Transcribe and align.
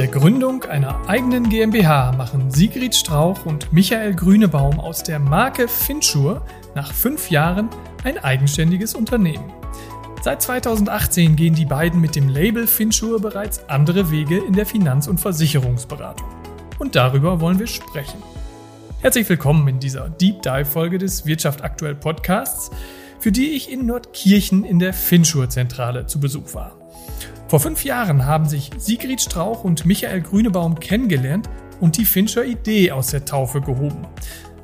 der 0.00 0.08
Gründung 0.08 0.64
einer 0.64 1.10
eigenen 1.10 1.50
GmbH 1.50 2.12
machen 2.12 2.50
Sigrid 2.50 2.94
Strauch 2.94 3.44
und 3.44 3.70
Michael 3.70 4.14
Grünebaum 4.14 4.80
aus 4.80 5.02
der 5.02 5.18
Marke 5.18 5.68
Finchur 5.68 6.40
nach 6.74 6.90
fünf 6.90 7.30
Jahren 7.30 7.68
ein 8.02 8.16
eigenständiges 8.16 8.94
Unternehmen. 8.94 9.52
Seit 10.22 10.40
2018 10.40 11.36
gehen 11.36 11.54
die 11.54 11.66
beiden 11.66 12.00
mit 12.00 12.16
dem 12.16 12.30
Label 12.30 12.66
Finchur 12.66 13.20
bereits 13.20 13.68
andere 13.68 14.10
Wege 14.10 14.38
in 14.38 14.54
der 14.54 14.64
Finanz- 14.64 15.06
und 15.06 15.20
Versicherungsberatung. 15.20 16.28
Und 16.78 16.96
darüber 16.96 17.42
wollen 17.42 17.58
wir 17.58 17.66
sprechen. 17.66 18.22
Herzlich 19.02 19.28
willkommen 19.28 19.68
in 19.68 19.80
dieser 19.80 20.08
Deep 20.08 20.40
Dive 20.40 20.64
Folge 20.64 20.96
des 20.96 21.26
Wirtschaft 21.26 21.62
aktuell 21.62 21.94
Podcasts, 21.94 22.70
für 23.18 23.32
die 23.32 23.50
ich 23.50 23.70
in 23.70 23.84
Nordkirchen 23.84 24.64
in 24.64 24.78
der 24.78 24.94
Finchur 24.94 25.50
Zentrale 25.50 26.06
zu 26.06 26.20
Besuch 26.20 26.54
war. 26.54 26.78
Vor 27.50 27.58
fünf 27.58 27.84
Jahren 27.84 28.26
haben 28.26 28.48
sich 28.48 28.70
Sigrid 28.78 29.20
Strauch 29.20 29.64
und 29.64 29.84
Michael 29.84 30.20
Grünebaum 30.20 30.78
kennengelernt 30.78 31.50
und 31.80 31.96
die 31.96 32.04
Fincher 32.04 32.44
Idee 32.44 32.92
aus 32.92 33.08
der 33.08 33.24
Taufe 33.24 33.60
gehoben. 33.60 34.06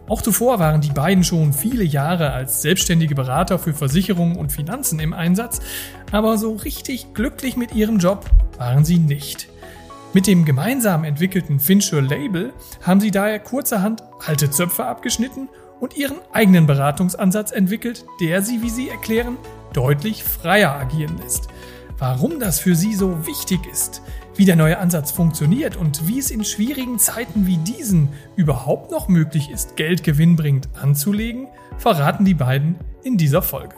Auch 0.06 0.22
zuvor 0.22 0.60
waren 0.60 0.80
die 0.80 0.92
beiden 0.92 1.24
schon 1.24 1.52
viele 1.52 1.82
Jahre 1.82 2.32
als 2.32 2.62
selbstständige 2.62 3.16
Berater 3.16 3.58
für 3.58 3.74
Versicherungen 3.74 4.36
und 4.36 4.52
Finanzen 4.52 5.00
im 5.00 5.14
Einsatz, 5.14 5.60
aber 6.12 6.38
so 6.38 6.54
richtig 6.54 7.12
glücklich 7.12 7.56
mit 7.56 7.74
ihrem 7.74 7.98
Job 7.98 8.24
waren 8.56 8.84
sie 8.84 9.00
nicht. 9.00 9.48
Mit 10.12 10.28
dem 10.28 10.44
gemeinsam 10.44 11.02
entwickelten 11.02 11.58
Fincher 11.58 12.00
Label 12.00 12.52
haben 12.82 13.00
sie 13.00 13.10
daher 13.10 13.40
kurzerhand 13.40 14.04
alte 14.24 14.48
Zöpfe 14.48 14.84
abgeschnitten 14.84 15.48
und 15.80 15.96
ihren 15.96 16.18
eigenen 16.32 16.68
Beratungsansatz 16.68 17.50
entwickelt, 17.50 18.04
der 18.20 18.42
sie, 18.42 18.62
wie 18.62 18.70
sie 18.70 18.88
erklären, 18.90 19.38
deutlich 19.72 20.22
freier 20.22 20.76
agieren 20.76 21.18
lässt. 21.18 21.48
Warum 21.98 22.40
das 22.40 22.60
für 22.60 22.74
Sie 22.74 22.92
so 22.92 23.26
wichtig 23.26 23.60
ist, 23.72 24.02
wie 24.34 24.44
der 24.44 24.56
neue 24.56 24.78
Ansatz 24.78 25.12
funktioniert 25.12 25.76
und 25.76 26.06
wie 26.06 26.18
es 26.18 26.30
in 26.30 26.44
schwierigen 26.44 26.98
Zeiten 26.98 27.46
wie 27.46 27.56
diesen 27.56 28.10
überhaupt 28.36 28.90
noch 28.90 29.08
möglich 29.08 29.50
ist, 29.50 29.76
Geld 29.76 30.04
gewinnbringend 30.04 30.68
anzulegen, 30.74 31.48
verraten 31.78 32.26
die 32.26 32.34
beiden 32.34 32.74
in 33.02 33.16
dieser 33.16 33.40
Folge. 33.40 33.74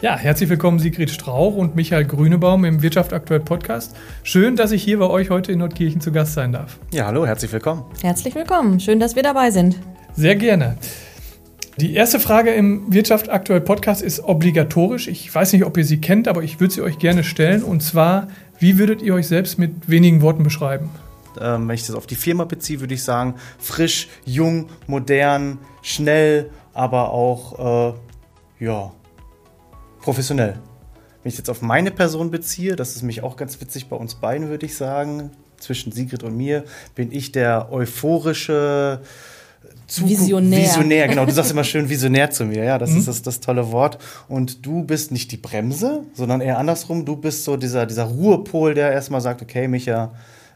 Ja, 0.00 0.16
herzlich 0.16 0.48
willkommen 0.48 0.78
Sigrid 0.78 1.10
Strauch 1.10 1.56
und 1.56 1.74
Michael 1.74 2.04
Grünebaum 2.04 2.64
im 2.64 2.80
Wirtschaft 2.80 3.12
aktuell 3.12 3.40
Podcast. 3.40 3.96
Schön, 4.22 4.54
dass 4.54 4.70
ich 4.70 4.84
hier 4.84 5.00
bei 5.00 5.08
euch 5.08 5.30
heute 5.30 5.50
in 5.50 5.58
Nordkirchen 5.58 6.00
zu 6.00 6.12
Gast 6.12 6.34
sein 6.34 6.52
darf. 6.52 6.78
Ja, 6.92 7.06
hallo, 7.06 7.26
herzlich 7.26 7.52
willkommen. 7.52 7.84
Herzlich 8.02 8.36
willkommen. 8.36 8.78
Schön, 8.78 9.00
dass 9.00 9.16
wir 9.16 9.24
dabei 9.24 9.50
sind. 9.50 9.76
Sehr 10.16 10.36
gerne. 10.36 10.76
Die 11.78 11.94
erste 11.94 12.20
Frage 12.20 12.50
im 12.50 12.92
Wirtschaft 12.92 13.30
aktuell 13.30 13.60
Podcast 13.60 14.02
ist 14.02 14.20
obligatorisch. 14.20 15.08
Ich 15.08 15.34
weiß 15.34 15.52
nicht, 15.52 15.64
ob 15.64 15.76
ihr 15.78 15.84
sie 15.84 16.00
kennt, 16.00 16.28
aber 16.28 16.42
ich 16.42 16.60
würde 16.60 16.74
sie 16.74 16.82
euch 16.82 16.98
gerne 16.98 17.24
stellen. 17.24 17.62
Und 17.62 17.82
zwar, 17.82 18.28
wie 18.58 18.76
würdet 18.76 19.00
ihr 19.00 19.14
euch 19.14 19.28
selbst 19.28 19.58
mit 19.58 19.88
wenigen 19.88 20.20
Worten 20.20 20.42
beschreiben? 20.42 20.90
Ähm, 21.40 21.68
wenn 21.68 21.74
ich 21.74 21.86
das 21.86 21.96
auf 21.96 22.06
die 22.06 22.16
Firma 22.16 22.44
beziehe, 22.44 22.80
würde 22.80 22.94
ich 22.94 23.02
sagen, 23.02 23.36
frisch, 23.58 24.08
jung, 24.26 24.68
modern, 24.86 25.58
schnell, 25.80 26.50
aber 26.74 27.12
auch, 27.12 27.94
äh, 27.94 28.64
ja, 28.64 28.92
professionell. 30.02 30.58
Wenn 31.22 31.30
ich 31.30 31.38
jetzt 31.38 31.50
auf 31.50 31.62
meine 31.62 31.90
Person 31.90 32.30
beziehe, 32.30 32.76
das 32.76 32.96
ist 32.96 33.02
mich 33.02 33.22
auch 33.22 33.36
ganz 33.36 33.60
witzig 33.60 33.88
bei 33.88 33.96
uns 33.96 34.16
beiden, 34.16 34.48
würde 34.48 34.66
ich 34.66 34.76
sagen, 34.76 35.30
zwischen 35.58 35.92
Sigrid 35.92 36.22
und 36.22 36.36
mir, 36.36 36.64
bin 36.94 37.12
ich 37.12 37.32
der 37.32 37.72
euphorische, 37.72 39.00
Zukunft, 39.86 40.20
Visionär. 40.20 40.60
Visionär, 40.60 41.08
genau. 41.08 41.26
Du 41.26 41.32
sagst 41.32 41.50
immer 41.50 41.64
schön 41.64 41.88
Visionär 41.88 42.30
zu 42.30 42.44
mir, 42.44 42.64
ja, 42.64 42.78
das 42.78 42.90
mhm. 42.90 42.98
ist 42.98 43.08
das, 43.08 43.22
das 43.22 43.40
tolle 43.40 43.72
Wort. 43.72 43.98
Und 44.28 44.64
du 44.64 44.84
bist 44.84 45.10
nicht 45.10 45.32
die 45.32 45.36
Bremse, 45.36 46.04
sondern 46.14 46.40
eher 46.40 46.58
andersrum. 46.58 47.04
Du 47.04 47.16
bist 47.16 47.44
so 47.44 47.56
dieser, 47.56 47.86
dieser 47.86 48.04
Ruhepol, 48.04 48.74
der 48.74 48.92
erstmal 48.92 49.20
sagt, 49.20 49.42
okay, 49.42 49.66
Micha, 49.66 50.12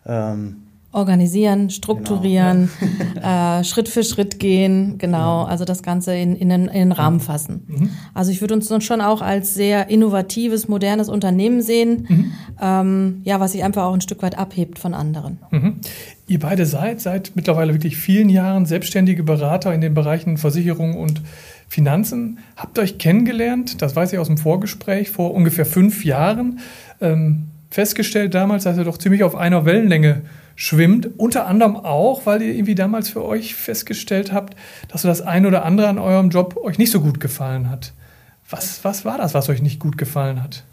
ähm, 0.07 0.65
organisieren, 0.95 1.71
strukturieren, 1.71 2.71
genau. 3.15 3.59
äh, 3.61 3.65
Schritt 3.65 3.89
für 3.89 4.05
Schritt 4.05 4.39
gehen, 4.39 4.97
genau, 4.97 5.43
ja. 5.43 5.49
also 5.49 5.65
das 5.65 5.83
Ganze 5.83 6.15
in, 6.15 6.37
in, 6.37 6.49
den, 6.49 6.67
in 6.67 6.73
den 6.73 6.93
Rahmen 6.93 7.19
fassen. 7.19 7.65
Mhm. 7.67 7.91
Also 8.15 8.31
ich 8.31 8.41
würde 8.41 8.55
uns 8.55 8.73
schon 8.85 9.01
auch 9.01 9.21
als 9.21 9.55
sehr 9.55 9.91
innovatives, 9.91 10.69
modernes 10.69 11.09
Unternehmen 11.09 11.63
sehen, 11.63 12.07
mhm. 12.09 12.33
ähm, 12.61 13.21
ja, 13.25 13.41
was 13.41 13.53
sich 13.53 13.65
einfach 13.65 13.83
auch 13.85 13.93
ein 13.93 14.03
Stück 14.03 14.23
weit 14.23 14.39
abhebt 14.39 14.79
von 14.79 14.95
anderen. 14.95 15.41
Mhm. 15.51 15.81
Ihr 16.27 16.39
beide 16.39 16.65
seid 16.65 17.01
seit 17.01 17.33
mittlerweile 17.35 17.75
wirklich 17.75 17.99
vielen 17.99 18.31
Jahren 18.31 18.65
selbstständige 18.65 19.23
Berater 19.23 19.75
in 19.75 19.83
den 19.83 19.93
Bereichen 19.93 20.39
Versicherung 20.39 20.95
und 20.95 21.21
Finanzen. 21.69 22.39
Habt 22.57 22.79
euch 22.79 22.99
kennengelernt, 22.99 23.83
das 23.83 23.95
weiß 23.95 24.13
ich 24.13 24.19
aus 24.19 24.29
dem 24.29 24.39
Vorgespräch, 24.39 25.11
vor 25.11 25.35
ungefähr 25.35 25.67
fünf 25.67 26.05
Jahren. 26.05 26.61
Ähm, 27.01 27.49
festgestellt 27.71 28.35
damals, 28.35 28.65
dass 28.65 28.79
ihr 28.79 28.85
doch 28.85 28.97
ziemlich 28.97 29.23
auf 29.23 29.35
einer 29.35 29.67
Wellenlänge 29.67 30.23
schwimmt. 30.57 31.11
Unter 31.19 31.47
anderem 31.47 31.77
auch, 31.77 32.25
weil 32.25 32.41
ihr 32.41 32.55
irgendwie 32.55 32.75
damals 32.75 33.11
für 33.11 33.25
euch 33.25 33.55
festgestellt 33.55 34.33
habt, 34.33 34.57
dass 34.89 35.03
so 35.03 35.09
das 35.09 35.21
ein 35.21 35.45
oder 35.45 35.65
andere 35.65 35.89
an 35.89 35.99
eurem 35.99 36.31
Job 36.31 36.57
euch 36.57 36.79
nicht 36.79 36.91
so 36.91 37.01
gut 37.01 37.21
gefallen 37.21 37.69
hat. 37.69 37.93
Was, 38.49 38.85
was 38.85 39.05
war 39.05 39.19
das, 39.19 39.35
was 39.35 39.49
euch 39.49 39.61
nicht 39.61 39.81
gut 39.81 39.99
gefallen 39.99 40.43
hat? 40.43 40.65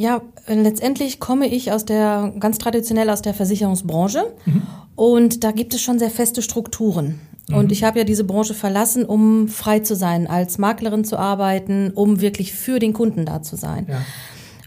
Ja, 0.00 0.22
letztendlich 0.46 1.20
komme 1.20 1.46
ich 1.46 1.72
aus 1.72 1.84
der 1.84 2.32
ganz 2.40 2.56
traditionell 2.56 3.10
aus 3.10 3.20
der 3.20 3.34
Versicherungsbranche 3.34 4.32
mhm. 4.46 4.62
und 4.96 5.44
da 5.44 5.50
gibt 5.50 5.74
es 5.74 5.82
schon 5.82 5.98
sehr 5.98 6.08
feste 6.08 6.40
Strukturen. 6.40 7.20
Mhm. 7.50 7.56
Und 7.56 7.70
ich 7.70 7.84
habe 7.84 7.98
ja 7.98 8.04
diese 8.06 8.24
Branche 8.24 8.54
verlassen, 8.54 9.04
um 9.04 9.46
frei 9.48 9.80
zu 9.80 9.94
sein, 9.94 10.26
als 10.26 10.56
Maklerin 10.56 11.04
zu 11.04 11.18
arbeiten, 11.18 11.90
um 11.94 12.22
wirklich 12.22 12.54
für 12.54 12.78
den 12.78 12.94
Kunden 12.94 13.26
da 13.26 13.42
zu 13.42 13.56
sein. 13.56 13.88
Ja. 13.90 14.00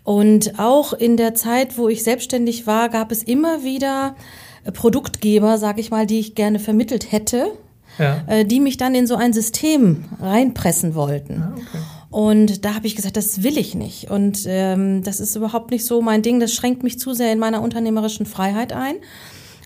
Und 0.03 0.59
auch 0.59 0.93
in 0.93 1.17
der 1.17 1.33
Zeit, 1.33 1.79
wo 1.79 1.89
ich 1.89 2.03
selbstständig 2.03 2.67
war, 2.67 2.89
gab 2.89 3.11
es 3.11 3.23
immer 3.23 3.63
wieder 3.63 4.15
äh, 4.65 4.71
Produktgeber, 4.71 5.57
sag 5.57 5.79
ich 5.79 5.89
mal, 5.89 6.05
die 6.05 6.19
ich 6.19 6.35
gerne 6.35 6.59
vermittelt 6.59 7.11
hätte, 7.11 7.47
ja. 7.97 8.23
Äh, 8.27 8.45
die 8.45 8.59
mich 8.59 8.77
dann 8.77 8.93
in 8.93 9.07
so 9.07 9.15
ein 9.15 9.33
System 9.33 10.05
reinpressen 10.21 10.93
wollten. 10.93 11.41
Ah, 11.41 11.53
okay. 11.55 11.83
Und 12.13 12.63
da 12.63 12.75
habe 12.75 12.85
ich 12.85 12.95
gesagt, 12.95 13.17
das 13.17 13.41
will 13.41 13.57
ich 13.57 13.73
nicht. 13.73 14.11
Und 14.11 14.43
ähm, 14.45 15.01
das 15.01 15.19
ist 15.19 15.35
überhaupt 15.35 15.71
nicht 15.71 15.83
so 15.83 15.99
mein 15.99 16.21
Ding. 16.21 16.39
Das 16.39 16.53
schränkt 16.53 16.83
mich 16.83 16.99
zu 16.99 17.15
sehr 17.15 17.33
in 17.33 17.39
meiner 17.39 17.63
unternehmerischen 17.63 18.27
Freiheit 18.27 18.71
ein. 18.71 18.97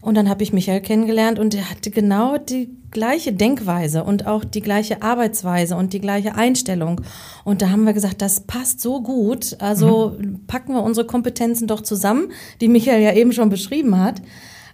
Und 0.01 0.15
dann 0.15 0.29
habe 0.29 0.43
ich 0.43 0.53
Michael 0.53 0.79
kennengelernt 0.79 1.39
und 1.39 1.53
er 1.53 1.69
hatte 1.69 1.91
genau 1.91 2.37
die 2.37 2.69
gleiche 2.89 3.33
Denkweise 3.33 4.05
und 4.05 4.27
auch 4.27 4.45
die 4.45 4.61
gleiche 4.61 5.01
Arbeitsweise 5.01 5.75
und 5.75 5.91
die 5.91 5.99
gleiche 5.99 6.35
Einstellung. 6.35 7.01
Und 7.43 7.61
da 7.61 7.69
haben 7.69 7.83
wir 7.83 7.91
gesagt, 7.91 8.21
das 8.21 8.39
passt 8.39 8.79
so 8.79 9.01
gut. 9.01 9.57
Also 9.59 10.15
mhm. 10.17 10.45
packen 10.47 10.71
wir 10.71 10.83
unsere 10.83 11.05
Kompetenzen 11.05 11.67
doch 11.67 11.81
zusammen, 11.81 12.31
die 12.61 12.69
Michael 12.69 13.01
ja 13.01 13.11
eben 13.11 13.33
schon 13.33 13.49
beschrieben 13.49 13.99
hat, 13.99 14.21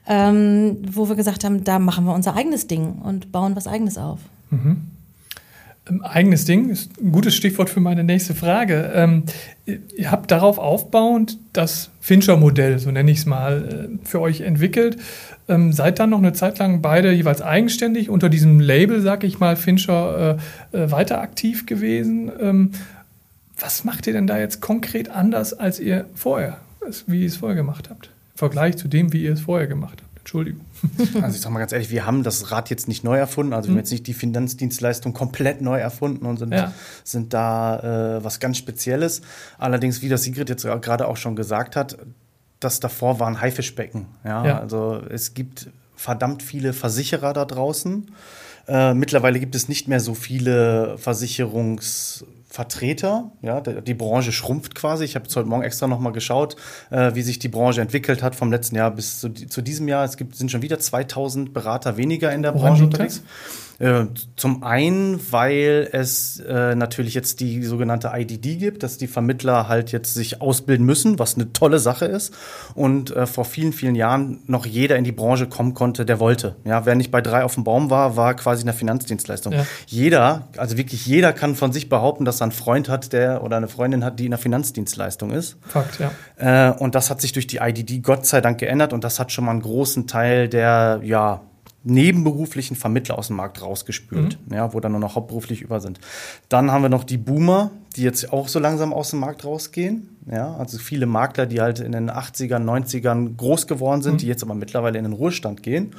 ähm, 0.06 0.78
wo 0.92 1.10
wir 1.10 1.16
gesagt 1.16 1.44
haben, 1.44 1.64
da 1.64 1.80
machen 1.80 2.06
wir 2.06 2.14
unser 2.14 2.36
eigenes 2.36 2.68
Ding 2.68 3.02
und 3.04 3.32
bauen 3.32 3.56
was 3.56 3.66
eigenes 3.66 3.98
auf. 3.98 4.20
Mhm. 4.52 4.92
Eigenes 6.02 6.46
Ding 6.46 6.70
ist 6.70 6.92
ein 7.02 7.12
gutes 7.12 7.36
Stichwort 7.36 7.70
für 7.70 7.82
meine 7.82 8.06
nächste 8.06 8.34
Frage. 8.34 8.92
Ähm, 8.96 9.24
ihr 9.66 10.12
habt 10.12 10.32
darauf 10.32 10.58
aufbauend 10.58 11.38
das 11.52 11.90
Fincher-Modell, 12.00 12.80
so 12.80 12.90
nenne 12.90 13.12
ich 13.12 13.18
es 13.18 13.26
mal, 13.26 13.90
äh, 14.02 14.08
für 14.08 14.22
euch 14.22 14.42
entwickelt. 14.42 14.98
Ähm, 15.50 15.74
seid 15.74 16.00
dann 16.00 16.12
noch 16.12 16.20
eine 16.20 16.32
Zeit 16.32 16.58
lang 16.58 16.82
beide 16.82 17.12
jeweils 17.12 17.42
eigenständig 17.42 18.10
unter 18.10 18.30
diesem 18.30 18.62
Label, 18.62 19.02
sag 19.02 19.26
ich 19.26 19.40
mal, 19.40 19.58
Fincher 19.58 20.38
äh, 20.72 20.78
äh, 20.78 20.92
weiter 20.92 21.20
aktiv 21.20 21.66
gewesen. 21.66 22.32
Ähm, 22.40 22.72
was 23.60 23.84
macht 23.84 24.08
ihr 24.08 24.14
denn 24.14 24.28
da 24.28 24.40
jetzt 24.40 24.62
konkret 24.62 25.10
anders, 25.10 25.54
als 25.54 25.82
ihr 25.82 26.06
vorher, 26.16 26.60
wie 27.08 27.22
ihr 27.22 27.28
es 27.28 27.38
vorher 27.38 27.58
gemacht 27.58 27.90
habt? 27.90 28.06
Im 28.06 28.38
Vergleich 28.38 28.78
zu 28.78 28.88
dem, 28.88 29.12
wie 29.12 29.24
ihr 29.24 29.34
es 29.34 29.42
vorher 29.42 29.68
gemacht 29.68 30.02
habt. 30.02 30.03
Entschuldigung. 30.24 30.62
Also 31.22 31.36
ich 31.36 31.42
sage 31.42 31.54
mal 31.54 31.60
ganz 31.60 31.74
ehrlich, 31.74 31.90
wir 31.90 32.06
haben 32.06 32.24
das 32.24 32.50
Rad 32.50 32.70
jetzt 32.70 32.88
nicht 32.88 33.04
neu 33.04 33.18
erfunden. 33.18 33.52
Also 33.52 33.68
wir 33.68 33.72
haben 33.72 33.76
hm. 33.76 33.84
jetzt 33.84 33.92
nicht 33.92 34.08
die 34.08 34.14
Finanzdienstleistung 34.14 35.12
komplett 35.12 35.62
neu 35.62 35.78
erfunden 35.78 36.26
und 36.26 36.38
sind, 36.38 36.54
ja. 36.54 36.72
sind 37.04 37.34
da 37.34 38.18
äh, 38.18 38.24
was 38.24 38.40
ganz 38.40 38.58
Spezielles. 38.58 39.22
Allerdings, 39.58 40.02
wie 40.02 40.08
das 40.08 40.24
Sigrid 40.24 40.48
jetzt 40.48 40.64
gerade 40.64 41.10
auch 41.10 41.18
schon 41.18 41.36
gesagt 41.36 41.76
hat, 41.76 41.98
das 42.62 42.80
davor 42.80 43.20
war 43.20 43.28
ein 43.28 43.42
Haifischbecken. 43.42 44.06
Ja? 44.24 44.46
ja? 44.46 44.60
Also 44.60 45.02
es 45.10 45.34
gibt 45.34 45.70
verdammt 45.98 46.42
viele 46.42 46.72
Versicherer 46.72 47.34
da 47.34 47.44
draußen. 47.44 48.10
Äh, 48.70 48.94
mittlerweile 48.94 49.42
gibt 49.42 49.56
es 49.56 49.68
nicht 49.68 49.90
mehr 49.90 50.00
so 50.00 50.14
viele 50.14 50.96
Versicherungs- 51.04 52.24
Vertreter. 52.54 53.32
Ja, 53.42 53.62
die 53.62 53.96
Branche 53.96 54.32
schrumpft 54.32 54.76
quasi. 54.76 55.06
Ich 55.06 55.16
habe 55.16 55.26
jetzt 55.26 55.36
heute 55.36 55.50
Morgen 55.50 55.64
extra 55.64 55.88
noch 55.88 56.00
mal 56.00 56.12
geschaut, 56.12 56.56
äh, 56.92 57.16
wie 57.16 57.24
sich 57.24 57.40
die 57.40 57.48
Branche 57.48 57.82
entwickelt 57.82 58.22
hat 58.22 58.36
vom 58.36 58.52
letzten 58.52 58.76
Jahr 58.76 58.92
bis 58.92 59.20
zu, 59.20 59.34
zu 59.34 59.64
diesem 59.64 59.88
Jahr. 59.88 60.06
Es 60.06 60.18
gibt, 60.18 60.36
sind 60.36 60.52
schon 60.52 60.62
wieder 60.62 60.78
2000 60.78 61.52
Berater 61.52 61.98
weniger 61.98 62.32
in 62.32 62.44
der 62.44 62.52
Branche 62.52 62.84
unterwegs. 62.84 63.24
Äh, 63.84 64.06
zum 64.38 64.64
einen, 64.64 65.20
weil 65.32 65.90
es 65.92 66.40
äh, 66.40 66.74
natürlich 66.74 67.16
jetzt 67.16 67.42
die 67.42 67.64
sogenannte 67.64 68.12
IDD 68.14 68.56
gibt, 68.56 68.82
dass 68.82 68.98
die 68.98 69.08
Vermittler 69.08 69.68
halt 69.68 69.92
jetzt 69.92 70.14
sich 70.14 70.42
ausbilden 70.42 70.86
müssen, 70.86 71.20
was 71.20 71.36
eine 71.36 71.52
tolle 71.52 71.80
Sache 71.80 72.06
ist. 72.06 72.34
Und 72.76 73.14
äh, 73.14 73.28
vor 73.28 73.44
vielen, 73.44 73.74
vielen 73.74 73.96
Jahren 73.96 74.40
noch 74.48 74.66
jeder 74.66 74.96
in 74.96 75.04
die 75.04 75.12
Branche 75.12 75.48
kommen 75.48 75.74
konnte, 75.74 76.06
der 76.06 76.22
wollte. 76.22 76.56
Ja, 76.64 76.86
wer 76.86 76.96
nicht 76.96 77.12
bei 77.12 77.20
drei 77.20 77.44
auf 77.44 77.56
dem 77.56 77.66
Baum 77.66 77.90
war, 77.90 78.16
war 78.16 78.36
quasi 78.36 78.62
eine 78.62 78.72
Finanzdienstleistung. 78.72 79.52
Ja. 79.52 79.66
Jeder, 79.88 80.48
also 80.56 80.78
wirklich 80.78 81.06
jeder 81.06 81.34
kann 81.34 81.54
von 81.56 81.74
sich 81.74 81.90
behaupten, 81.90 82.24
dass 82.24 82.40
er 82.40 82.44
einen 82.44 82.52
Freund 82.54 82.88
hat, 82.88 83.12
der 83.12 83.44
oder 83.44 83.58
eine 83.58 83.68
Freundin 83.68 84.06
hat, 84.06 84.18
die 84.18 84.26
in 84.26 84.32
der 84.32 84.40
Finanzdienstleistung 84.40 85.32
ist. 85.32 85.58
Fakt, 85.68 86.00
ja. 86.00 86.70
Äh, 86.70 86.72
und 86.72 86.96
das 86.96 87.10
hat 87.10 87.20
sich 87.20 87.34
durch 87.34 87.48
die 87.48 87.58
IDD 87.58 88.00
Gott 88.00 88.26
sei 88.26 88.40
Dank 88.40 88.60
geändert 88.60 88.94
und 88.94 89.04
das 89.04 89.20
hat 89.20 89.34
schon 89.34 89.44
mal 89.44 89.52
einen 89.52 89.62
großen 89.62 90.08
Teil 90.08 90.48
der, 90.48 91.02
ja, 91.04 91.42
nebenberuflichen 91.84 92.76
Vermittler 92.76 93.18
aus 93.18 93.28
dem 93.28 93.36
Markt 93.36 93.62
rausgespült, 93.62 94.38
mhm. 94.46 94.56
ja, 94.56 94.74
wo 94.74 94.80
dann 94.80 94.94
nur 94.94 95.02
noch 95.02 95.16
hauptberuflich 95.16 95.62
über 95.62 95.80
sind. 95.80 96.00
Dann 96.50 96.72
haben 96.72 96.82
wir 96.82 96.90
noch 96.90 97.04
die 97.04 97.18
Boomer, 97.18 97.72
die 97.96 98.04
jetzt 98.04 98.32
auch 98.32 98.48
so 98.48 98.60
langsam 98.60 98.94
aus 98.94 99.10
dem 99.10 99.20
Markt 99.20 99.44
rausgehen. 99.46 100.10
Ja, 100.32 100.56
also 100.56 100.78
viele 100.78 101.06
Makler, 101.06 101.46
die 101.46 101.60
halt 101.60 101.80
in 101.80 101.92
den 101.92 102.10
80ern, 102.10 102.64
90ern 102.64 103.36
groß 103.36 103.68
geworden 103.68 104.02
sind, 104.02 104.14
mhm. 104.14 104.18
die 104.20 104.28
jetzt 104.28 104.44
aber 104.44 104.56
mittlerweile 104.56 104.98
in 104.98 105.04
den 105.04 105.14
Ruhestand 105.14 105.62
gehen. 105.62 105.92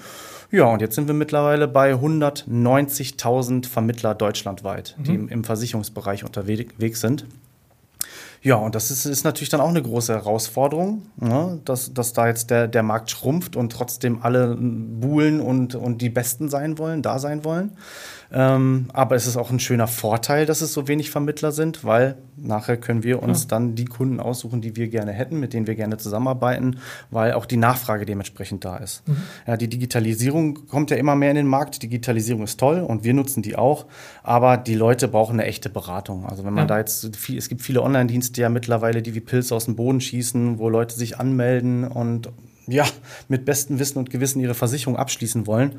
Ja, 0.50 0.66
und 0.66 0.80
jetzt 0.80 0.94
sind 0.94 1.08
wir 1.08 1.14
mittlerweile 1.14 1.68
bei 1.68 1.94
190.000 1.94 3.66
Vermittler 3.66 4.14
deutschlandweit, 4.14 4.94
mhm. 4.98 5.04
die 5.04 5.14
im, 5.14 5.28
im 5.28 5.44
Versicherungsbereich 5.44 6.24
unterwegs 6.24 7.00
sind. 7.00 7.26
Ja, 8.44 8.56
und 8.56 8.74
das 8.74 8.90
ist, 8.90 9.06
ist 9.06 9.24
natürlich 9.24 9.48
dann 9.48 9.62
auch 9.62 9.70
eine 9.70 9.80
große 9.80 10.12
Herausforderung, 10.12 11.00
ne? 11.16 11.60
dass, 11.64 11.94
dass 11.94 12.12
da 12.12 12.26
jetzt 12.26 12.50
der, 12.50 12.68
der 12.68 12.82
Markt 12.82 13.10
schrumpft 13.10 13.56
und 13.56 13.72
trotzdem 13.72 14.18
alle 14.20 14.54
buhlen 14.54 15.40
und, 15.40 15.74
und 15.74 16.02
die 16.02 16.10
Besten 16.10 16.50
sein 16.50 16.76
wollen, 16.76 17.00
da 17.00 17.18
sein 17.18 17.42
wollen. 17.42 17.72
Ähm, 18.36 18.86
aber 18.92 19.14
es 19.14 19.28
ist 19.28 19.36
auch 19.36 19.52
ein 19.52 19.60
schöner 19.60 19.86
Vorteil, 19.86 20.44
dass 20.44 20.60
es 20.60 20.72
so 20.72 20.88
wenig 20.88 21.12
Vermittler 21.12 21.52
sind, 21.52 21.84
weil 21.84 22.16
nachher 22.36 22.76
können 22.76 23.04
wir 23.04 23.22
uns 23.22 23.42
ja. 23.42 23.50
dann 23.50 23.76
die 23.76 23.84
Kunden 23.84 24.18
aussuchen, 24.18 24.60
die 24.60 24.74
wir 24.74 24.88
gerne 24.88 25.12
hätten, 25.12 25.38
mit 25.38 25.52
denen 25.52 25.68
wir 25.68 25.76
gerne 25.76 25.98
zusammenarbeiten, 25.98 26.80
weil 27.12 27.34
auch 27.34 27.46
die 27.46 27.56
Nachfrage 27.56 28.06
dementsprechend 28.06 28.64
da 28.64 28.76
ist. 28.78 29.06
Mhm. 29.06 29.16
Ja, 29.46 29.56
die 29.56 29.68
Digitalisierung 29.68 30.66
kommt 30.66 30.90
ja 30.90 30.96
immer 30.96 31.14
mehr 31.14 31.30
in 31.30 31.36
den 31.36 31.46
Markt. 31.46 31.80
Digitalisierung 31.80 32.42
ist 32.42 32.58
toll 32.58 32.80
und 32.80 33.04
wir 33.04 33.14
nutzen 33.14 33.40
die 33.40 33.54
auch, 33.54 33.86
aber 34.24 34.56
die 34.56 34.74
Leute 34.74 35.06
brauchen 35.06 35.38
eine 35.38 35.44
echte 35.44 35.68
Beratung. 35.68 36.26
Also 36.26 36.44
wenn 36.44 36.54
man 36.54 36.64
ja. 36.64 36.68
da 36.68 36.78
jetzt 36.78 37.16
viel, 37.16 37.38
es 37.38 37.48
gibt 37.48 37.62
viele 37.62 37.82
Online-Dienste 37.82 38.40
ja 38.40 38.48
mittlerweile, 38.48 39.00
die 39.00 39.14
wie 39.14 39.20
Pilze 39.20 39.54
aus 39.54 39.66
dem 39.66 39.76
Boden 39.76 40.00
schießen, 40.00 40.58
wo 40.58 40.68
Leute 40.68 40.96
sich 40.96 41.20
anmelden 41.20 41.84
und 41.84 42.30
ja, 42.66 42.84
mit 43.28 43.44
bestem 43.44 43.78
Wissen 43.78 43.98
und 43.98 44.10
Gewissen 44.10 44.40
ihre 44.40 44.54
Versicherung 44.54 44.96
abschließen 44.96 45.46
wollen 45.46 45.78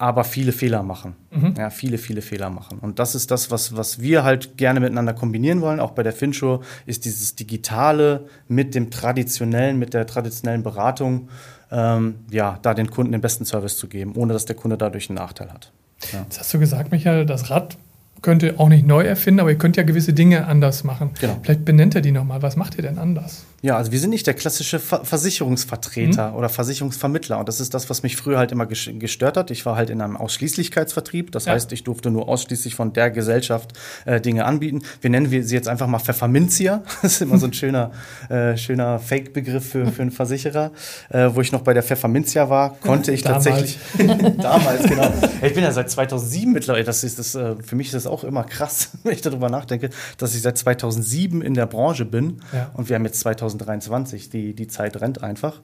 aber 0.00 0.24
viele 0.24 0.52
Fehler 0.52 0.82
machen. 0.82 1.14
Mhm. 1.30 1.54
Ja, 1.58 1.68
viele, 1.68 1.98
viele 1.98 2.22
Fehler 2.22 2.48
machen. 2.48 2.78
Und 2.78 2.98
das 2.98 3.14
ist 3.14 3.30
das, 3.30 3.50
was, 3.50 3.76
was 3.76 4.00
wir 4.00 4.24
halt 4.24 4.56
gerne 4.56 4.80
miteinander 4.80 5.12
kombinieren 5.12 5.60
wollen. 5.60 5.78
Auch 5.78 5.90
bei 5.90 6.02
der 6.02 6.14
Finchur 6.14 6.62
ist 6.86 7.04
dieses 7.04 7.36
Digitale 7.36 8.26
mit 8.48 8.74
dem 8.74 8.90
Traditionellen, 8.90 9.78
mit 9.78 9.92
der 9.92 10.06
traditionellen 10.06 10.62
Beratung, 10.62 11.28
ähm, 11.70 12.14
ja, 12.30 12.58
da 12.62 12.72
den 12.72 12.90
Kunden 12.90 13.12
den 13.12 13.20
besten 13.20 13.44
Service 13.44 13.76
zu 13.76 13.88
geben, 13.88 14.14
ohne 14.16 14.32
dass 14.32 14.46
der 14.46 14.56
Kunde 14.56 14.78
dadurch 14.78 15.10
einen 15.10 15.18
Nachteil 15.18 15.52
hat. 15.52 15.70
Ja. 16.14 16.22
Jetzt 16.22 16.40
hast 16.40 16.54
du 16.54 16.58
gesagt, 16.58 16.92
Michael, 16.92 17.26
das 17.26 17.50
Rad 17.50 17.76
könnt 18.22 18.42
ihr 18.42 18.58
auch 18.58 18.70
nicht 18.70 18.86
neu 18.86 19.02
erfinden, 19.02 19.40
aber 19.40 19.50
ihr 19.50 19.58
könnt 19.58 19.76
ja 19.76 19.82
gewisse 19.82 20.14
Dinge 20.14 20.46
anders 20.46 20.82
machen. 20.82 21.10
Genau. 21.20 21.36
Vielleicht 21.42 21.66
benennt 21.66 21.94
ihr 21.94 22.00
die 22.00 22.12
nochmal. 22.12 22.40
Was 22.40 22.56
macht 22.56 22.76
ihr 22.76 22.82
denn 22.82 22.98
anders? 22.98 23.44
Ja, 23.62 23.76
also 23.76 23.92
wir 23.92 23.98
sind 23.98 24.10
nicht 24.10 24.26
der 24.26 24.32
klassische 24.32 24.78
Ver 24.78 25.04
Versicherungsvertreter 25.04 26.30
mhm. 26.30 26.36
oder 26.36 26.48
Versicherungsvermittler. 26.48 27.38
Und 27.38 27.46
das 27.46 27.60
ist 27.60 27.74
das, 27.74 27.90
was 27.90 28.02
mich 28.02 28.16
früher 28.16 28.38
halt 28.38 28.52
immer 28.52 28.66
gestört 28.66 29.36
hat. 29.36 29.50
Ich 29.50 29.66
war 29.66 29.76
halt 29.76 29.90
in 29.90 30.00
einem 30.00 30.16
Ausschließlichkeitsvertrieb. 30.16 31.30
Das 31.32 31.44
ja. 31.44 31.52
heißt, 31.52 31.70
ich 31.72 31.84
durfte 31.84 32.10
nur 32.10 32.28
ausschließlich 32.28 32.74
von 32.74 32.94
der 32.94 33.10
Gesellschaft 33.10 33.74
äh, 34.06 34.18
Dinge 34.20 34.46
anbieten. 34.46 34.82
Wir 35.02 35.10
nennen 35.10 35.30
wir 35.30 35.44
sie 35.44 35.54
jetzt 35.54 35.68
einfach 35.68 35.86
mal 35.86 35.98
Pfefferminzia. 35.98 36.82
Das 37.02 37.14
ist 37.14 37.22
immer 37.22 37.38
so 37.38 37.46
ein 37.46 37.52
schöner, 37.52 37.92
äh, 38.28 38.56
schöner 38.56 38.98
Fake-Begriff 38.98 39.70
für, 39.70 39.86
für 39.86 40.02
einen 40.02 40.10
Versicherer. 40.10 40.70
Äh, 41.08 41.30
wo 41.32 41.40
ich 41.40 41.50
noch 41.50 41.62
bei 41.62 41.72
der 41.74 41.82
Pfefferminzia 41.82 42.48
war, 42.48 42.76
konnte 42.78 43.12
ich 43.12 43.22
damals. 43.22 43.44
tatsächlich. 43.44 43.78
damals, 44.38 44.84
genau. 44.84 45.12
Ich 45.42 45.54
bin 45.54 45.64
ja 45.64 45.72
seit 45.72 45.90
2007 45.90 46.52
mittlerweile. 46.52 46.84
Das 46.84 47.04
ist 47.04 47.18
das, 47.18 47.34
äh, 47.34 47.56
für 47.62 47.76
mich 47.76 47.88
ist 47.88 47.94
das 47.94 48.06
auch 48.06 48.22
immer 48.22 48.44
krass, 48.44 48.90
wenn 49.02 49.12
ich 49.12 49.22
darüber 49.22 49.48
nachdenke, 49.48 49.90
dass 50.18 50.34
ich 50.34 50.42
seit 50.42 50.56
2007 50.58 51.42
in 51.42 51.54
der 51.54 51.66
Branche 51.66 52.04
bin. 52.04 52.42
Ja. 52.52 52.70
Und 52.74 52.88
wir 52.88 52.96
haben 52.96 53.04
jetzt 53.04 53.20
2000 53.20 53.49
2023. 53.50 54.30
Die, 54.30 54.54
die 54.54 54.66
Zeit 54.66 55.00
rennt 55.00 55.22
einfach. 55.22 55.60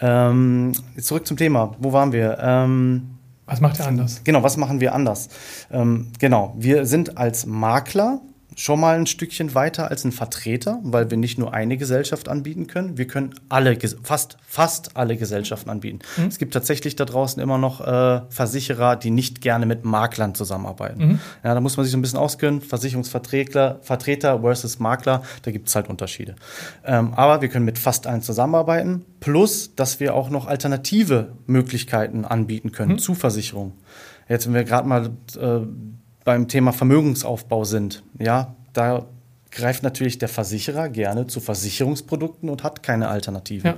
Ähm, 0.00 0.72
zurück 1.00 1.26
zum 1.26 1.36
Thema. 1.36 1.74
Wo 1.78 1.92
waren 1.92 2.12
wir? 2.12 2.38
Ähm, 2.40 3.18
was 3.46 3.60
macht 3.60 3.80
ihr 3.80 3.86
anders? 3.86 4.22
Genau, 4.24 4.42
was 4.42 4.56
machen 4.56 4.80
wir 4.80 4.94
anders? 4.94 5.28
Ähm, 5.70 6.08
genau, 6.18 6.54
wir 6.56 6.86
sind 6.86 7.18
als 7.18 7.44
Makler 7.44 8.20
schon 8.56 8.80
mal 8.80 8.96
ein 8.96 9.06
Stückchen 9.06 9.54
weiter 9.54 9.90
als 9.90 10.04
ein 10.04 10.12
Vertreter, 10.12 10.80
weil 10.82 11.10
wir 11.10 11.18
nicht 11.18 11.38
nur 11.38 11.54
eine 11.54 11.76
Gesellschaft 11.76 12.28
anbieten 12.28 12.66
können, 12.66 12.98
wir 12.98 13.06
können 13.06 13.34
alle, 13.48 13.78
fast, 14.02 14.36
fast 14.46 14.96
alle 14.96 15.16
Gesellschaften 15.16 15.70
anbieten. 15.70 16.00
Mhm. 16.16 16.26
Es 16.26 16.38
gibt 16.38 16.54
tatsächlich 16.54 16.96
da 16.96 17.04
draußen 17.04 17.42
immer 17.42 17.58
noch 17.58 17.80
äh, 17.80 18.22
Versicherer, 18.28 18.96
die 18.96 19.10
nicht 19.10 19.40
gerne 19.40 19.66
mit 19.66 19.84
Maklern 19.84 20.34
zusammenarbeiten. 20.34 21.06
Mhm. 21.06 21.20
Ja, 21.44 21.54
da 21.54 21.60
muss 21.60 21.76
man 21.76 21.84
sich 21.84 21.92
so 21.92 21.98
ein 21.98 22.02
bisschen 22.02 22.18
auskennen. 22.18 22.60
Versicherungsvertreter 22.60 23.80
Vertreter 23.82 24.40
versus 24.40 24.78
Makler, 24.78 25.22
da 25.42 25.50
gibt 25.50 25.68
es 25.68 25.74
halt 25.74 25.88
Unterschiede. 25.88 26.34
Ähm, 26.84 27.14
aber 27.14 27.40
wir 27.42 27.48
können 27.48 27.64
mit 27.64 27.78
fast 27.78 28.06
allen 28.06 28.22
zusammenarbeiten, 28.22 29.04
plus, 29.20 29.74
dass 29.74 30.00
wir 30.00 30.14
auch 30.14 30.30
noch 30.30 30.46
alternative 30.46 31.32
Möglichkeiten 31.46 32.24
anbieten 32.24 32.72
können 32.72 32.92
mhm. 32.92 32.98
zu 32.98 33.14
Versicherungen. 33.14 33.72
Jetzt, 34.28 34.46
wenn 34.46 34.54
wir 34.54 34.64
gerade 34.64 34.88
mal 34.88 35.10
äh, 35.38 35.60
beim 36.24 36.48
Thema 36.48 36.72
Vermögensaufbau 36.72 37.64
sind, 37.64 38.02
ja, 38.18 38.54
da 38.72 39.06
greift 39.50 39.82
natürlich 39.82 40.18
der 40.18 40.28
Versicherer 40.28 40.88
gerne 40.88 41.26
zu 41.26 41.40
Versicherungsprodukten 41.40 42.48
und 42.48 42.64
hat 42.64 42.82
keine 42.82 43.08
Alternativen. 43.08 43.72
Ja. 43.72 43.76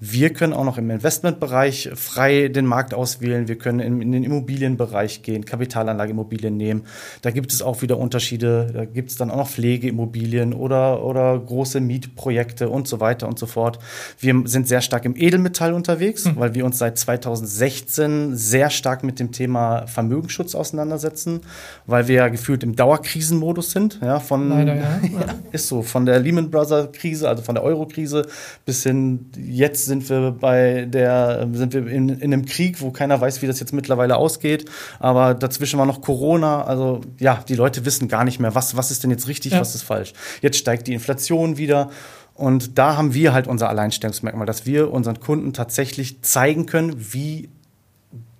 Wir 0.00 0.32
können 0.32 0.52
auch 0.52 0.64
noch 0.64 0.78
im 0.78 0.90
Investmentbereich 0.90 1.90
frei 1.94 2.48
den 2.48 2.66
Markt 2.66 2.94
auswählen. 2.94 3.48
Wir 3.48 3.56
können 3.56 3.80
in, 3.80 4.00
in 4.02 4.12
den 4.12 4.24
Immobilienbereich 4.24 5.22
gehen, 5.22 5.44
Kapitalanlageimmobilien 5.44 6.56
nehmen. 6.56 6.82
Da 7.22 7.30
gibt 7.30 7.52
es 7.52 7.62
auch 7.62 7.82
wieder 7.82 7.98
Unterschiede. 7.98 8.70
Da 8.72 8.84
gibt 8.84 9.10
es 9.10 9.16
dann 9.16 9.30
auch 9.30 9.36
noch 9.36 9.48
Pflegeimmobilien 9.48 10.52
oder, 10.52 11.04
oder 11.04 11.38
große 11.38 11.80
Mietprojekte 11.80 12.68
und 12.68 12.88
so 12.88 13.00
weiter 13.00 13.28
und 13.28 13.38
so 13.38 13.46
fort. 13.46 13.78
Wir 14.18 14.42
sind 14.46 14.68
sehr 14.68 14.80
stark 14.80 15.04
im 15.04 15.16
Edelmetall 15.16 15.72
unterwegs, 15.72 16.24
mhm. 16.24 16.36
weil 16.36 16.54
wir 16.54 16.64
uns 16.64 16.78
seit 16.78 16.98
2016 16.98 18.36
sehr 18.36 18.70
stark 18.70 19.04
mit 19.04 19.20
dem 19.20 19.32
Thema 19.32 19.86
Vermögensschutz 19.86 20.54
auseinandersetzen, 20.54 21.40
weil 21.86 22.08
wir 22.08 22.16
ja 22.16 22.28
gefühlt 22.28 22.62
im 22.62 22.76
Dauerkrisenmodus 22.76 23.70
sind. 23.70 24.00
Ja, 24.02 24.20
von, 24.20 24.48
Leider, 24.48 24.74
ja. 24.74 25.00
ja. 25.02 25.34
ist 25.52 25.68
so, 25.68 25.82
von 25.82 26.06
der 26.06 26.18
Lehman 26.20 26.50
Brothers 26.50 26.92
Krise, 26.92 27.28
also 27.28 27.42
von 27.42 27.54
der 27.54 27.64
Euro-Krise 27.64 28.26
bis 28.64 28.82
hin 28.82 29.26
jetzt 29.36 29.83
sind 29.84 30.08
wir 30.08 30.32
bei 30.32 30.86
der, 30.86 31.48
sind 31.52 31.74
wir 31.74 31.86
in, 31.86 32.08
in 32.08 32.32
einem 32.32 32.44
Krieg, 32.44 32.80
wo 32.80 32.90
keiner 32.90 33.20
weiß, 33.20 33.42
wie 33.42 33.46
das 33.46 33.60
jetzt 33.60 33.72
mittlerweile 33.72 34.16
ausgeht. 34.16 34.70
Aber 34.98 35.34
dazwischen 35.34 35.78
war 35.78 35.86
noch 35.86 36.00
Corona. 36.00 36.64
Also 36.64 37.00
ja, 37.18 37.44
die 37.48 37.54
Leute 37.54 37.84
wissen 37.84 38.08
gar 38.08 38.24
nicht 38.24 38.40
mehr, 38.40 38.54
was, 38.54 38.76
was 38.76 38.90
ist 38.90 39.02
denn 39.02 39.10
jetzt 39.10 39.28
richtig, 39.28 39.52
ja. 39.52 39.60
was 39.60 39.74
ist 39.74 39.82
falsch. 39.82 40.12
Jetzt 40.42 40.58
steigt 40.58 40.86
die 40.86 40.94
Inflation 40.94 41.56
wieder. 41.56 41.90
Und 42.34 42.78
da 42.78 42.96
haben 42.96 43.14
wir 43.14 43.32
halt 43.32 43.46
unser 43.46 43.68
Alleinstellungsmerkmal, 43.68 44.46
dass 44.46 44.66
wir 44.66 44.92
unseren 44.92 45.20
Kunden 45.20 45.52
tatsächlich 45.52 46.22
zeigen 46.22 46.66
können, 46.66 46.94
wie 47.12 47.48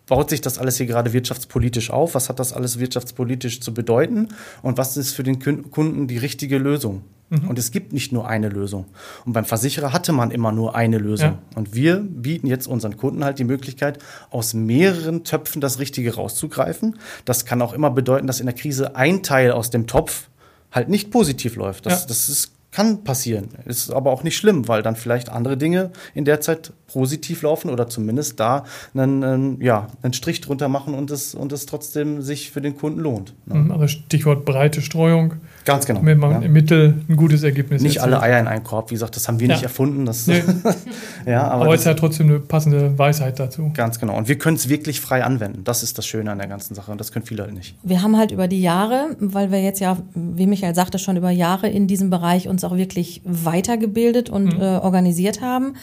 baut 0.07 0.31
sich 0.31 0.41
das 0.41 0.59
alles 0.59 0.77
hier 0.77 0.87
gerade 0.87 1.13
wirtschaftspolitisch 1.13 1.91
auf? 1.91 2.15
Was 2.15 2.29
hat 2.29 2.39
das 2.39 2.53
alles 2.53 2.79
wirtschaftspolitisch 2.79 3.61
zu 3.61 3.73
bedeuten? 3.73 4.29
Und 4.63 4.79
was 4.79 4.97
ist 4.97 5.13
für 5.13 5.23
den 5.23 5.39
Kunden 5.41 6.07
die 6.07 6.19
richtige 6.19 6.59
Lösung? 6.59 7.03
Mhm. 7.31 7.49
Und 7.49 7.59
es 7.59 7.71
gibt 7.71 7.93
nicht 7.93 8.13
nur 8.13 8.29
eine 8.29 8.49
Lösung. 8.49 8.87
Und 9.25 9.33
beim 9.33 9.45
Versicherer 9.45 9.93
hatte 9.93 10.13
man 10.13 10.31
immer 10.31 10.53
nur 10.53 10.75
eine 10.75 10.99
Lösung. 10.99 11.33
Ja. 11.33 11.39
Und 11.55 11.75
wir 11.75 11.97
bieten 11.97 12.47
jetzt 12.47 12.67
unseren 12.67 12.97
Kunden 12.97 13.25
halt 13.25 13.39
die 13.39 13.45
Möglichkeit, 13.45 13.99
aus 14.31 14.55
mehreren 14.55 15.25
Töpfen 15.25 15.61
das 15.61 15.79
Richtige 15.79 16.15
rauszugreifen. 16.15 16.99
Das 17.25 17.47
kann 17.47 17.63
auch 17.63 17.73
immer 17.73 17.91
bedeuten, 17.91 18.27
dass 18.27 18.41
in 18.41 18.47
der 18.47 18.55
Krise 18.55 18.97
ein 18.97 19.23
Teil 19.23 19.53
aus 19.53 19.71
dem 19.71 19.87
Topf 19.87 20.29
halt 20.71 20.89
nicht 20.89 21.11
positiv 21.11 21.57
läuft. 21.57 21.87
Das, 21.87 22.03
ja. 22.03 22.09
das 22.09 22.29
ist 22.29 22.54
kann 22.75 23.05
passieren. 23.05 23.51
Ist 23.67 23.93
aber 23.93 24.11
auch 24.11 24.25
nicht 24.25 24.37
schlimm, 24.37 24.67
weil 24.67 24.83
dann 24.83 24.97
vielleicht 24.97 25.29
andere 25.29 25.57
Dinge 25.57 25.93
in 26.13 26.25
der 26.25 26.41
Zeit 26.41 26.73
positiv 26.89 27.43
laufen 27.43 27.71
oder 27.71 27.89
zumindest 27.89 28.41
da 28.41 28.65
einen, 28.95 29.23
einen 29.23 29.61
ja, 29.61 29.87
einen 30.03 30.13
Strich 30.13 30.41
drunter 30.41 30.69
machen 30.69 30.93
und 30.93 31.13
es, 31.13 31.37
und 31.37 31.53
es 31.53 31.67
trotzdem 31.67 32.21
sich 32.21 32.51
für 32.51 32.61
den 32.61 32.77
Kunden 32.77 32.99
lohnt. 32.99 33.33
Ne? 33.47 33.55
Mhm, 33.55 33.71
also 33.71 33.87
Stichwort 33.87 34.45
breite 34.45 34.83
Streuung. 34.83 35.35
Ganz 35.65 35.87
genau. 35.87 36.01
Damit 36.01 36.19
man 36.19 36.31
ja. 36.31 36.39
im 36.41 36.53
Mittel 36.53 36.95
ein 37.09 37.17
gutes 37.17 37.43
Ergebnis 37.43 37.83
Nicht 37.83 37.97
erzielt. 37.97 38.15
alle 38.15 38.23
Eier 38.23 38.41
in 38.41 38.47
einen 38.47 38.65
Korb. 38.65 38.91
Wie 38.91 38.95
gesagt, 38.95 39.17
das 39.17 39.29
haben 39.29 39.41
wir 39.41 39.49
ja. 39.49 39.55
nicht 39.55 39.63
erfunden. 39.63 40.05
Das, 40.05 40.27
nee. 40.27 40.43
ja, 41.27 41.49
aber, 41.49 41.65
aber 41.65 41.75
es 41.75 41.81
ist 41.81 41.87
ja 41.87 41.95
trotzdem 41.95 42.29
eine 42.29 42.41
passende 42.41 42.99
Weisheit 42.99 43.39
dazu. 43.39 43.71
Ganz 43.75 43.99
genau. 43.99 44.17
Und 44.17 44.29
wir 44.29 44.37
können 44.37 44.57
es 44.57 44.69
wirklich 44.69 45.01
frei 45.01 45.25
anwenden. 45.25 45.65
Das 45.65 45.83
ist 45.83 45.97
das 45.97 46.07
Schöne 46.07 46.31
an 46.31 46.39
der 46.39 46.49
ganzen 46.49 46.75
Sache. 46.75 46.93
Und 46.93 47.01
das 47.01 47.13
können 47.13 47.25
viele 47.25 47.45
halt 47.45 47.55
nicht. 47.55 47.77
Wir 47.83 48.03
haben 48.03 48.17
halt 48.17 48.31
über 48.31 48.47
die 48.47 48.61
Jahre, 48.61 49.17
weil 49.21 49.51
wir 49.51 49.63
jetzt 49.63 49.81
ja, 49.81 49.97
wie 50.15 50.47
Michael 50.47 50.75
sagte, 50.75 50.99
schon 50.99 51.17
über 51.17 51.31
Jahre 51.31 51.69
in 51.69 51.87
diesem 51.87 52.11
Bereich 52.11 52.49
uns 52.49 52.63
auch 52.65 52.77
wirklich 52.77 53.23
weitergebildet 53.25 54.29
und 54.29 54.57
mhm. 54.57 54.61
äh, 54.61 54.77
organisiert 54.77 55.41
haben, 55.41 55.75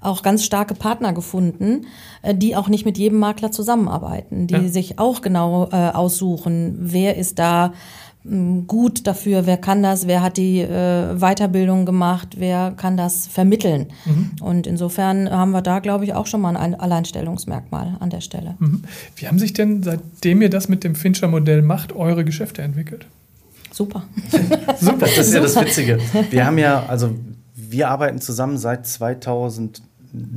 auch 0.00 0.22
ganz 0.22 0.44
starke 0.44 0.74
Partner 0.74 1.12
gefunden, 1.12 1.86
äh, 2.22 2.34
die 2.34 2.56
auch 2.56 2.68
nicht 2.68 2.84
mit 2.84 2.98
jedem 2.98 3.18
Makler 3.18 3.50
zusammenarbeiten, 3.52 4.46
die 4.46 4.54
ja. 4.54 4.68
sich 4.68 4.98
auch 4.98 5.20
genau 5.20 5.68
äh, 5.72 5.90
aussuchen, 5.90 6.76
wer 6.80 7.16
ist 7.16 7.38
da 7.38 7.72
gut 8.66 9.06
dafür, 9.06 9.46
wer 9.46 9.56
kann 9.56 9.82
das, 9.82 10.06
wer 10.06 10.22
hat 10.22 10.36
die 10.36 10.60
äh, 10.60 11.14
Weiterbildung 11.18 11.86
gemacht, 11.86 12.36
wer 12.38 12.72
kann 12.76 12.96
das 12.96 13.26
vermitteln. 13.26 13.86
Mhm. 14.04 14.30
Und 14.40 14.66
insofern 14.66 15.30
haben 15.30 15.52
wir 15.52 15.62
da, 15.62 15.78
glaube 15.78 16.04
ich, 16.04 16.14
auch 16.14 16.26
schon 16.26 16.40
mal 16.40 16.56
ein 16.56 16.74
Alleinstellungsmerkmal 16.74 17.96
an 18.00 18.10
der 18.10 18.20
Stelle. 18.20 18.56
Mhm. 18.58 18.82
Wie 19.16 19.26
haben 19.26 19.38
sich 19.38 19.52
denn, 19.52 19.82
seitdem 19.82 20.42
ihr 20.42 20.50
das 20.50 20.68
mit 20.68 20.84
dem 20.84 20.94
Fincher-Modell 20.94 21.62
macht, 21.62 21.94
eure 21.94 22.24
Geschäfte 22.24 22.62
entwickelt? 22.62 23.06
Super. 23.72 24.02
Super, 24.80 25.06
das 25.06 25.18
ist 25.18 25.34
ja 25.34 25.40
das 25.40 25.56
Witzige. 25.56 25.98
Wir 26.30 26.44
haben 26.44 26.58
ja, 26.58 26.84
also 26.86 27.10
wir 27.54 27.88
arbeiten 27.88 28.20
zusammen 28.20 28.58
seit 28.58 28.86
2019, 28.86 29.80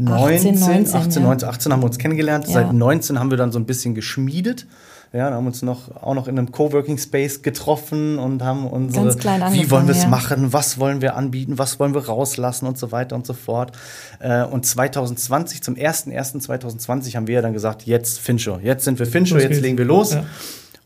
18, 0.08 0.60
19, 0.60 0.96
18, 0.96 1.24
19, 1.24 1.50
18 1.50 1.72
haben 1.72 1.82
wir 1.82 1.88
uns 1.88 1.98
kennengelernt. 1.98 2.46
Ja. 2.48 2.54
Seit 2.54 2.74
19 2.74 3.20
haben 3.20 3.32
wir 3.32 3.38
dann 3.38 3.52
so 3.52 3.60
ein 3.60 3.66
bisschen 3.66 3.96
geschmiedet. 3.96 4.68
Ja, 5.14 5.30
da 5.30 5.36
haben 5.36 5.44
wir 5.44 5.50
uns 5.50 5.62
noch, 5.62 5.94
auch 6.02 6.14
noch 6.14 6.30
in 6.30 6.40
einem 6.40 6.54
Coworking 6.54 6.98
Space 6.98 7.42
getroffen 7.42 8.18
und 8.18 8.42
haben 8.44 8.66
unsere, 8.66 9.14
wie 9.52 9.70
wollen 9.70 9.88
wir 9.88 9.94
es 9.94 10.04
ja. 10.04 10.10
machen, 10.10 10.54
was 10.54 10.80
wollen 10.80 11.02
wir 11.02 11.18
anbieten, 11.18 11.58
was 11.58 11.82
wollen 11.82 11.94
wir 11.94 12.06
rauslassen 12.06 12.66
und 12.66 12.78
so 12.78 12.94
weiter 12.94 13.18
und 13.18 13.28
so 13.28 13.34
fort. 13.34 13.74
Äh, 14.20 14.44
und 14.46 14.66
2020, 14.66 15.64
zum 15.64 15.76
01.01.2020 15.76 17.18
haben 17.18 17.28
wir 17.28 17.36
ja 17.36 17.42
dann 17.42 17.52
gesagt, 17.52 17.86
jetzt 17.86 18.20
Fincho, 18.20 18.60
jetzt 18.64 18.86
sind 18.86 19.00
wir 19.00 19.06
Fincho, 19.06 19.38
jetzt 19.38 19.60
legen 19.60 19.78
wir 19.78 19.86
los. 19.86 20.14
Ja. 20.14 20.24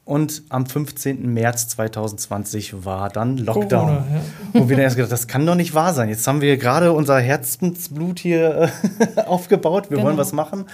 Und 0.06 0.44
am 0.50 0.68
15. 0.68 1.34
März 1.34 1.68
2020 1.70 2.86
war 2.86 3.10
dann 3.10 3.40
Lockdown. 3.40 3.88
Corona, 3.88 4.06
ja. 4.14 4.22
Wo 4.54 4.70
wir 4.70 4.76
dann 4.76 4.84
erst 4.84 4.98
gedacht, 4.98 5.12
das 5.12 5.28
kann 5.28 5.48
doch 5.48 5.56
nicht 5.56 5.74
wahr 5.74 5.96
sein. 5.96 6.10
Jetzt 6.10 6.28
haben 6.28 6.42
wir 6.42 6.58
gerade 6.58 6.94
unser 6.94 7.20
Herzensblut 7.20 8.20
hier 8.20 8.70
äh, 9.18 9.22
aufgebaut. 9.26 9.90
Wir 9.90 9.98
genau. 9.98 10.10
wollen 10.10 10.18
was 10.18 10.32
machen. 10.32 10.66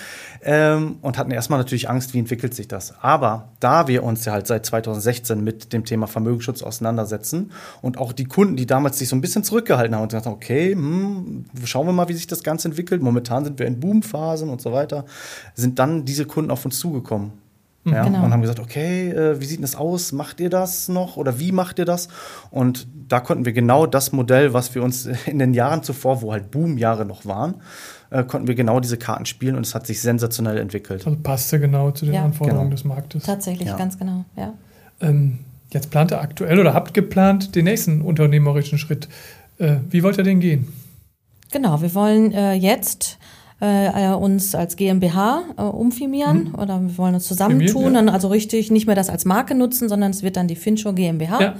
Ähm, 0.44 0.98
und 1.02 1.18
hatten 1.18 1.32
erstmal 1.32 1.60
natürlich 1.60 1.90
Angst, 1.90 2.14
wie 2.14 2.20
entwickelt 2.20 2.54
sich 2.54 2.68
das. 2.68 2.94
Aber 3.02 3.48
da 3.62 3.88
wir 3.88 4.04
uns 4.04 4.26
ja 4.26 4.34
halt 4.34 4.48
seit 4.48 4.66
2016 4.66 5.42
mit 5.42 5.72
dem 5.72 5.86
Thema 5.86 6.08
Vermögensschutz 6.08 6.62
auseinandersetzen 6.62 7.54
und 7.82 8.00
auch 8.00 8.12
die 8.12 8.26
Kunden, 8.26 8.58
die 8.58 8.66
damals 8.66 9.00
sich 9.00 9.08
so 9.08 9.16
ein 9.16 9.22
bisschen 9.22 9.46
zurückgehalten 9.46 9.96
haben 9.96 10.02
und 10.02 10.10
gesagt 10.10 10.26
haben, 10.26 10.34
okay, 10.34 10.74
hm, 10.74 11.46
schauen 11.64 11.86
wir 11.88 11.94
mal, 11.94 12.10
wie 12.10 12.14
sich 12.16 12.28
das 12.28 12.44
Ganze 12.44 12.68
entwickelt. 12.68 13.02
Momentan 13.02 13.46
sind 13.46 13.60
wir 13.60 13.66
in 13.66 13.80
Boomphasen 13.80 14.50
und 14.50 14.62
so 14.62 14.74
weiter. 14.74 15.06
Sind 15.56 15.80
dann 15.80 16.04
diese 16.04 16.26
Kunden 16.26 16.52
auf 16.52 16.66
uns 16.66 16.80
zugekommen 16.80 17.32
ja, 17.84 18.04
genau. 18.04 18.24
Und 18.24 18.32
haben 18.32 18.42
gesagt, 18.42 18.60
okay, 18.60 19.10
äh, 19.10 19.42
wie 19.42 19.46
sieht 19.46 19.64
das 19.64 19.76
aus? 19.76 20.12
Macht 20.12 20.40
ihr 20.40 20.50
das 20.50 20.88
noch 20.88 21.18
oder 21.18 21.40
wie 21.40 21.52
macht 21.52 21.80
ihr 21.80 21.86
das? 21.86 22.10
Und 22.52 22.88
da 23.08 23.20
konnten 23.20 23.46
wir 23.46 23.54
genau 23.54 23.88
das 23.88 24.12
Modell, 24.12 24.54
was 24.54 24.76
wir 24.76 24.84
uns 24.84 25.06
in 25.26 25.40
den 25.40 25.54
Jahren 25.54 25.82
zuvor, 25.84 26.22
wo 26.22 26.32
halt 26.32 26.52
Boom-Jahre 26.52 27.06
noch 27.06 27.26
waren, 27.26 27.56
äh, 28.12 28.24
konnten 28.24 28.48
wir 28.48 28.56
genau 28.56 28.80
diese 28.80 28.98
Karten 28.98 29.26
spielen 29.26 29.56
und 29.56 29.66
es 29.66 29.74
hat 29.74 29.88
sich 29.88 30.02
sensationell 30.02 30.58
entwickelt. 30.58 31.06
Also 31.06 31.18
passte 31.22 31.60
genau 31.60 31.92
zu 31.92 32.06
den 32.06 32.16
ja. 32.16 32.24
Anforderungen 32.24 32.66
genau. 32.66 32.76
des 32.76 32.86
Marktes. 32.86 33.24
Tatsächlich, 33.24 33.68
ja. 33.68 33.78
ganz 33.78 33.98
genau, 33.98 34.26
ja. 34.36 34.54
Ähm, 35.02 35.40
jetzt 35.72 35.90
plant 35.90 36.12
ihr 36.12 36.22
aktuell 36.22 36.60
oder 36.60 36.74
habt 36.74 36.94
geplant 36.94 37.56
den 37.56 37.66
nächsten 37.66 38.02
unternehmerischen 38.02 38.78
Schritt. 38.78 39.08
Äh, 39.58 39.78
wie 39.90 40.04
wollt 40.04 40.18
ihr 40.18 40.24
den 40.24 40.40
gehen? 40.40 40.72
Genau, 41.52 41.82
wir 41.82 41.94
wollen 41.96 42.32
äh, 42.32 42.54
jetzt 42.54 43.18
äh, 43.62 44.14
uns 44.14 44.56
als 44.56 44.76
GmbH 44.76 45.44
äh, 45.58 45.62
umfirmieren 45.62 46.50
mhm. 46.50 46.56
oder 46.56 46.82
wir 46.82 46.98
wollen 46.98 47.14
uns 47.16 47.28
zusammentun, 47.28 47.94
ja. 47.94 48.06
also 48.12 48.28
richtig 48.28 48.72
nicht 48.72 48.88
mehr 48.88 48.96
das 48.96 49.10
als 49.10 49.26
Marke 49.26 49.56
nutzen, 49.56 49.88
sondern 49.88 50.12
es 50.12 50.24
wird 50.24 50.36
dann 50.36 50.48
die 50.48 50.56
Fincho 50.56 50.94
GmbH. 50.94 51.42
Ja. 51.42 51.56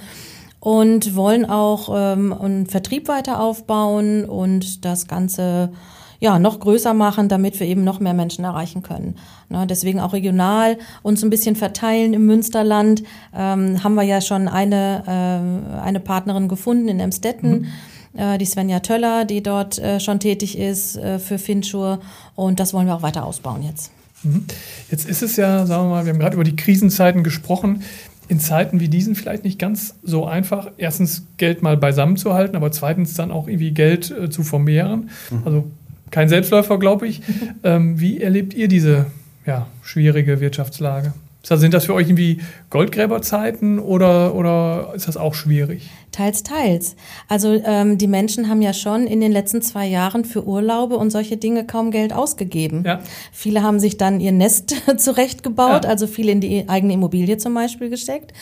Und 0.60 1.16
wollen 1.16 1.46
auch 1.46 1.90
ähm, 1.92 2.34
einen 2.34 2.68
Vertrieb 2.68 3.08
weiter 3.08 3.40
aufbauen 3.40 4.26
und 4.26 4.86
das 4.86 5.08
Ganze 5.08 5.72
ja, 6.20 6.38
noch 6.38 6.60
größer 6.60 6.94
machen, 6.94 7.30
damit 7.30 7.60
wir 7.60 7.66
eben 7.66 7.84
noch 7.84 8.00
mehr 8.00 8.14
Menschen 8.14 8.46
erreichen 8.46 8.84
können. 8.84 9.16
Ne, 9.50 9.66
deswegen 9.66 10.00
auch 10.00 10.14
regional 10.14 10.78
uns 11.02 11.24
ein 11.24 11.32
bisschen 11.32 11.56
verteilen 11.56 12.14
im 12.14 12.28
Münsterland. 12.28 13.02
Ähm, 13.36 13.84
haben 13.84 13.96
wir 13.96 14.04
ja 14.04 14.22
schon 14.22 14.48
eine, 14.48 15.04
äh, 15.08 15.82
eine 15.82 16.00
Partnerin 16.00 16.48
gefunden 16.48 16.90
in 16.90 17.00
Emstetten. 17.00 17.62
Mhm 17.62 17.66
äh, 17.66 18.01
die 18.14 18.46
Svenja 18.46 18.82
Töller, 18.82 19.26
die 19.26 19.42
dort 19.42 19.80
äh, 19.80 20.00
schon 20.00 20.20
tätig 20.20 20.58
ist 20.58 20.98
äh, 20.98 21.20
für 21.20 21.38
Finchur. 21.38 22.00
Und 22.36 22.60
das 22.60 22.74
wollen 22.74 22.88
wir 22.88 22.96
auch 22.96 23.02
weiter 23.02 23.26
ausbauen 23.26 23.64
jetzt. 23.64 23.92
Mhm. 24.24 24.46
Jetzt 24.90 25.08
ist 25.08 25.22
es 25.22 25.36
ja, 25.38 25.66
sagen 25.66 25.86
wir 25.86 25.90
mal, 25.90 26.06
wir 26.06 26.14
haben 26.14 26.20
gerade 26.20 26.36
über 26.36 26.44
die 26.44 26.56
Krisenzeiten 26.56 27.24
gesprochen. 27.24 27.84
In 28.28 28.40
Zeiten 28.40 28.80
wie 28.80 28.88
diesen 28.88 29.16
vielleicht 29.16 29.44
nicht 29.44 29.60
ganz 29.60 29.96
so 30.04 30.26
einfach, 30.26 30.72
erstens 30.78 31.26
Geld 31.38 31.64
mal 31.64 31.76
beisammen 31.76 32.18
zu 32.18 32.34
halten, 32.34 32.56
aber 32.56 32.72
zweitens 32.72 33.14
dann 33.14 33.32
auch 33.32 33.48
irgendwie 33.48 33.72
Geld 33.72 34.12
äh, 34.12 34.30
zu 34.30 34.44
vermehren. 34.44 35.10
Mhm. 35.30 35.42
Also 35.46 35.72
kein 36.12 36.30
Selbstläufer, 36.30 36.78
glaube 36.80 37.08
ich. 37.08 37.22
ähm, 37.64 38.00
wie 38.00 38.22
erlebt 38.22 38.54
ihr 38.54 38.68
diese 38.68 39.08
ja, 39.46 39.68
schwierige 39.82 40.40
Wirtschaftslage? 40.40 41.14
Sind 41.44 41.74
das 41.74 41.86
für 41.86 41.96
euch 41.96 42.08
irgendwie 42.08 42.40
Goldgräberzeiten 42.70 43.80
oder, 43.80 44.36
oder 44.36 44.94
ist 44.96 45.08
das 45.08 45.18
auch 45.18 45.34
schwierig? 45.34 45.90
Teils, 46.12 46.44
teils. 46.44 46.96
Also 47.30 47.54
ähm, 47.66 47.98
die 47.98 48.08
Menschen 48.08 48.50
haben 48.50 48.62
ja 48.62 48.74
schon 48.74 49.08
in 49.08 49.22
den 49.22 49.32
letzten 49.32 49.62
zwei 49.62 49.88
Jahren 49.88 50.26
für 50.26 50.46
Urlaube 50.46 50.98
und 50.98 51.10
solche 51.10 51.38
Dinge 51.38 51.66
kaum 51.66 51.90
Geld 51.90 52.12
ausgegeben. 52.14 52.84
Ja. 52.86 53.00
Viele 53.32 53.64
haben 53.64 53.80
sich 53.80 53.98
dann 53.98 54.20
ihr 54.20 54.34
Nest 54.34 54.76
zurechtgebaut, 54.98 55.86
ja. 55.86 55.90
also 55.90 56.08
viele 56.08 56.34
in 56.34 56.42
die 56.42 56.68
eigene 56.68 56.94
Immobilie 56.94 57.38
zum 57.38 57.54
Beispiel 57.54 57.90
gesteckt. 57.90 58.34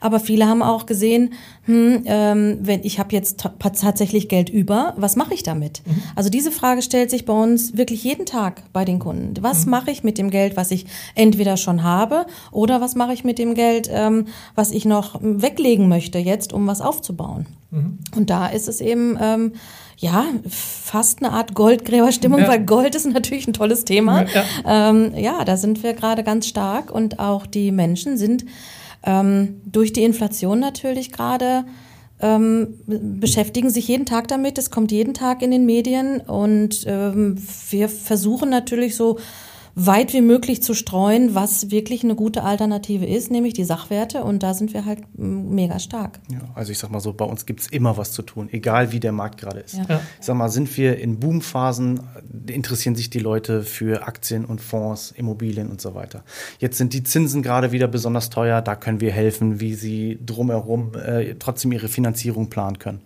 Aber 0.00 0.20
viele 0.20 0.46
haben 0.46 0.62
auch 0.62 0.86
gesehen, 0.86 1.34
hm, 1.64 2.04
ähm, 2.06 2.58
wenn 2.62 2.84
ich 2.84 3.00
habe 3.00 3.12
jetzt 3.12 3.44
tatsächlich 3.58 4.28
Geld 4.28 4.48
über, 4.48 4.94
was 4.96 5.16
mache 5.16 5.34
ich 5.34 5.42
damit? 5.42 5.82
Mhm. 5.84 6.02
Also 6.14 6.30
diese 6.30 6.52
Frage 6.52 6.80
stellt 6.80 7.10
sich 7.10 7.24
bei 7.24 7.32
uns 7.32 7.76
wirklich 7.76 8.04
jeden 8.04 8.24
Tag 8.24 8.62
bei 8.72 8.84
den 8.84 9.00
Kunden. 9.00 9.34
Was 9.40 9.64
mhm. 9.64 9.72
mache 9.72 9.90
ich 9.90 10.04
mit 10.04 10.16
dem 10.16 10.30
Geld, 10.30 10.56
was 10.56 10.70
ich 10.70 10.86
entweder 11.16 11.56
schon 11.56 11.82
habe, 11.82 12.26
oder 12.50 12.80
was 12.80 12.94
mache 12.94 13.12
ich 13.12 13.24
mit 13.24 13.38
dem 13.38 13.54
Geld, 13.54 13.88
ähm, 13.92 14.26
was 14.54 14.70
ich 14.70 14.84
noch 14.84 15.18
weglegen 15.20 15.88
möchte 15.88 16.18
jetzt, 16.18 16.52
um 16.52 16.66
was 16.66 16.80
aufzubauen? 16.80 17.46
Mhm. 17.70 17.98
Und 18.16 18.30
da 18.30 18.46
ist 18.46 18.68
es 18.68 18.80
eben 18.80 19.18
ähm, 19.20 19.52
ja, 19.98 20.26
fast 20.48 21.22
eine 21.22 21.32
Art 21.32 21.54
Goldgräberstimmung, 21.54 22.40
ja. 22.40 22.48
weil 22.48 22.64
Gold 22.64 22.94
ist 22.94 23.06
natürlich 23.06 23.46
ein 23.46 23.52
tolles 23.52 23.84
Thema. 23.84 24.24
Ja, 24.24 24.44
ähm, 24.90 25.12
ja 25.16 25.44
da 25.44 25.56
sind 25.56 25.82
wir 25.82 25.94
gerade 25.94 26.22
ganz 26.22 26.46
stark 26.46 26.90
und 26.90 27.18
auch 27.18 27.46
die 27.46 27.72
Menschen 27.72 28.18
sind 28.18 28.44
ähm, 29.04 29.60
durch 29.64 29.92
die 29.92 30.04
Inflation 30.04 30.60
natürlich 30.60 31.12
gerade 31.12 31.64
ähm, 32.20 32.78
beschäftigen 32.86 33.70
sich 33.70 33.88
jeden 33.88 34.06
Tag 34.06 34.28
damit. 34.28 34.58
Es 34.58 34.70
kommt 34.70 34.90
jeden 34.90 35.14
Tag 35.14 35.42
in 35.42 35.50
den 35.50 35.66
Medien 35.66 36.20
und 36.20 36.84
ähm, 36.86 37.36
wir 37.70 37.88
versuchen 37.88 38.48
natürlich 38.48 38.96
so 38.96 39.18
weit 39.78 40.14
wie 40.14 40.22
möglich 40.22 40.62
zu 40.62 40.72
streuen, 40.72 41.34
was 41.34 41.70
wirklich 41.70 42.02
eine 42.02 42.14
gute 42.14 42.42
Alternative 42.42 43.04
ist, 43.04 43.30
nämlich 43.30 43.52
die 43.52 43.64
Sachwerte. 43.64 44.24
Und 44.24 44.42
da 44.42 44.54
sind 44.54 44.72
wir 44.72 44.86
halt 44.86 45.00
mega 45.14 45.78
stark. 45.78 46.18
Ja, 46.32 46.38
also 46.54 46.72
ich 46.72 46.78
sag 46.78 46.90
mal 46.90 47.00
so, 47.00 47.12
bei 47.12 47.26
uns 47.26 47.44
gibt 47.44 47.60
es 47.60 47.66
immer 47.68 47.98
was 47.98 48.12
zu 48.12 48.22
tun, 48.22 48.48
egal 48.50 48.92
wie 48.92 49.00
der 49.00 49.12
Markt 49.12 49.38
gerade 49.38 49.60
ist. 49.60 49.74
Ja. 49.74 50.00
Ich 50.18 50.24
sag 50.26 50.34
mal, 50.34 50.48
sind 50.48 50.74
wir 50.78 50.98
in 50.98 51.20
Boomphasen, 51.20 52.00
interessieren 52.46 52.94
sich 52.94 53.10
die 53.10 53.18
Leute 53.18 53.62
für 53.62 54.06
Aktien 54.08 54.46
und 54.46 54.62
Fonds, 54.62 55.12
Immobilien 55.14 55.68
und 55.68 55.82
so 55.82 55.94
weiter. 55.94 56.24
Jetzt 56.58 56.78
sind 56.78 56.94
die 56.94 57.02
Zinsen 57.02 57.42
gerade 57.42 57.70
wieder 57.70 57.86
besonders 57.86 58.30
teuer, 58.30 58.62
da 58.62 58.76
können 58.76 59.02
wir 59.02 59.12
helfen, 59.12 59.60
wie 59.60 59.74
sie 59.74 60.18
drumherum 60.24 60.92
äh, 60.94 61.34
trotzdem 61.38 61.72
ihre 61.72 61.88
Finanzierung 61.88 62.48
planen 62.48 62.78
können. 62.78 63.02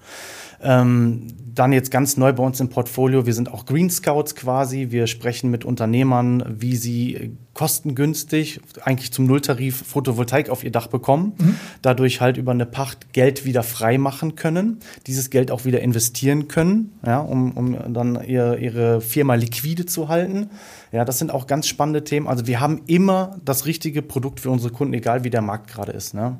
Ähm, 0.62 1.29
dann 1.55 1.73
jetzt 1.73 1.90
ganz 1.90 2.17
neu 2.17 2.33
bei 2.33 2.43
uns 2.43 2.61
im 2.61 2.69
Portfolio, 2.69 3.26
wir 3.26 3.35
sind 3.35 3.52
auch 3.52 3.67
Green 3.67 3.90
Scouts 3.90 4.35
quasi. 4.35 4.88
Wir 4.90 5.07
sprechen 5.07 5.50
mit 5.50 5.64
Unternehmern, 5.64 6.45
wie 6.49 6.76
sie 6.76 7.37
kostengünstig, 7.55 8.61
eigentlich 8.83 9.12
zum 9.12 9.26
Nulltarif 9.26 9.85
Photovoltaik 9.87 10.49
auf 10.49 10.64
ihr 10.64 10.71
Dach 10.71 10.87
bekommen, 10.87 11.35
mhm. 11.37 11.57
dadurch 11.83 12.21
halt 12.21 12.37
über 12.37 12.52
eine 12.52 12.64
Pacht 12.64 13.12
Geld 13.12 13.45
wieder 13.45 13.62
frei 13.62 13.99
machen 13.99 14.37
können, 14.37 14.79
dieses 15.07 15.31
Geld 15.31 15.50
auch 15.50 15.64
wieder 15.64 15.81
investieren 15.81 16.49
können, 16.49 16.93
ja, 17.05 17.19
um, 17.19 17.52
um 17.52 17.93
dann 17.93 18.25
ihr, 18.25 18.57
ihre 18.59 19.00
Firma 19.00 19.35
liquide 19.35 19.85
zu 19.85 20.09
halten. 20.09 20.50
Ja, 20.93 21.05
das 21.05 21.19
sind 21.19 21.31
auch 21.31 21.47
ganz 21.47 21.67
spannende 21.67 22.05
Themen. 22.05 22.26
Also 22.26 22.47
wir 22.47 22.61
haben 22.61 22.83
immer 22.87 23.37
das 23.45 23.67
richtige 23.67 24.02
Produkt 24.02 24.40
für 24.40 24.50
unsere 24.50 24.73
Kunden, 24.73 24.95
egal 24.95 25.25
wie 25.25 25.31
der 25.31 25.43
Markt 25.43 25.71
gerade 25.71 25.93
ist. 25.93 26.14
Ne? 26.14 26.38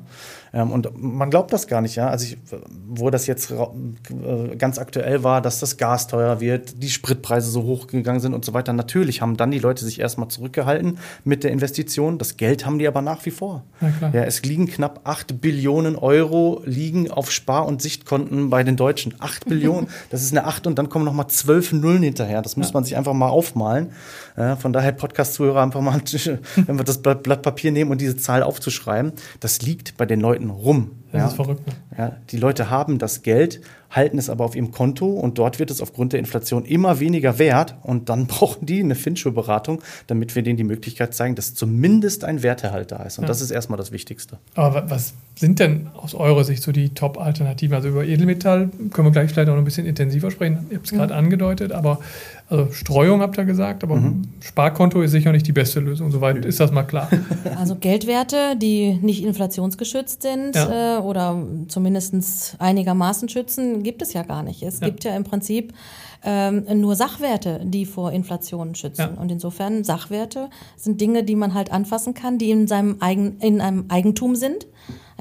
Ähm, 0.53 0.71
und 0.71 1.01
man 1.01 1.29
glaubt 1.29 1.53
das 1.53 1.67
gar 1.67 1.81
nicht, 1.81 1.95
ja. 1.95 2.09
Also 2.09 2.25
ich, 2.25 2.37
wo 2.87 3.09
das 3.09 3.27
jetzt 3.27 3.51
äh, 3.51 4.55
ganz 4.57 4.79
aktuell 4.79 5.23
war, 5.23 5.41
dass 5.41 5.59
das 5.59 5.77
Gas 5.77 6.07
teuer 6.07 6.39
wird, 6.39 6.81
die 6.81 6.89
Spritpreise 6.89 7.49
so 7.49 7.63
hoch 7.63 7.87
gegangen 7.87 8.19
sind 8.19 8.33
und 8.33 8.43
so 8.43 8.53
weiter. 8.53 8.73
Natürlich 8.73 9.21
haben 9.21 9.37
dann 9.37 9.51
die 9.51 9.59
Leute 9.59 9.85
sich 9.85 9.99
erstmal 9.99 10.27
zurückgehalten, 10.27 10.97
mit 11.23 11.43
der 11.43 11.51
Investition. 11.51 12.17
Das 12.17 12.37
Geld 12.37 12.65
haben 12.65 12.79
die 12.79 12.87
aber 12.87 13.01
nach 13.01 13.25
wie 13.25 13.31
vor. 13.31 13.63
Ja, 14.13 14.23
es 14.23 14.43
liegen 14.43 14.67
knapp 14.67 15.01
8 15.03 15.41
Billionen 15.41 15.95
Euro 15.95 16.61
liegen 16.65 17.09
auf 17.09 17.31
Spar- 17.31 17.65
und 17.65 17.81
Sichtkonten 17.81 18.49
bei 18.49 18.63
den 18.63 18.75
Deutschen. 18.75 19.15
8 19.19 19.45
Billionen, 19.45 19.87
das 20.09 20.21
ist 20.21 20.31
eine 20.31 20.45
8 20.45 20.67
und 20.67 20.77
dann 20.77 20.89
kommen 20.89 21.05
noch 21.05 21.13
mal 21.13 21.27
12 21.27 21.73
Nullen 21.73 22.03
hinterher. 22.03 22.41
Das 22.41 22.57
muss 22.57 22.67
ja. 22.67 22.73
man 22.73 22.83
sich 22.83 22.97
einfach 22.97 23.13
mal 23.13 23.29
aufmalen. 23.29 23.91
Ja, 24.37 24.55
von 24.55 24.73
daher 24.73 24.91
Podcast-Zuhörer 24.91 25.61
einfach 25.61 25.81
mal, 25.81 26.01
wenn 26.55 26.77
wir 26.77 26.83
das 26.83 27.01
Blatt 27.01 27.41
Papier 27.41 27.71
nehmen 27.71 27.91
und 27.91 28.01
diese 28.01 28.17
Zahl 28.17 28.43
aufzuschreiben, 28.43 29.13
das 29.39 29.61
liegt 29.61 29.97
bei 29.97 30.05
den 30.05 30.19
Leuten 30.19 30.40
rum. 30.49 30.91
Das 31.11 31.19
ja. 31.19 31.27
ist 31.27 31.35
verrückt. 31.35 31.67
Ne? 31.67 31.73
Ja, 31.97 32.17
die 32.29 32.37
Leute 32.37 32.69
haben 32.69 32.97
das 32.99 33.21
Geld, 33.21 33.61
halten 33.91 34.17
es 34.17 34.29
aber 34.29 34.45
auf 34.45 34.55
ihrem 34.55 34.71
Konto 34.71 35.07
und 35.07 35.37
dort 35.37 35.59
wird 35.59 35.69
es 35.69 35.81
aufgrund 35.81 36.13
der 36.13 36.19
Inflation 36.19 36.65
immer 36.65 36.99
weniger 36.99 37.37
wert 37.37 37.75
und 37.83 38.09
dann 38.09 38.25
brauchen 38.27 38.65
die 38.65 38.79
eine 38.79 38.95
Fincho-Beratung, 38.95 39.81
damit 40.07 40.35
wir 40.35 40.43
denen 40.43 40.57
die 40.57 40.63
Möglichkeit 40.63 41.13
zeigen, 41.13 41.35
dass 41.35 41.53
zumindest 41.53 42.23
ein 42.23 42.41
Werterhalt 42.41 42.91
da 42.91 43.03
ist. 43.03 43.17
Und 43.19 43.23
ja. 43.23 43.27
das 43.27 43.41
ist 43.41 43.51
erstmal 43.51 43.77
das 43.77 43.91
Wichtigste. 43.91 44.39
Aber 44.55 44.89
was 44.89 45.13
sind 45.35 45.59
denn 45.59 45.87
aus 45.95 46.13
eurer 46.13 46.43
Sicht 46.43 46.63
so 46.63 46.71
die 46.71 46.89
Top-Alternativen? 46.89 47.75
Also 47.75 47.89
über 47.89 48.05
Edelmetall 48.05 48.69
können 48.91 49.07
wir 49.07 49.11
gleich 49.11 49.31
vielleicht 49.31 49.49
auch 49.49 49.53
noch 49.53 49.61
ein 49.61 49.65
bisschen 49.65 49.85
intensiver 49.85 50.31
sprechen. 50.31 50.67
Ihr 50.69 50.77
habt 50.77 50.85
es 50.85 50.91
gerade 50.91 51.13
mhm. 51.13 51.19
angedeutet, 51.19 51.71
aber 51.71 51.99
also 52.51 52.69
Streuung 52.73 53.21
habt 53.21 53.37
ihr 53.37 53.45
gesagt, 53.45 53.81
aber 53.81 53.95
mhm. 53.95 54.23
Sparkonto 54.41 55.01
ist 55.01 55.11
sicher 55.11 55.31
nicht 55.31 55.47
die 55.47 55.53
beste 55.53 55.79
Lösung. 55.79 56.11
Soweit 56.11 56.43
ist 56.43 56.59
das 56.59 56.71
mal 56.71 56.83
klar. 56.83 57.09
Also 57.57 57.75
Geldwerte, 57.75 58.55
die 58.57 58.99
nicht 59.01 59.23
inflationsgeschützt 59.23 60.21
sind 60.21 60.55
ja. 60.55 60.97
äh, 60.97 61.01
oder 61.01 61.41
zumindest 61.67 62.55
einigermaßen 62.59 63.29
schützen, 63.29 63.80
gibt 63.83 64.01
es 64.01 64.13
ja 64.13 64.23
gar 64.23 64.43
nicht. 64.43 64.63
Es 64.63 64.79
ja. 64.79 64.87
gibt 64.87 65.03
ja 65.03 65.15
im 65.15 65.23
Prinzip 65.23 65.73
ähm, 66.23 66.65
nur 66.79 66.95
Sachwerte, 66.95 67.61
die 67.63 67.85
vor 67.85 68.11
Inflation 68.11 68.75
schützen. 68.75 69.15
Ja. 69.15 69.21
Und 69.21 69.31
insofern 69.31 69.83
Sachwerte 69.83 70.49
sind 70.77 71.01
Dinge, 71.01 71.23
die 71.23 71.35
man 71.35 71.53
halt 71.53 71.71
anfassen 71.71 72.13
kann, 72.13 72.37
die 72.37 72.51
in 72.51 72.67
seinem 72.67 72.97
eigen, 72.99 73.37
in 73.39 73.61
einem 73.61 73.85
Eigentum 73.89 74.35
sind 74.35 74.67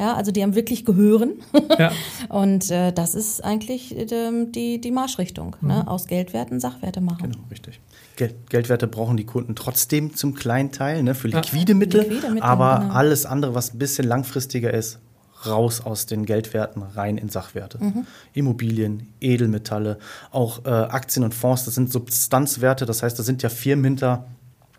ja, 0.01 0.15
also 0.15 0.33
die 0.33 0.43
einem 0.43 0.55
wirklich 0.55 0.85
gehören. 0.85 1.35
Ja. 1.79 1.93
Und 2.29 2.71
äh, 2.71 2.91
das 2.93 3.15
ist 3.15 3.45
eigentlich 3.45 3.97
äh, 3.97 4.47
die, 4.47 4.81
die 4.81 4.91
Marschrichtung. 4.91 5.57
Ne? 5.61 5.75
Mhm. 5.75 5.79
Ne? 5.81 5.89
Aus 5.89 6.07
Geldwerten 6.07 6.59
Sachwerte 6.59 7.01
machen. 7.01 7.33
Genau, 7.33 7.45
richtig. 7.51 7.81
Geld, 8.17 8.49
Geldwerte 8.49 8.87
brauchen 8.87 9.17
die 9.17 9.25
Kunden 9.25 9.55
trotzdem 9.55 10.15
zum 10.15 10.35
kleinen 10.35 10.73
Teil, 10.73 11.03
ne, 11.03 11.15
für 11.15 11.29
liquide 11.29 11.75
Mittel. 11.75 12.03
Liquide 12.03 12.31
Mittel 12.31 12.43
aber 12.43 12.81
genau. 12.81 12.95
alles 12.95 13.27
andere, 13.27 13.55
was 13.55 13.75
ein 13.75 13.79
bisschen 13.79 14.07
langfristiger 14.07 14.73
ist, 14.73 14.99
raus 15.47 15.81
aus 15.81 16.07
den 16.07 16.27
Geldwerten 16.27 16.83
rein 16.83 17.19
in 17.19 17.29
Sachwerte. 17.29 17.79
Mhm. 17.83 18.07
Immobilien, 18.33 19.09
Edelmetalle, 19.21 19.99
auch 20.31 20.65
äh, 20.65 20.69
Aktien 20.69 21.25
und 21.25 21.35
Fonds, 21.35 21.65
das 21.65 21.75
sind 21.75 21.93
Substanzwerte, 21.93 22.87
das 22.87 23.03
heißt, 23.03 23.19
da 23.19 23.23
sind 23.23 23.43
ja 23.43 23.49
Firmen 23.49 23.85
hinter. 23.85 24.27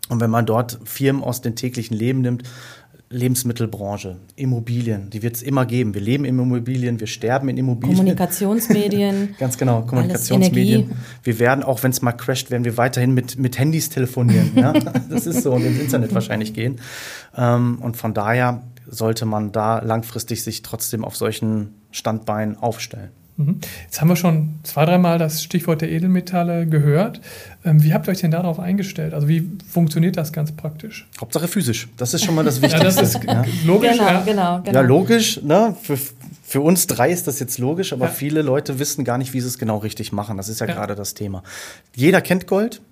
Und 0.08 0.20
wenn 0.20 0.30
man 0.30 0.46
dort 0.46 0.78
Firmen 0.84 1.22
aus 1.22 1.40
dem 1.40 1.54
täglichen 1.54 1.96
Leben 1.96 2.20
nimmt, 2.20 2.42
Lebensmittelbranche, 3.12 4.16
Immobilien, 4.36 5.10
die 5.10 5.22
wird 5.22 5.36
es 5.36 5.42
immer 5.42 5.66
geben. 5.66 5.92
Wir 5.92 6.00
leben 6.00 6.24
in 6.24 6.38
Immobilien, 6.38 6.98
wir 6.98 7.06
sterben 7.06 7.50
in 7.50 7.58
Immobilien. 7.58 7.96
Kommunikationsmedien. 7.96 9.34
Ganz 9.38 9.58
genau, 9.58 9.82
Kommunikationsmedien. 9.82 10.92
Wir 11.22 11.38
werden, 11.38 11.62
auch 11.62 11.82
wenn 11.82 11.90
es 11.90 12.00
mal 12.00 12.12
crasht, 12.12 12.50
werden 12.50 12.64
wir 12.64 12.78
weiterhin 12.78 13.12
mit, 13.12 13.38
mit 13.38 13.58
Handys 13.58 13.90
telefonieren. 13.90 14.52
ja? 14.56 14.72
Das 15.10 15.26
ist 15.26 15.42
so 15.42 15.52
und 15.52 15.62
ins 15.64 15.78
Internet 15.78 16.14
wahrscheinlich 16.14 16.54
gehen. 16.54 16.80
Ähm, 17.36 17.78
und 17.82 17.98
von 17.98 18.14
daher 18.14 18.62
sollte 18.86 19.26
man 19.26 19.52
da 19.52 19.80
langfristig 19.80 20.42
sich 20.42 20.62
trotzdem 20.62 21.04
auf 21.04 21.16
solchen 21.16 21.74
Standbeinen 21.90 22.56
aufstellen. 22.56 23.10
Mhm. 23.36 23.60
Jetzt 23.84 24.00
haben 24.00 24.08
wir 24.08 24.16
schon 24.16 24.60
zwei, 24.62 24.84
dreimal 24.84 25.18
das 25.18 25.42
Stichwort 25.42 25.80
der 25.80 25.90
Edelmetalle 25.90 26.66
gehört. 26.66 27.20
Ähm, 27.64 27.82
wie 27.82 27.94
habt 27.94 28.06
ihr 28.06 28.12
euch 28.12 28.20
denn 28.20 28.30
darauf 28.30 28.58
eingestellt? 28.60 29.14
Also 29.14 29.28
wie 29.28 29.50
funktioniert 29.70 30.16
das 30.16 30.32
ganz 30.32 30.52
praktisch? 30.52 31.08
Hauptsache 31.20 31.48
physisch. 31.48 31.88
Das 31.96 32.12
ist 32.14 32.24
schon 32.24 32.34
mal 32.34 32.44
das 32.44 32.60
Wichtigste. 32.60 32.86
ja, 32.86 33.00
das 33.00 33.14
ist 33.14 33.24
ja. 33.24 33.44
logisch. 33.64 33.92
Genau, 33.92 34.04
ja. 34.04 34.22
Genau, 34.22 34.60
genau. 34.62 34.78
Ja, 34.78 34.80
logisch. 34.82 35.42
Ne? 35.42 35.74
Für, 35.82 35.98
für 36.42 36.60
uns 36.60 36.86
drei 36.86 37.10
ist 37.10 37.26
das 37.26 37.40
jetzt 37.40 37.58
logisch, 37.58 37.92
aber 37.92 38.06
ja. 38.06 38.10
viele 38.10 38.42
Leute 38.42 38.78
wissen 38.78 39.04
gar 39.04 39.16
nicht, 39.16 39.32
wie 39.32 39.40
sie 39.40 39.48
es 39.48 39.58
genau 39.58 39.78
richtig 39.78 40.12
machen. 40.12 40.36
Das 40.36 40.48
ist 40.48 40.60
ja, 40.60 40.66
ja. 40.66 40.74
gerade 40.74 40.94
das 40.94 41.14
Thema. 41.14 41.42
Jeder 41.94 42.20
kennt 42.20 42.46
Gold. 42.46 42.82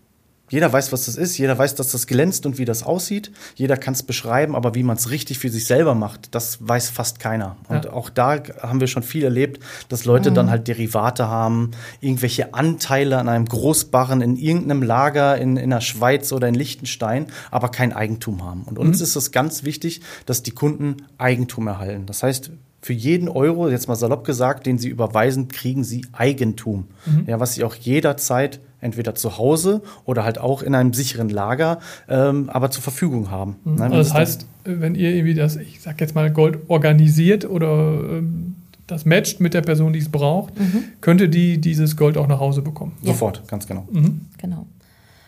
Jeder 0.50 0.72
weiß, 0.72 0.92
was 0.92 1.06
das 1.06 1.16
ist, 1.16 1.38
jeder 1.38 1.56
weiß, 1.56 1.76
dass 1.76 1.92
das 1.92 2.06
glänzt 2.06 2.44
und 2.44 2.58
wie 2.58 2.64
das 2.64 2.82
aussieht. 2.82 3.30
Jeder 3.54 3.76
kann 3.76 3.94
es 3.94 4.02
beschreiben, 4.02 4.56
aber 4.56 4.74
wie 4.74 4.82
man 4.82 4.96
es 4.96 5.10
richtig 5.10 5.38
für 5.38 5.48
sich 5.48 5.64
selber 5.64 5.94
macht, 5.94 6.34
das 6.34 6.58
weiß 6.60 6.90
fast 6.90 7.20
keiner. 7.20 7.56
Und 7.68 7.86
ja. 7.86 7.92
auch 7.92 8.10
da 8.10 8.42
haben 8.60 8.80
wir 8.80 8.88
schon 8.88 9.04
viel 9.04 9.24
erlebt, 9.24 9.62
dass 9.88 10.04
Leute 10.04 10.30
mhm. 10.30 10.34
dann 10.34 10.50
halt 10.50 10.68
Derivate 10.68 11.28
haben, 11.28 11.70
irgendwelche 12.00 12.52
Anteile 12.52 13.18
an 13.18 13.28
einem 13.28 13.46
Großbarren 13.46 14.20
in 14.20 14.36
irgendeinem 14.36 14.82
Lager 14.82 15.38
in, 15.38 15.56
in 15.56 15.70
der 15.70 15.80
Schweiz 15.80 16.32
oder 16.32 16.48
in 16.48 16.54
Liechtenstein, 16.54 17.26
aber 17.50 17.70
kein 17.70 17.92
Eigentum 17.92 18.44
haben. 18.44 18.62
Und 18.64 18.78
uns 18.78 18.98
mhm. 18.98 19.04
ist 19.04 19.16
es 19.16 19.30
ganz 19.30 19.62
wichtig, 19.62 20.00
dass 20.26 20.42
die 20.42 20.50
Kunden 20.50 20.96
Eigentum 21.16 21.68
erhalten. 21.68 22.06
Das 22.06 22.24
heißt, 22.24 22.50
für 22.82 22.92
jeden 22.92 23.28
Euro, 23.28 23.68
jetzt 23.68 23.88
mal 23.88 23.96
salopp 23.96 24.24
gesagt, 24.24 24.66
den 24.66 24.78
sie 24.78 24.88
überweisen, 24.88 25.48
kriegen 25.48 25.84
sie 25.84 26.06
Eigentum. 26.12 26.88
Mhm. 27.06 27.24
Ja, 27.26 27.38
was 27.38 27.54
sie 27.54 27.64
auch 27.64 27.74
jederzeit 27.74 28.60
entweder 28.80 29.14
zu 29.14 29.38
Hause 29.38 29.82
oder 30.04 30.24
halt 30.24 30.38
auch 30.38 30.62
in 30.62 30.74
einem 30.74 30.92
sicheren 30.92 31.28
Lager, 31.28 31.80
ähm, 32.08 32.50
aber 32.50 32.70
zur 32.70 32.82
Verfügung 32.82 33.30
haben. 33.30 33.56
Mhm. 33.64 33.74
Nein, 33.76 33.92
also 33.92 33.96
das 33.96 34.14
heißt, 34.14 34.46
wenn 34.64 34.94
ihr 34.94 35.14
irgendwie 35.14 35.34
das, 35.34 35.56
ich 35.56 35.80
sag 35.80 36.00
jetzt 36.00 36.14
mal, 36.14 36.30
Gold 36.30 36.58
organisiert 36.68 37.44
oder 37.44 37.68
ähm, 37.68 38.56
das 38.86 39.04
matcht 39.04 39.40
mit 39.40 39.54
der 39.54 39.62
Person, 39.62 39.92
die 39.92 40.00
es 40.00 40.08
braucht, 40.08 40.58
mhm. 40.58 40.84
könnte 41.00 41.28
die 41.28 41.58
dieses 41.58 41.96
Gold 41.96 42.16
auch 42.16 42.26
nach 42.26 42.40
Hause 42.40 42.62
bekommen. 42.62 42.92
Ja. 43.02 43.12
Sofort, 43.12 43.46
ganz 43.48 43.66
genau. 43.66 43.86
Mhm. 43.90 44.22
Genau. 44.38 44.66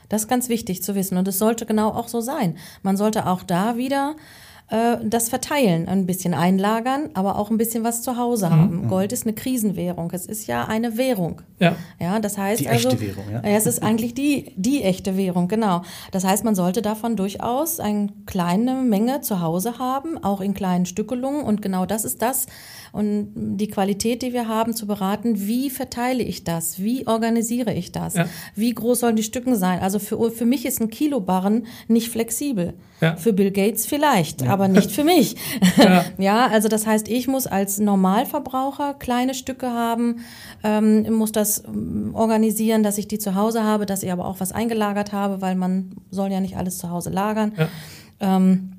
Das 0.09 0.23
ist 0.23 0.29
ganz 0.29 0.49
wichtig 0.49 0.83
zu 0.83 0.95
wissen 0.95 1.17
und 1.17 1.27
es 1.27 1.39
sollte 1.39 1.65
genau 1.65 1.89
auch 1.89 2.09
so 2.09 2.21
sein. 2.21 2.57
Man 2.83 2.97
sollte 2.97 3.27
auch 3.27 3.43
da 3.43 3.77
wieder 3.79 4.15
äh, 4.73 4.97
das 5.05 5.29
verteilen, 5.29 5.87
ein 5.87 6.07
bisschen 6.07 6.33
einlagern, 6.33 7.11
aber 7.13 7.39
auch 7.39 7.51
ein 7.51 7.59
bisschen 7.59 7.85
was 7.85 8.01
zu 8.01 8.17
Hause 8.17 8.47
mhm. 8.47 8.51
haben. 8.53 8.89
Gold 8.89 9.13
ist 9.13 9.27
eine 9.27 9.35
Krisenwährung. 9.35 10.11
Es 10.13 10.25
ist 10.25 10.47
ja 10.47 10.65
eine 10.65 10.97
Währung. 10.97 11.43
Ja. 11.59 11.77
Ja, 12.01 12.19
das 12.21 12.39
heißt 12.39 12.63
die 12.63 12.69
also. 12.69 12.89
Echte 12.89 13.01
Währung, 13.03 13.25
ja. 13.31 13.41
Es 13.43 13.67
ist 13.67 13.83
eigentlich 13.83 14.15
die, 14.15 14.55
die 14.57 14.83
echte 14.83 15.19
Währung, 15.19 15.49
genau. 15.49 15.83
Das 16.11 16.25
heißt, 16.25 16.45
man 16.45 16.55
sollte 16.55 16.81
davon 16.81 17.17
durchaus 17.17 17.81
eine 17.81 18.09
kleine 18.25 18.77
Menge 18.77 19.21
zu 19.21 19.43
Hause 19.43 19.79
haben, 19.79 20.17
auch 20.25 20.41
in 20.41 20.55
kleinen 20.55 20.87
Stückelungen. 20.87 21.43
Und 21.43 21.61
genau 21.61 21.85
das 21.85 22.07
ist 22.07 22.23
das, 22.23 22.47
und 22.93 23.33
die 23.35 23.69
Qualität, 23.69 24.21
die 24.21 24.35
wir 24.35 24.49
haben, 24.49 24.75
zu 24.75 24.87
beraten, 24.87 25.47
wie 25.47 25.71
verteile 25.71 26.23
ich 26.23 26.45
das? 26.45 26.79
Wie 26.83 27.07
organisiere 27.07 27.73
ich 27.73 27.91
das? 27.91 28.15
Ja. 28.15 28.29
Wie 28.55 28.75
groß 28.75 29.01
sollen 29.01 29.17
die 29.17 29.23
Stücken 29.23 29.57
sein? 29.57 29.81
Also 29.81 29.99
für, 29.99 30.31
für 30.31 30.45
mich 30.45 30.67
ist 30.67 30.79
ein 30.83 30.91
Kilobarren 30.91 31.67
nicht 31.89 32.11
flexibel. 32.11 32.75
Ja. 33.01 33.17
Für 33.17 33.33
Bill 33.33 33.51
Gates 33.51 33.87
vielleicht, 33.87 34.43
ja. 34.43 34.53
aber 34.53 34.69
nicht 34.69 34.91
für 34.93 35.05
mich. 35.05 35.37
Ja. 36.19 36.47
also 36.47 36.69
das 36.69 36.87
heißt, 36.87 37.09
ich 37.09 37.27
muss 37.29 37.47
als 37.47 37.79
Normalverbraucher 37.79 38.95
kleine 38.95 39.35
Stücke 39.35 39.71
haben, 39.71 40.25
ähm, 40.63 41.11
muss 41.15 41.33
das 41.33 41.65
ähm, 41.65 42.11
organisieren, 42.15 42.83
dass 42.83 42.99
ich 42.99 43.09
die 43.09 43.19
zu 43.19 43.35
Hause 43.35 43.65
habe, 43.65 43.87
dass 43.87 44.03
ich 44.03 44.13
aber 44.13 44.27
auch 44.27 44.39
was 44.39 44.53
eingelagert 44.53 45.13
habe, 45.13 45.41
weil 45.41 45.55
man 45.55 45.93
soll 46.11 46.31
ja 46.31 46.41
nicht 46.41 46.57
alles 46.57 46.79
zu 46.79 46.91
Hause 46.91 47.11
lagern. 47.11 47.53
Ähm, 48.21 48.72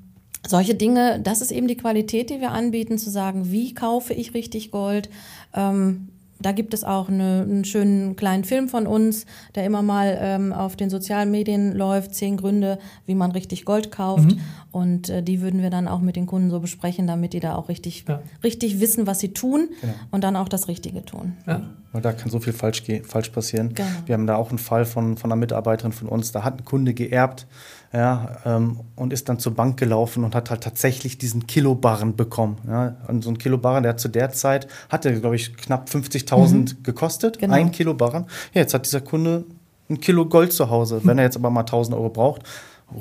solche 0.46 0.74
Dinge, 0.74 1.20
das 1.20 1.40
ist 1.40 1.50
eben 1.50 1.68
die 1.68 1.76
Qualität, 1.76 2.30
die 2.30 2.40
wir 2.40 2.52
anbieten, 2.52 2.98
zu 2.98 3.10
sagen, 3.10 3.50
wie 3.50 3.74
kaufe 3.74 4.12
ich 4.14 4.34
richtig 4.34 4.70
Gold. 4.70 5.08
Ähm, 5.54 6.08
da 6.40 6.52
gibt 6.52 6.74
es 6.74 6.84
auch 6.84 7.08
eine, 7.08 7.42
einen 7.42 7.64
schönen 7.64 8.16
kleinen 8.16 8.44
Film 8.44 8.68
von 8.68 8.86
uns, 8.86 9.24
der 9.54 9.64
immer 9.64 9.82
mal 9.82 10.18
ähm, 10.20 10.52
auf 10.52 10.76
den 10.76 10.90
sozialen 10.90 11.30
Medien 11.30 11.74
läuft. 11.74 12.14
Zehn 12.14 12.36
Gründe, 12.36 12.78
wie 13.06 13.14
man 13.14 13.30
richtig 13.30 13.64
Gold 13.64 13.90
kauft. 13.90 14.32
Mhm. 14.32 14.40
Und 14.70 15.08
äh, 15.08 15.22
die 15.22 15.40
würden 15.40 15.62
wir 15.62 15.70
dann 15.70 15.88
auch 15.88 16.00
mit 16.00 16.16
den 16.16 16.26
Kunden 16.26 16.50
so 16.50 16.60
besprechen, 16.60 17.06
damit 17.06 17.32
die 17.32 17.40
da 17.40 17.54
auch 17.54 17.68
richtig, 17.68 18.04
ja. 18.06 18.20
richtig 18.42 18.80
wissen, 18.80 19.06
was 19.06 19.20
sie 19.20 19.32
tun 19.32 19.68
genau. 19.80 19.94
und 20.10 20.24
dann 20.24 20.36
auch 20.36 20.48
das 20.48 20.68
Richtige 20.68 21.04
tun. 21.04 21.34
Ja. 21.46 21.62
Weil 21.94 22.02
da 22.02 22.12
kann 22.12 22.28
so 22.28 22.40
viel 22.40 22.52
falsch, 22.52 22.82
falsch 23.06 23.28
passieren. 23.28 23.72
Genau. 23.72 23.88
Wir 24.04 24.14
haben 24.14 24.26
da 24.26 24.34
auch 24.34 24.50
einen 24.50 24.58
Fall 24.58 24.84
von, 24.84 25.16
von 25.16 25.30
einer 25.30 25.38
Mitarbeiterin 25.38 25.92
von 25.92 26.08
uns, 26.08 26.32
da 26.32 26.42
hat 26.42 26.58
ein 26.58 26.64
Kunde 26.64 26.92
geerbt 26.92 27.46
ja, 27.92 28.38
ähm, 28.44 28.80
und 28.96 29.12
ist 29.12 29.28
dann 29.28 29.38
zur 29.38 29.54
Bank 29.54 29.76
gelaufen 29.76 30.24
und 30.24 30.34
hat 30.34 30.50
halt 30.50 30.62
tatsächlich 30.62 31.18
diesen 31.18 31.46
Kilobarren 31.46 32.16
bekommen. 32.16 32.58
Ja. 32.66 32.96
Und 33.06 33.22
so 33.22 33.30
ein 33.30 33.38
Kilobarren, 33.38 33.84
der 33.84 33.90
hat 33.90 34.00
zu 34.00 34.08
der 34.08 34.32
Zeit, 34.32 34.66
hatte, 34.88 35.20
glaube 35.20 35.36
ich, 35.36 35.56
knapp 35.56 35.88
50.000 35.88 36.54
mhm. 36.54 36.82
gekostet, 36.82 37.38
genau. 37.38 37.54
ein 37.54 37.70
Kilobarren. 37.70 38.24
Ja, 38.52 38.62
jetzt 38.62 38.74
hat 38.74 38.86
dieser 38.86 39.00
Kunde 39.00 39.44
ein 39.88 40.00
Kilo 40.00 40.26
Gold 40.26 40.52
zu 40.52 40.70
Hause. 40.70 41.00
Wenn 41.04 41.18
er 41.18 41.24
jetzt 41.24 41.36
aber 41.36 41.50
mal 41.50 41.62
1.000 41.62 41.92
Euro 41.92 42.08
braucht, 42.08 42.42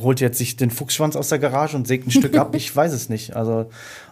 holt 0.01 0.19
jetzt 0.21 0.37
sich 0.37 0.55
den 0.55 0.69
Fuchsschwanz 0.69 1.15
aus 1.15 1.29
der 1.29 1.39
Garage 1.39 1.75
und 1.75 1.87
sägt 1.87 2.07
ein 2.07 2.11
Stück 2.11 2.37
ab. 2.37 2.53
Ich 2.55 2.75
weiß 2.75 2.93
es 2.93 3.09
nicht. 3.09 3.35
Also, 3.35 3.65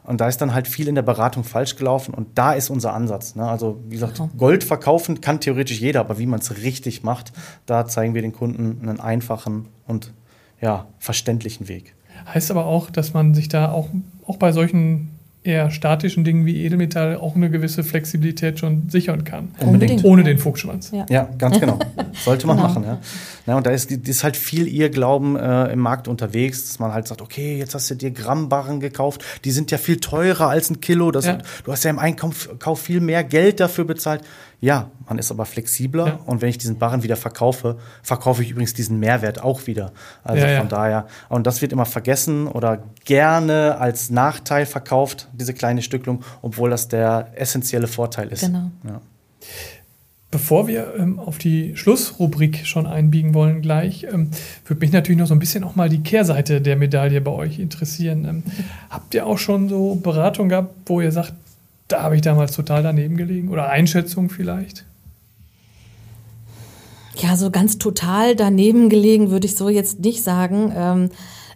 und 0.03 0.21
da 0.21 0.27
ist 0.27 0.39
dann 0.41 0.53
halt 0.53 0.67
viel 0.67 0.87
in 0.87 0.95
der 0.95 1.01
Beratung 1.01 1.43
falsch 1.43 1.75
gelaufen 1.75 2.13
und 2.13 2.27
da 2.35 2.53
ist 2.53 2.69
unser 2.69 2.93
Ansatz. 2.93 3.35
Ne? 3.35 3.47
Also, 3.47 3.79
wie 3.87 3.95
gesagt, 3.95 4.21
Gold 4.37 4.63
verkaufen 4.63 5.21
kann 5.21 5.39
theoretisch 5.39 5.79
jeder, 5.79 5.99
aber 5.99 6.17
wie 6.17 6.25
man 6.25 6.39
es 6.39 6.57
richtig 6.57 7.03
macht, 7.03 7.31
da 7.65 7.87
zeigen 7.87 8.13
wir 8.13 8.21
den 8.21 8.33
Kunden 8.33 8.79
einen 8.81 8.99
einfachen 8.99 9.67
und 9.87 10.13
ja, 10.59 10.87
verständlichen 10.99 11.67
Weg. 11.67 11.95
Heißt 12.33 12.51
aber 12.51 12.65
auch, 12.65 12.89
dass 12.89 13.13
man 13.13 13.33
sich 13.33 13.49
da 13.49 13.71
auch, 13.71 13.89
auch 14.25 14.37
bei 14.37 14.51
solchen 14.51 15.09
eher 15.43 15.71
statischen 15.71 16.23
Dingen 16.23 16.45
wie 16.45 16.63
Edelmetall 16.63 17.17
auch 17.17 17.35
eine 17.35 17.49
gewisse 17.49 17.83
Flexibilität 17.83 18.59
schon 18.59 18.89
sichern 18.89 19.23
kann. 19.23 19.49
Unbedingt. 19.59 20.03
Ohne 20.03 20.23
den 20.23 20.37
Fuchsschwanz. 20.37 20.91
Ja, 20.91 21.05
ja 21.09 21.29
ganz 21.37 21.59
genau. 21.59 21.79
Sollte 22.13 22.45
man 22.45 22.57
genau. 22.57 22.67
machen. 22.67 22.83
Ja. 22.83 22.99
Ja. 23.45 23.57
und 23.57 23.65
da 23.65 23.71
ist, 23.71 23.91
ist 23.91 24.23
halt 24.23 24.37
viel 24.37 24.67
ihr 24.67 24.89
Glauben 24.89 25.35
äh, 25.35 25.71
im 25.71 25.79
Markt 25.79 26.07
unterwegs, 26.07 26.67
dass 26.67 26.79
man 26.79 26.93
halt 26.93 27.07
sagt, 27.07 27.21
okay, 27.21 27.57
jetzt 27.57 27.75
hast 27.75 27.89
du 27.89 27.95
dir 27.95 28.11
Grammbarren 28.11 28.79
gekauft, 28.79 29.23
die 29.43 29.51
sind 29.51 29.71
ja 29.71 29.77
viel 29.77 29.99
teurer 29.99 30.49
als 30.49 30.69
ein 30.69 30.81
Kilo. 30.81 31.11
Das, 31.11 31.25
ja. 31.25 31.37
Du 31.63 31.71
hast 31.71 31.83
ja 31.83 31.89
im 31.89 31.99
Einkauf 31.99 32.49
viel 32.79 32.99
mehr 32.99 33.23
Geld 33.23 33.59
dafür 33.59 33.85
bezahlt. 33.85 34.23
Ja, 34.59 34.91
man 35.07 35.17
ist 35.17 35.31
aber 35.31 35.45
flexibler 35.45 36.07
ja. 36.07 36.19
und 36.27 36.41
wenn 36.41 36.49
ich 36.49 36.59
diesen 36.59 36.77
Barren 36.77 37.01
wieder 37.01 37.15
verkaufe, 37.15 37.77
verkaufe 38.03 38.43
ich 38.43 38.51
übrigens 38.51 38.75
diesen 38.75 38.99
Mehrwert 38.99 39.43
auch 39.43 39.65
wieder. 39.65 39.91
Also 40.23 40.45
ja, 40.45 40.57
von 40.57 40.67
ja. 40.67 40.75
daher, 40.77 41.07
und 41.29 41.47
das 41.47 41.63
wird 41.63 41.73
immer 41.73 41.87
vergessen 41.87 42.47
oder 42.47 42.83
gerne 43.03 43.77
als 43.79 44.11
Nachteil 44.11 44.67
verkauft, 44.67 45.29
diese 45.33 45.55
kleine 45.55 45.81
Stücklung, 45.81 46.23
obwohl 46.43 46.69
das 46.69 46.87
der 46.87 47.29
essentielle 47.35 47.87
Vorteil 47.87 48.27
ist. 48.27 48.41
Genau. 48.41 48.69
Bevor 50.31 50.67
wir 50.69 50.93
ähm, 50.97 51.19
auf 51.19 51.37
die 51.37 51.75
Schlussrubrik 51.75 52.65
schon 52.65 52.87
einbiegen 52.87 53.33
wollen 53.33 53.61
gleich, 53.61 54.07
ähm, 54.09 54.31
würde 54.65 54.79
mich 54.79 54.93
natürlich 54.93 55.19
noch 55.19 55.27
so 55.27 55.35
ein 55.35 55.39
bisschen 55.39 55.65
auch 55.65 55.75
mal 55.75 55.89
die 55.89 56.03
Kehrseite 56.03 56.61
der 56.61 56.77
Medaille 56.77 57.19
bei 57.19 57.31
euch 57.31 57.59
interessieren. 57.59 58.25
Ähm, 58.25 58.43
habt 58.89 59.13
ihr 59.13 59.27
auch 59.27 59.37
schon 59.37 59.67
so 59.67 59.95
Beratung 59.95 60.47
gehabt, 60.47 60.73
wo 60.85 61.01
ihr 61.01 61.11
sagt, 61.11 61.33
da 61.89 62.01
habe 62.01 62.15
ich 62.15 62.21
damals 62.21 62.53
total 62.53 62.81
daneben 62.81 63.17
gelegen. 63.17 63.49
Oder 63.49 63.69
Einschätzung 63.69 64.29
vielleicht? 64.29 64.85
Ja, 67.17 67.35
so 67.35 67.51
ganz 67.51 67.77
total 67.77 68.37
daneben 68.37 68.87
gelegen 68.87 69.31
würde 69.31 69.45
ich 69.45 69.55
so 69.55 69.67
jetzt 69.67 69.99
nicht 69.99 70.23
sagen. 70.23 71.09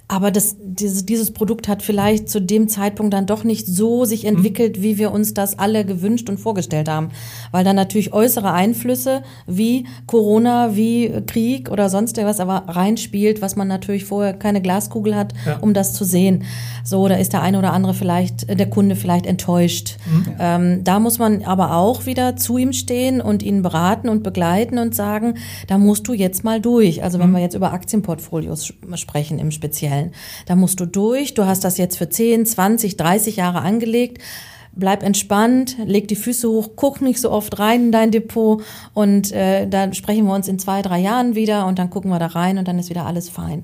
Aber 0.08 0.30
das, 0.30 0.58
dieses, 0.60 1.06
dieses 1.08 1.32
Produkt 1.32 1.68
hat 1.68 1.82
vielleicht 1.82 2.30
zu 2.30 2.40
dem 2.40 2.68
Zeitpunkt 2.68 3.12
dann 3.14 3.26
doch 3.26 3.44
nicht 3.44 3.66
so 3.66 4.06
sich 4.06 4.22
mhm. 4.22 4.36
entwickelt, 4.36 4.82
wie 4.84 5.00
wir 5.00 5.12
uns 5.12 5.34
das 5.34 5.58
alle 5.58 5.84
gewünscht 5.84 6.30
und 6.30 6.40
vorgestellt 6.40 6.88
haben. 6.88 7.10
Weil 7.52 7.64
dann 7.64 7.76
natürlich 7.76 8.14
äußere 8.14 8.52
Einflüsse 8.52 9.24
wie 9.48 9.88
Corona, 10.06 10.76
wie 10.76 11.12
Krieg 11.26 11.72
oder 11.72 11.90
sonst 11.90 12.18
irgendwas 12.18 12.40
aber 12.40 12.66
reinspielt, 12.68 13.42
was 13.42 13.56
man 13.56 13.68
natürlich 13.68 14.06
vorher 14.06 14.34
keine 14.34 14.62
Glaskugel 14.62 15.16
hat, 15.16 15.34
ja. 15.44 15.58
um 15.58 15.74
das 15.74 15.94
zu 15.94 16.04
sehen. 16.04 16.44
So, 16.84 17.08
da 17.08 17.16
ist 17.16 17.34
der 17.34 17.42
eine 17.42 17.58
oder 17.58 17.74
andere 17.74 17.96
vielleicht, 17.96 18.48
äh, 18.48 18.56
der 18.56 18.70
Kunde 18.70 18.96
vielleicht 18.96 19.26
enttäuscht. 19.26 19.98
Mhm. 20.06 20.36
Ähm, 20.38 20.84
da 20.84 21.00
muss 21.00 21.18
man 21.18 21.44
aber 21.46 21.76
auch 21.76 22.06
wieder 22.06 22.36
zu 22.36 22.60
ihm 22.60 22.74
stehen 22.74 23.22
und 23.22 23.42
ihn 23.42 23.64
beraten 23.64 24.10
und 24.10 24.22
begleiten 24.22 24.78
und 24.78 24.94
sagen, 24.94 25.36
da 25.66 25.80
musst 25.80 26.08
du 26.08 26.14
jetzt 26.14 26.44
mal 26.44 26.62
durch. 26.62 27.04
Also 27.04 27.18
wenn 27.18 27.32
mhm. 27.32 27.38
wir 27.38 27.42
jetzt 27.42 27.56
über 27.56 27.74
Aktienportfolios 27.74 28.72
sprechen 28.96 29.40
im 29.40 29.50
Speziellen 29.50 29.95
stellen. 29.96 30.12
Da 30.46 30.56
musst 30.56 30.80
du 30.80 30.86
durch, 30.86 31.34
du 31.34 31.46
hast 31.46 31.64
das 31.64 31.78
jetzt 31.78 31.98
für 31.98 32.10
10, 32.10 32.46
20, 32.46 32.98
30 32.98 33.38
Jahre 33.38 33.62
angelegt. 33.62 34.22
Bleib 34.78 35.04
entspannt, 35.04 35.78
leg 35.86 36.10
die 36.10 36.18
Füße 36.18 36.50
hoch, 36.50 36.72
guck 36.76 37.00
nicht 37.02 37.22
so 37.22 37.32
oft 37.32 37.60
rein 37.60 37.86
in 37.86 37.92
dein 37.94 38.12
Depot 38.12 38.62
und 38.94 39.32
äh, 39.32 39.68
dann 39.68 39.94
sprechen 39.94 40.26
wir 40.26 40.34
uns 40.34 40.50
in 40.50 40.60
zwei, 40.60 40.82
drei 40.82 41.00
Jahren 41.00 41.34
wieder 41.34 41.66
und 41.66 41.80
dann 41.80 41.90
gucken 41.90 42.12
wir 42.12 42.20
da 42.20 42.28
rein 42.28 42.58
und 42.58 42.68
dann 42.68 42.78
ist 42.78 42.90
wieder 42.90 43.06
alles 43.06 43.30
fein. 43.30 43.64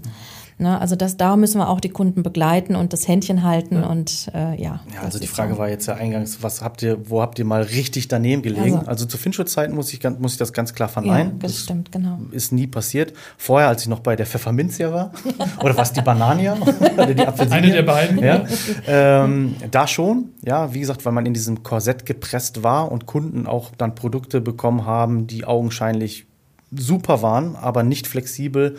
Ne? 0.62 0.80
Also 0.80 0.95
das, 0.95 1.17
da 1.17 1.36
müssen 1.36 1.58
wir 1.58 1.67
auch 1.69 1.80
die 1.80 1.89
Kunden 1.89 2.21
begleiten 2.21 2.76
und 2.76 2.93
das 2.93 3.08
Händchen 3.08 3.43
halten 3.43 3.78
ja. 3.78 3.88
und 3.88 4.32
äh, 4.34 4.62
ja. 4.62 4.80
Ja, 4.93 5.02
also 5.02 5.17
die 5.17 5.28
Frage 5.28 5.54
so. 5.54 5.60
war 5.60 5.69
jetzt 5.69 5.88
ja 5.88 5.95
eingangs, 5.95 6.43
was 6.43 6.62
habt 6.62 6.84
ihr, 6.84 7.10
wo 7.10 7.21
habt 7.21 7.39
ihr 7.39 7.45
mal 7.45 7.63
richtig 7.63 8.08
daneben 8.08 8.43
gelegen? 8.43 8.78
Also, 8.78 8.89
also 8.89 9.06
zu 9.06 9.17
Finchwood-Zeiten 9.17 9.74
muss 9.74 9.91
ich, 9.91 10.02
muss 10.19 10.34
ich 10.34 10.38
das 10.38 10.54
ganz 10.54 10.74
klar 10.74 10.88
verneinen. 10.88 11.34
Ja, 11.34 11.38
das, 11.39 11.54
das 11.54 11.63
stimmt, 11.63 11.91
genau. 11.91 12.19
Ist 12.30 12.52
nie 12.52 12.67
passiert. 12.67 13.13
Vorher, 13.38 13.69
als 13.69 13.82
ich 13.82 13.88
noch 13.89 14.02
bei 14.02 14.15
der 14.15 14.28
Pfefferminzia 14.28 14.93
war, 14.93 15.12
oder 15.63 15.76
was, 15.76 15.93
die 15.93 16.02
Banania? 16.02 16.56
oder 16.93 17.13
die 17.13 17.26
Apfelsinie? 17.26 17.63
Eine 17.63 17.71
der 17.71 17.84
beiden. 17.84 18.19
Ja. 18.19 18.45
Ähm, 18.88 19.56
da 19.71 19.88
schon, 19.88 20.30
ja, 20.43 20.74
wie 20.76 20.80
gesagt, 20.80 21.04
weil 21.06 21.13
man 21.13 21.26
in 21.26 21.34
diesem 21.34 21.63
Korsett 21.63 22.06
gepresst 22.06 22.62
war 22.62 22.91
und 22.91 23.08
Kunden 23.08 23.47
auch 23.47 23.71
dann 23.78 23.95
Produkte 23.95 24.41
bekommen 24.41 24.86
haben, 24.86 25.26
die 25.26 25.43
augenscheinlich 25.43 26.28
super 26.71 27.24
waren, 27.24 27.56
aber 27.56 27.82
nicht 27.82 28.06
flexibel. 28.06 28.78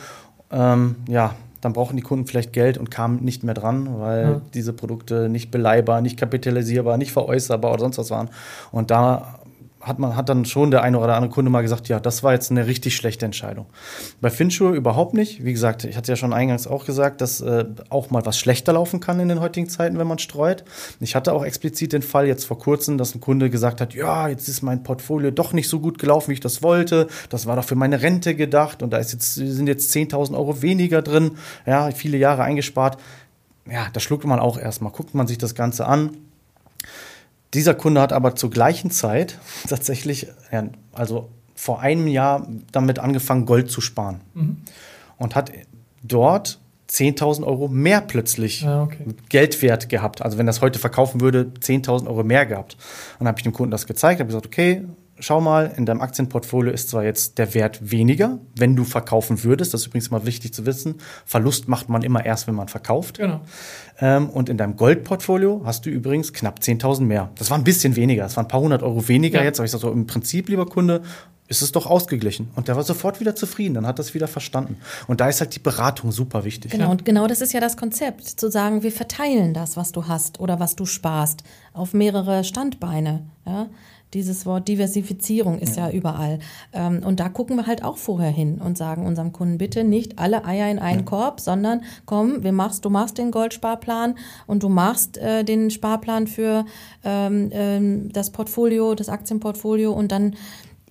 Ähm, 0.53 0.97
ja, 1.09 1.35
dann 1.63 1.73
brauchen 1.73 1.97
die 1.97 2.03
Kunden 2.03 2.27
vielleicht 2.27 2.53
Geld 2.53 2.77
und 2.77 2.91
kamen 2.91 3.25
nicht 3.25 3.45
mehr 3.45 3.55
dran, 3.55 4.01
weil 4.01 4.23
ja. 4.23 4.41
diese 4.53 4.73
Produkte 4.73 5.29
nicht 5.29 5.51
beleihbar, 5.51 6.03
nicht 6.03 6.19
kapitalisierbar, 6.19 6.99
nicht 6.99 7.13
veräußerbar 7.13 7.73
oder 7.73 7.81
sonst 7.81 7.99
was 7.99 8.11
waren. 8.11 8.29
Und 8.73 8.91
da 8.91 9.39
hat 9.83 9.99
man 9.99 10.17
hat 10.17 10.29
dann 10.29 10.45
schon 10.45 10.71
der 10.71 10.83
eine 10.83 10.99
oder 10.99 11.15
andere 11.15 11.31
Kunde 11.31 11.51
mal 11.51 11.63
gesagt, 11.63 11.89
ja, 11.89 11.99
das 11.99 12.23
war 12.23 12.33
jetzt 12.33 12.51
eine 12.51 12.67
richtig 12.67 12.95
schlechte 12.95 13.25
Entscheidung. 13.25 13.67
Bei 14.21 14.31
Finschuhe 14.31 14.75
überhaupt 14.75 15.13
nicht. 15.13 15.45
Wie 15.45 15.53
gesagt, 15.53 15.85
ich 15.85 15.97
hatte 15.97 16.13
ja 16.13 16.17
schon 16.17 16.33
eingangs 16.33 16.67
auch 16.67 16.87
gesagt, 16.87 17.21
dass 17.21 17.41
äh, 17.41 17.65
auch 17.89 18.11
mal 18.11 18.25
was 18.25 18.39
schlechter 18.39 18.73
laufen 18.75 19.01
kann 19.01 19.19
in 19.19 19.29
den 19.29 19.41
heutigen 19.41 19.69
Zeiten, 19.69 19.99
wenn 19.99 20.07
man 20.07 20.19
streut. 20.19 20.65
Ich 21.01 21.17
hatte 21.17 21.33
auch 21.33 21.45
explizit 21.45 21.93
den 21.93 22.03
Fall 22.03 22.27
jetzt 22.27 22.45
vor 22.45 22.59
kurzem, 22.59 22.97
dass 22.97 23.15
ein 23.15 23.21
Kunde 23.21 23.51
gesagt 23.51 23.81
hat, 23.81 23.93
ja, 23.95 24.29
jetzt 24.29 24.49
ist 24.49 24.63
mein 24.63 24.85
Portfolio 24.85 25.31
doch 25.33 25.53
nicht 25.53 25.69
so 25.69 25.81
gut 25.81 25.99
gelaufen, 25.99 26.31
wie 26.31 26.35
ich 26.35 26.41
das 26.41 26.63
wollte. 26.63 27.09
Das 27.29 27.47
war 27.47 27.57
doch 27.57 27.65
für 27.65 27.75
meine 27.75 28.03
Rente 28.03 28.37
gedacht 28.37 28.83
und 28.83 28.93
da 28.93 28.99
ist 28.99 29.13
jetzt 29.13 29.35
sind 29.35 29.67
jetzt 29.67 29.95
10.000 29.95 30.35
Euro 30.35 30.63
weniger 30.63 31.03
drin. 31.03 31.33
Ja, 31.67 31.91
viele 31.91 32.19
Jahre 32.19 32.43
eingespart. 32.45 32.99
Ja, 33.71 33.87
da 33.93 34.01
schluckt 34.01 34.25
man 34.25 34.39
auch 34.39 34.59
erstmal, 34.59 34.93
guckt 34.93 35.15
man 35.15 35.27
sich 35.27 35.39
das 35.39 35.55
Ganze 35.55 35.87
an 35.87 36.11
dieser 37.55 37.75
Kunde 37.75 38.01
hat 38.01 38.13
aber 38.13 38.35
zur 38.35 38.51
gleichen 38.51 38.91
Zeit 38.91 39.39
tatsächlich, 39.69 40.29
also 40.93 41.29
vor 41.55 41.81
einem 41.81 42.07
Jahr 42.07 42.47
damit 42.73 42.99
angefangen, 42.99 43.47
Gold 43.47 43.71
zu 43.71 43.81
sparen. 43.81 44.21
Mhm. 44.35 44.57
Und 45.19 45.35
hat 45.35 45.53
dort 46.03 46.59
10.000 46.91 47.45
Euro 47.45 47.69
mehr 47.69 48.01
plötzlich 48.01 48.67
ah, 48.67 48.83
okay. 48.83 49.05
Geldwert 49.29 49.89
gehabt. 49.89 50.23
Also 50.23 50.37
wenn 50.37 50.47
das 50.47 50.61
heute 50.61 50.79
verkaufen 50.79 51.21
würde, 51.21 51.53
10.000 51.61 52.07
Euro 52.07 52.23
mehr 52.23 52.45
gehabt. 52.45 52.75
Und 52.75 53.21
dann 53.21 53.29
habe 53.29 53.39
ich 53.39 53.45
dem 53.45 53.53
Kunden 53.53 53.71
das 53.71 53.87
gezeigt, 53.87 54.21
habe 54.21 54.27
gesagt, 54.27 54.47
okay, 54.47 54.83
schau 55.23 55.41
mal, 55.41 55.73
in 55.77 55.87
deinem 55.87 56.01
Aktienportfolio 56.01 56.73
ist 56.73 56.91
zwar 56.91 57.05
jetzt 57.05 57.39
der 57.39 57.55
Wert 57.55 57.91
weniger, 57.91 58.39
wenn 58.57 58.75
du 58.75 58.85
verkaufen 58.85 59.45
würdest, 59.45 59.73
das 59.73 59.83
ist 59.83 59.87
übrigens 59.87 60.11
mal 60.11 60.27
wichtig 60.27 60.53
zu 60.53 60.67
wissen, 60.67 60.97
Verlust 61.25 61.69
macht 61.69 61.89
man 61.89 62.03
immer 62.03 62.27
erst, 62.27 62.49
wenn 62.49 62.55
man 62.55 62.69
verkauft. 62.69 63.19
Genau. 63.19 63.41
Ähm, 64.01 64.29
und 64.29 64.49
in 64.49 64.57
deinem 64.57 64.77
Goldportfolio 64.77 65.63
hast 65.65 65.87
du 65.87 65.91
übrigens 65.91 66.33
knapp 66.33 66.59
10.000 66.59 67.03
mehr. 67.03 67.31
Das 67.37 67.51
war 67.51 67.59
ein 67.59 67.65
bisschen 67.65 67.95
weniger, 67.95 68.25
das 68.25 68.37
waren 68.37 68.47
ein 68.47 68.49
paar 68.49 68.61
hundert 68.61 68.83
Euro 68.83 69.07
weniger 69.09 69.39
ja. 69.39 69.45
jetzt, 69.45 69.61
aber 69.61 69.65
ich 69.65 69.71
sage 69.71 69.83
so, 69.83 69.93
im 69.93 70.07
Prinzip, 70.07 70.49
lieber 70.49 70.67
Kunde, 70.67 71.03
ist 71.49 71.63
es 71.63 71.71
doch 71.71 71.87
ausgeglichen. 71.87 72.51
Und 72.57 72.69
der 72.69 72.77
war 72.77 72.83
sofort 72.83 73.21
wieder 73.21 73.37
zufrieden, 73.37 73.75
dann 73.75 73.87
hat 73.87 73.99
das 73.99 74.15
wieder 74.15 74.27
verstanden. 74.27 74.79
Und 75.07 75.21
da 75.21 75.29
ist 75.29 75.41
halt 75.41 75.55
die 75.55 75.61
Beratung 75.61 76.11
super 76.11 76.45
wichtig. 76.45 76.73
Genau, 76.73 76.91
und 76.91 77.05
genau 77.05 77.27
das 77.27 77.41
ist 77.41 77.53
ja 77.53 77.61
das 77.61 77.77
Konzept, 77.77 78.25
zu 78.25 78.51
sagen, 78.51 78.83
wir 78.83 78.93
verteilen 78.93 79.53
das, 79.53 79.77
was 79.77 79.93
du 79.93 80.09
hast 80.09 80.41
oder 80.41 80.59
was 80.59 80.75
du 80.77 80.87
sparst, 80.87 81.45
auf 81.75 81.93
mehrere 81.93 82.43
Standbeine. 82.43 83.27
Ja? 83.47 83.69
Dieses 84.15 84.47
Wort 84.47 84.69
Diversifizierung 84.69 85.59
ist 85.59 85.77
ja, 85.77 85.89
ja 85.89 85.95
überall. 85.95 86.39
Ähm, 86.73 87.03
und 87.05 87.21
da 87.21 87.29
gucken 87.29 87.57
wir 87.57 87.67
halt 87.67 87.83
auch 87.83 87.97
vorher 87.97 88.31
hin 88.31 88.61
und 88.61 88.77
sagen 88.77 89.07
unserem 89.07 89.33
Kunden 89.33 89.59
bitte 89.59 89.85
nicht 89.85 90.19
alle 90.19 90.45
Eier 90.45 90.71
in 90.71 90.79
einen 90.79 91.01
ja. 91.01 91.05
Korb, 91.05 91.41
sondern 91.41 91.83
komm, 92.05 92.43
wir 92.43 92.53
machst, 92.53 92.85
du 92.85 92.91
machst 92.91 93.19
den 93.19 93.31
Goldsparplan 93.31 94.15
und 94.47 94.63
du 94.63 94.69
machst 94.69 95.19
äh, 95.19 95.45
den 95.45 95.71
Sparplan 95.71 96.27
für 96.27 96.65
ähm, 97.05 97.51
ähm, 97.53 98.13
das 98.13 98.31
Portfolio, 98.31 98.95
das 98.95 99.09
Aktienportfolio 99.09 99.93
und 99.93 100.13
dann 100.13 100.37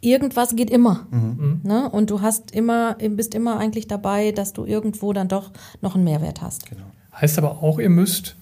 irgendwas 0.02 0.56
geht 0.56 0.70
immer. 0.70 1.08
Mhm. 1.12 1.62
Ne? 1.64 1.90
Und 1.90 2.10
du 2.10 2.22
hast 2.22 2.52
immer, 2.52 2.96
bist 2.96 3.36
immer 3.36 3.58
eigentlich 3.58 3.88
dabei, 3.88 4.32
dass 4.32 4.54
du 4.54 4.66
irgendwo 4.66 5.14
dann 5.14 5.28
doch 5.28 5.52
noch 5.82 5.96
einen 5.96 6.04
Mehrwert 6.04 6.42
hast. 6.42 6.70
Genau. 6.70 6.86
Heißt 7.14 7.38
aber 7.38 7.62
auch, 7.62 7.80
ihr 7.80 7.90
müsst 7.90 8.36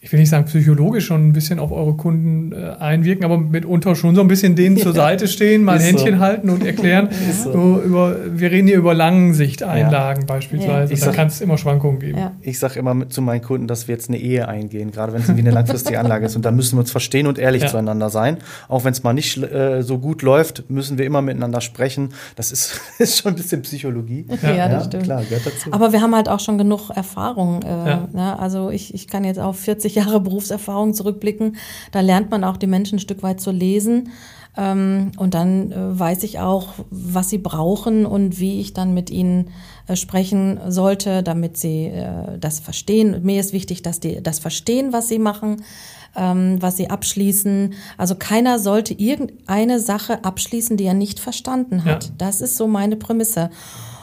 ich 0.00 0.12
will 0.12 0.20
nicht 0.20 0.30
sagen 0.30 0.44
psychologisch 0.44 1.06
schon 1.06 1.28
ein 1.28 1.32
bisschen 1.32 1.58
auf 1.58 1.72
eure 1.72 1.94
Kunden 1.94 2.52
äh, 2.52 2.76
einwirken, 2.78 3.24
aber 3.24 3.36
mitunter 3.36 3.96
schon 3.96 4.14
so 4.14 4.20
ein 4.20 4.28
bisschen 4.28 4.54
denen 4.54 4.76
zur 4.76 4.92
Seite 4.94 5.26
stehen, 5.26 5.64
mal 5.64 5.76
ein 5.76 5.80
Händchen 5.80 6.16
so. 6.16 6.20
halten 6.20 6.50
und 6.50 6.64
erklären. 6.64 7.08
so. 7.44 7.52
So 7.52 7.82
über, 7.82 8.16
wir 8.30 8.50
reden 8.50 8.68
hier 8.68 8.76
über 8.76 8.94
Langensichteinlagen 8.94 10.22
ja. 10.22 10.26
beispielsweise. 10.26 10.94
Ja. 10.94 11.06
Da 11.06 11.12
kann 11.12 11.26
es 11.26 11.40
immer 11.40 11.58
Schwankungen 11.58 11.98
geben. 11.98 12.18
Ja. 12.18 12.32
Ich 12.42 12.60
sage 12.60 12.78
immer 12.78 13.08
zu 13.08 13.22
meinen 13.22 13.42
Kunden, 13.42 13.66
dass 13.66 13.88
wir 13.88 13.94
jetzt 13.94 14.08
eine 14.08 14.18
Ehe 14.18 14.46
eingehen, 14.46 14.92
gerade 14.92 15.12
wenn 15.12 15.22
es 15.22 15.34
wie 15.34 15.40
eine 15.40 15.50
langfristige 15.50 15.98
Anlage 15.98 16.26
ist. 16.26 16.36
Und 16.36 16.44
da 16.44 16.52
müssen 16.52 16.76
wir 16.76 16.80
uns 16.80 16.92
verstehen 16.92 17.26
und 17.26 17.38
ehrlich 17.38 17.66
zueinander 17.66 18.08
sein. 18.08 18.38
Auch 18.68 18.84
wenn 18.84 18.92
es 18.92 19.02
mal 19.02 19.12
nicht 19.12 19.36
äh, 19.38 19.82
so 19.82 19.98
gut 19.98 20.22
läuft, 20.22 20.70
müssen 20.70 20.96
wir 20.96 21.06
immer 21.06 21.22
miteinander 21.22 21.60
sprechen. 21.60 22.10
Das 22.36 22.52
ist, 22.52 22.80
ist 22.98 23.18
schon 23.18 23.32
ein 23.32 23.36
bisschen 23.36 23.62
Psychologie. 23.62 24.26
Ja, 24.42 24.68
das 24.68 24.86
stimmt. 24.86 25.04
Klar, 25.04 25.24
gehört 25.24 25.46
dazu. 25.46 25.72
Aber 25.72 25.92
wir 25.92 26.00
haben 26.00 26.14
halt 26.14 26.28
auch 26.28 26.40
schon 26.40 26.56
genug 26.56 26.90
Erfahrung. 26.90 27.62
Äh, 27.62 28.16
ne? 28.16 28.38
Also 28.38 28.70
ich, 28.70 28.94
ich 28.94 29.08
kann 29.08 29.24
jetzt 29.24 29.40
auf 29.40 29.58
40 29.58 29.87
40 29.88 29.94
Jahre 29.94 30.20
Berufserfahrung 30.20 30.94
zurückblicken. 30.94 31.56
Da 31.92 32.00
lernt 32.00 32.30
man 32.30 32.44
auch 32.44 32.56
die 32.56 32.66
Menschen 32.66 32.96
ein 32.96 33.00
Stück 33.00 33.22
weit 33.22 33.40
zu 33.40 33.50
lesen. 33.50 34.10
Ähm, 34.56 35.12
und 35.16 35.34
dann 35.34 35.72
äh, 35.72 35.98
weiß 35.98 36.24
ich 36.24 36.40
auch, 36.40 36.74
was 36.90 37.28
sie 37.30 37.38
brauchen 37.38 38.06
und 38.06 38.40
wie 38.40 38.60
ich 38.60 38.74
dann 38.74 38.92
mit 38.92 39.10
ihnen 39.10 39.50
äh, 39.86 39.94
sprechen 39.94 40.58
sollte, 40.68 41.22
damit 41.22 41.56
sie 41.56 41.86
äh, 41.86 42.38
das 42.38 42.60
verstehen. 42.60 43.22
Mir 43.22 43.40
ist 43.40 43.52
wichtig, 43.52 43.82
dass 43.82 44.00
die 44.00 44.22
das 44.22 44.38
verstehen, 44.40 44.92
was 44.92 45.08
sie 45.08 45.18
machen, 45.18 45.62
ähm, 46.16 46.56
was 46.60 46.76
sie 46.76 46.90
abschließen. 46.90 47.74
Also 47.96 48.16
keiner 48.16 48.58
sollte 48.58 48.94
irgendeine 48.94 49.78
Sache 49.78 50.24
abschließen, 50.24 50.76
die 50.76 50.84
er 50.84 50.94
nicht 50.94 51.20
verstanden 51.20 51.84
hat. 51.84 52.04
Ja. 52.04 52.10
Das 52.18 52.40
ist 52.40 52.56
so 52.56 52.66
meine 52.66 52.96
Prämisse. 52.96 53.50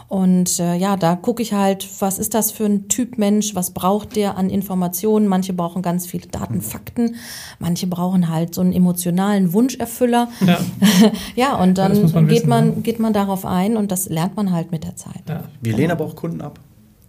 Und 0.08 0.60
äh, 0.60 0.76
ja, 0.76 0.98
da 0.98 1.16
gucke 1.16 1.42
ich 1.42 1.54
halt, 1.54 1.88
was 2.00 2.20
ist 2.20 2.34
das 2.34 2.52
für 2.52 2.66
ein 2.66 2.88
Typ 2.90 3.18
Mensch, 3.18 3.56
was 3.56 3.72
braucht 3.72 4.16
der 4.16 4.38
an 4.38 4.50
Informationen? 4.50 5.28
Manche 5.28 5.54
brauchen 5.54 5.82
ganz 5.82 6.06
viele 6.06 6.28
Daten, 6.28 6.62
Fakten, 6.62 7.16
manche 7.60 7.88
brauchen 7.88 8.30
halt 8.30 8.54
so 8.54 8.62
einen 8.62 8.72
emotionalen 8.74 9.54
Wunscherfüller. 9.54 10.30
Ja, 10.46 10.60
ja 11.36 11.56
und 11.56 11.78
dann 11.78 11.96
ja, 11.96 12.14
man 12.14 12.28
geht, 12.28 12.38
wissen, 12.38 12.50
man, 12.50 12.68
ne? 12.68 12.76
geht 12.82 13.00
man 13.00 13.14
darauf 13.14 13.46
ein 13.46 13.78
und 13.78 13.92
das 13.92 14.08
lernt 14.08 14.36
man 14.36 14.52
halt 14.52 14.72
mit 14.72 14.84
der 14.84 14.96
Zeit. 14.96 15.24
Ja. 15.28 15.44
Wir 15.62 15.76
lehnen 15.76 15.92
aber 15.92 16.06
auch 16.06 16.16
Kunden 16.16 16.42
ab. 16.42 16.60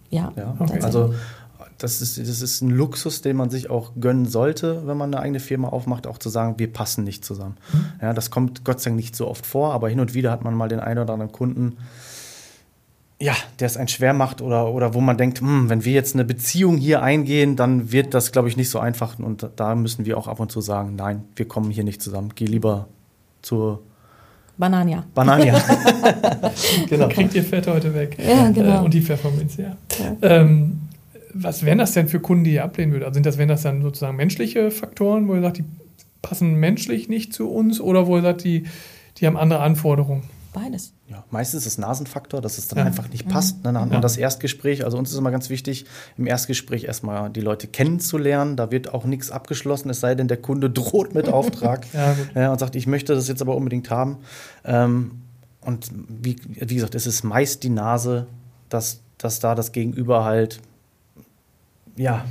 Ja, 0.08 0.32
ja. 0.36 0.56
Okay. 0.58 0.80
also 0.82 1.12
das 1.78 2.00
ist, 2.00 2.18
das 2.18 2.40
ist 2.40 2.62
ein 2.62 2.70
Luxus, 2.70 3.20
den 3.20 3.36
man 3.36 3.50
sich 3.50 3.68
auch 3.68 3.92
gönnen 4.00 4.26
sollte, 4.26 4.86
wenn 4.86 4.96
man 4.96 5.12
eine 5.12 5.22
eigene 5.22 5.40
Firma 5.40 5.68
aufmacht, 5.68 6.06
auch 6.06 6.18
zu 6.18 6.30
sagen, 6.30 6.54
wir 6.58 6.72
passen 6.72 7.04
nicht 7.04 7.24
zusammen. 7.24 7.56
Mhm. 7.72 7.84
Ja, 8.00 8.12
das 8.14 8.30
kommt 8.30 8.64
Gott 8.64 8.80
sei 8.80 8.90
Dank 8.90 8.96
nicht 8.96 9.14
so 9.14 9.28
oft 9.28 9.44
vor, 9.44 9.74
aber 9.74 9.88
hin 9.88 10.00
und 10.00 10.14
wieder 10.14 10.30
hat 10.30 10.42
man 10.42 10.54
mal 10.54 10.68
den 10.68 10.80
einen 10.80 11.00
oder 11.00 11.12
anderen 11.12 11.32
Kunden, 11.32 11.76
ja, 13.18 13.34
der 13.60 13.66
es 13.66 13.76
einen 13.76 13.88
schwer 13.88 14.12
macht 14.12 14.42
oder, 14.42 14.70
oder 14.72 14.92
wo 14.92 15.00
man 15.00 15.16
denkt, 15.16 15.40
hm, 15.40 15.70
wenn 15.70 15.84
wir 15.84 15.92
jetzt 15.92 16.14
eine 16.14 16.24
Beziehung 16.24 16.76
hier 16.76 17.02
eingehen, 17.02 17.56
dann 17.56 17.90
wird 17.90 18.12
das, 18.12 18.30
glaube 18.30 18.48
ich, 18.48 18.56
nicht 18.56 18.68
so 18.68 18.78
einfach. 18.78 19.18
Und 19.18 19.48
da 19.56 19.74
müssen 19.74 20.04
wir 20.04 20.18
auch 20.18 20.28
ab 20.28 20.38
und 20.38 20.52
zu 20.52 20.60
sagen, 20.60 20.96
nein, 20.96 21.24
wir 21.34 21.48
kommen 21.48 21.70
hier 21.70 21.84
nicht 21.84 22.02
zusammen. 22.02 22.32
Geh 22.34 22.44
lieber 22.44 22.88
zur 23.40 23.82
Banania. 24.58 25.04
Banania. 25.14 25.62
genau. 26.88 27.08
Kriegt 27.08 27.34
ihr 27.34 27.44
Fett 27.44 27.66
heute 27.66 27.94
weg. 27.94 28.16
Ja, 28.18 28.50
genau. 28.50 28.80
Äh, 28.80 28.84
und 28.84 28.94
die 28.94 29.02
Pfefferminz, 29.02 29.56
ja. 29.56 29.76
ja. 29.98 30.16
Ähm, 30.22 30.80
was 31.32 31.64
wären 31.64 31.78
das 31.78 31.92
denn 31.92 32.08
für 32.08 32.20
Kunden, 32.20 32.44
die 32.44 32.54
ihr 32.54 32.64
ablehnen 32.64 32.92
würdet? 32.92 33.06
Also 33.06 33.16
sind 33.16 33.26
das, 33.26 33.38
wären 33.38 33.48
das 33.48 33.62
dann 33.62 33.82
sozusagen 33.82 34.16
menschliche 34.16 34.70
Faktoren, 34.70 35.28
wo 35.28 35.34
ihr 35.34 35.42
sagt, 35.42 35.58
die 35.58 35.64
passen 36.22 36.54
menschlich 36.54 37.08
nicht 37.08 37.32
zu 37.32 37.50
uns 37.50 37.80
oder 37.80 38.06
wo 38.06 38.16
ihr 38.16 38.22
sagt, 38.22 38.44
die, 38.44 38.64
die 39.18 39.26
haben 39.26 39.36
andere 39.36 39.60
Anforderungen? 39.60 40.24
Beides. 40.52 40.92
Ja, 41.08 41.24
meistens 41.30 41.60
ist 41.60 41.74
es 41.74 41.78
Nasenfaktor, 41.78 42.40
dass 42.40 42.58
es 42.58 42.66
dann 42.66 42.80
ja. 42.80 42.84
einfach 42.84 43.08
nicht 43.08 43.28
passt. 43.28 43.62
Ne? 43.64 43.72
Dann 43.72 43.92
ja. 43.92 44.00
das 44.00 44.16
Erstgespräch. 44.16 44.84
Also 44.84 44.98
uns 44.98 45.12
ist 45.12 45.18
immer 45.18 45.30
ganz 45.30 45.50
wichtig, 45.50 45.86
im 46.18 46.26
Erstgespräch 46.26 46.84
erstmal 46.84 47.30
die 47.30 47.40
Leute 47.40 47.68
kennenzulernen. 47.68 48.56
Da 48.56 48.72
wird 48.72 48.92
auch 48.92 49.04
nichts 49.04 49.30
abgeschlossen, 49.30 49.88
es 49.90 50.00
sei 50.00 50.16
denn, 50.16 50.26
der 50.26 50.38
Kunde 50.38 50.68
droht 50.70 51.14
mit 51.14 51.28
Auftrag 51.28 51.86
ja, 52.34 52.50
und 52.50 52.58
sagt, 52.58 52.74
ich 52.74 52.86
möchte 52.86 53.14
das 53.14 53.28
jetzt 53.28 53.40
aber 53.40 53.54
unbedingt 53.54 53.90
haben. 53.90 54.18
Ähm, 54.64 55.22
und 55.60 55.90
wie, 56.08 56.36
wie 56.44 56.74
gesagt, 56.74 56.94
es 56.94 57.06
ist 57.06 57.22
meist 57.22 57.62
die 57.62 57.70
Nase, 57.70 58.26
dass, 58.68 59.00
dass 59.18 59.38
da 59.38 59.54
das 59.54 59.72
Gegenüber 59.72 60.24
halt 60.24 60.60
ja, 61.96 62.24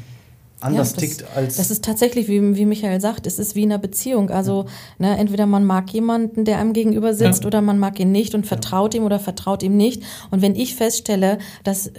anders 0.65 0.91
ja, 0.91 0.95
das, 0.95 1.04
tickt 1.04 1.25
als. 1.36 1.58
Das 1.58 1.71
ist 1.71 1.84
tatsächlich, 1.84 2.28
wie, 2.28 2.56
wie 2.56 2.65
Michael 2.65 2.99
sagt, 2.99 3.28
es 3.28 3.39
ist 3.39 3.56
wie 3.56 3.63
in 3.63 3.71
einer 3.71 3.80
Beziehung. 3.80 4.30
Also 4.30 4.65
ja. 4.99 5.10
ne, 5.10 5.17
entweder 5.17 5.45
man 5.45 5.63
mag 5.63 5.89
jemanden, 5.91 6.45
der 6.45 6.60
einem 6.60 6.73
gegenüber 6.73 7.13
sitzt, 7.13 7.43
ja. 7.43 7.47
oder 7.47 7.62
man 7.62 7.80
mag 7.80 7.99
ihn 7.99 8.12
nicht 8.12 8.36
und 8.36 8.45
vertraut 8.45 8.93
ihm 8.93 9.04
oder 9.04 9.19
vertraut 9.19 9.63
ihm 9.63 9.78
nicht. 9.78 10.04
Und 10.32 10.41
wenn 10.41 10.56
ich 10.56 10.75
feststelle, 10.75 11.38
dass, 11.63 11.91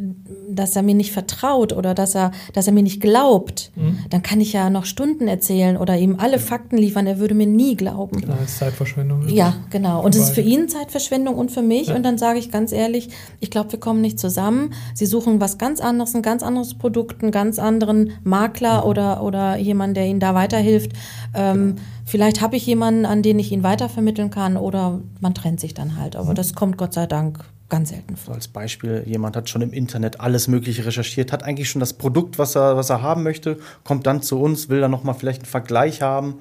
dass 0.51 0.77
er 0.77 0.83
mir 0.83 0.95
nicht 0.95 1.13
vertraut 1.13 1.73
oder 1.73 1.95
dass 1.95 2.15
er, 2.15 2.33
dass 2.53 2.67
er 2.67 2.73
mir 2.73 2.83
nicht 2.83 3.01
glaubt, 3.01 3.71
mhm. 3.77 3.99
dann 4.11 4.23
kann 4.23 4.41
ich 4.41 4.53
ja 4.53 4.69
noch 4.71 4.85
Stunden 4.85 5.29
erzählen 5.29 5.77
oder 5.77 5.97
ihm 5.97 6.17
alle 6.19 6.39
Fakten 6.39 6.77
liefern. 6.77 7.07
Er 7.07 7.19
würde 7.19 7.35
mir 7.35 7.47
nie 7.47 7.77
glauben. 7.77 8.21
Genau, 8.21 8.35
das 8.41 8.51
ist 8.51 8.59
Zeitverschwendung. 8.59 9.29
Ja, 9.29 9.55
genau. 9.71 10.03
Und 10.03 10.15
es 10.15 10.23
ist 10.23 10.31
für 10.31 10.41
ihn 10.41 10.69
Zeitverschwendung 10.69 11.37
und 11.37 11.51
für 11.51 11.63
mich. 11.63 11.93
Und 11.93 12.03
dann 12.03 12.19
sage 12.19 12.39
ich 12.39 12.51
ganz 12.51 12.73
ehrlich, 12.73 13.11
ich 13.41 13.51
glaube, 13.51 13.73
wir 13.73 13.81
kommen 13.81 14.01
nicht 14.01 14.19
zusammen. 14.19 14.73
Sie 14.95 15.07
suchen 15.07 15.41
was 15.41 15.59
ganz 15.59 15.81
anderes, 15.81 16.15
ein 16.15 16.23
ganz 16.23 16.43
anderes 16.43 16.75
Produkt, 16.75 17.23
einen 17.23 17.33
ganz 17.33 17.59
anderen 17.59 18.13
Markt 18.25 18.56
Makler 18.57 18.83
mhm. 18.83 18.89
oder, 18.89 19.23
oder 19.23 19.57
jemand, 19.57 19.97
der 19.97 20.07
Ihnen 20.07 20.21
da 20.21 20.35
weiterhilft. 20.35 20.93
Ähm, 21.35 21.77
genau. 21.77 21.81
Vielleicht 22.05 22.41
habe 22.41 22.57
ich 22.57 22.67
jemanden, 22.67 23.05
an 23.05 23.23
den 23.23 23.39
ich 23.39 23.53
ihn 23.53 23.63
weitervermitteln 23.63 24.31
kann 24.31 24.57
oder 24.57 25.01
man 25.21 25.35
trennt 25.35 25.61
sich 25.61 25.75
dann 25.75 25.99
halt. 25.99 26.17
Aber 26.17 26.31
mhm. 26.31 26.35
das 26.37 26.55
kommt 26.55 26.79
Gott 26.79 26.95
sei 26.95 27.07
Dank 27.07 27.45
ganz 27.69 27.89
selten 27.89 28.17
vor. 28.17 28.35
Als 28.35 28.49
Beispiel, 28.49 29.03
jemand 29.07 29.37
hat 29.37 29.49
schon 29.49 29.61
im 29.61 29.73
Internet 29.73 30.21
alles 30.21 30.47
Mögliche 30.47 30.87
recherchiert, 30.87 31.33
hat 31.33 31.43
eigentlich 31.43 31.69
schon 31.69 31.81
das 31.81 31.95
Produkt, 31.95 32.39
was 32.39 32.55
er, 32.55 32.77
was 32.77 32.91
er 32.91 33.03
haben 33.03 33.25
möchte, 33.25 33.59
kommt 33.83 34.07
dann 34.07 34.23
zu 34.23 34.41
uns, 34.41 34.69
will 34.69 34.81
dann 34.81 34.93
nochmal 34.93 35.17
vielleicht 35.17 35.41
einen 35.43 35.51
Vergleich 35.51 36.01
haben. 36.01 36.37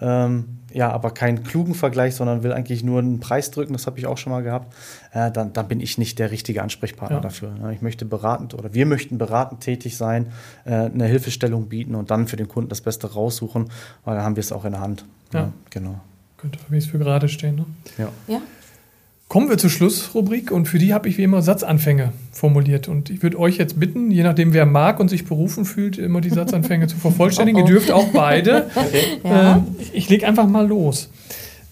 Ähm, 0.00 0.57
ja, 0.72 0.90
aber 0.90 1.10
keinen 1.12 1.44
klugen 1.44 1.74
Vergleich, 1.74 2.14
sondern 2.14 2.42
will 2.42 2.52
eigentlich 2.52 2.84
nur 2.84 2.98
einen 2.98 3.20
Preis 3.20 3.50
drücken, 3.50 3.72
das 3.72 3.86
habe 3.86 3.98
ich 3.98 4.06
auch 4.06 4.18
schon 4.18 4.32
mal 4.32 4.42
gehabt, 4.42 4.74
äh, 5.12 5.30
dann, 5.30 5.52
dann 5.52 5.68
bin 5.68 5.80
ich 5.80 5.98
nicht 5.98 6.18
der 6.18 6.30
richtige 6.30 6.62
Ansprechpartner 6.62 7.18
ja. 7.18 7.22
dafür. 7.22 7.52
Ich 7.72 7.82
möchte 7.82 8.04
beratend 8.04 8.54
oder 8.54 8.74
wir 8.74 8.86
möchten 8.86 9.18
beratend 9.18 9.60
tätig 9.60 9.96
sein, 9.96 10.32
äh, 10.64 10.72
eine 10.72 11.06
Hilfestellung 11.06 11.68
bieten 11.68 11.94
und 11.94 12.10
dann 12.10 12.28
für 12.28 12.36
den 12.36 12.48
Kunden 12.48 12.68
das 12.68 12.80
Beste 12.80 13.12
raussuchen, 13.12 13.70
weil 14.04 14.16
dann 14.16 14.24
haben 14.24 14.36
wir 14.36 14.42
es 14.42 14.52
auch 14.52 14.64
in 14.64 14.72
der 14.72 14.80
Hand. 14.80 15.04
Ja, 15.32 15.40
ja 15.40 15.52
genau. 15.70 16.00
Könnte 16.36 16.58
wie 16.68 16.76
es 16.76 16.86
für 16.86 16.98
gerade 16.98 17.28
stehen. 17.28 17.56
Ne? 17.56 17.66
Ja. 17.96 18.08
ja. 18.28 18.40
Kommen 19.28 19.50
wir 19.50 19.58
zur 19.58 19.68
Schlussrubrik 19.68 20.50
und 20.50 20.68
für 20.68 20.78
die 20.78 20.94
habe 20.94 21.06
ich 21.06 21.18
wie 21.18 21.22
immer 21.22 21.42
Satzanfänge 21.42 22.14
formuliert. 22.32 22.88
Und 22.88 23.10
ich 23.10 23.22
würde 23.22 23.38
euch 23.38 23.58
jetzt 23.58 23.78
bitten, 23.78 24.10
je 24.10 24.22
nachdem 24.22 24.54
wer 24.54 24.64
mag 24.64 25.00
und 25.00 25.10
sich 25.10 25.26
berufen 25.26 25.66
fühlt, 25.66 25.98
immer 25.98 26.22
die 26.22 26.30
Satzanfänge 26.30 26.86
zu 26.86 26.96
vervollständigen. 26.96 27.60
Ihr 27.66 27.66
dürft 27.66 27.90
auch 27.90 28.08
beide. 28.08 28.70
Okay. 28.78 29.18
Ja. 29.24 29.56
Ähm, 29.56 29.66
ich 29.92 30.08
lege 30.08 30.26
einfach 30.26 30.46
mal 30.46 30.66
los. 30.66 31.10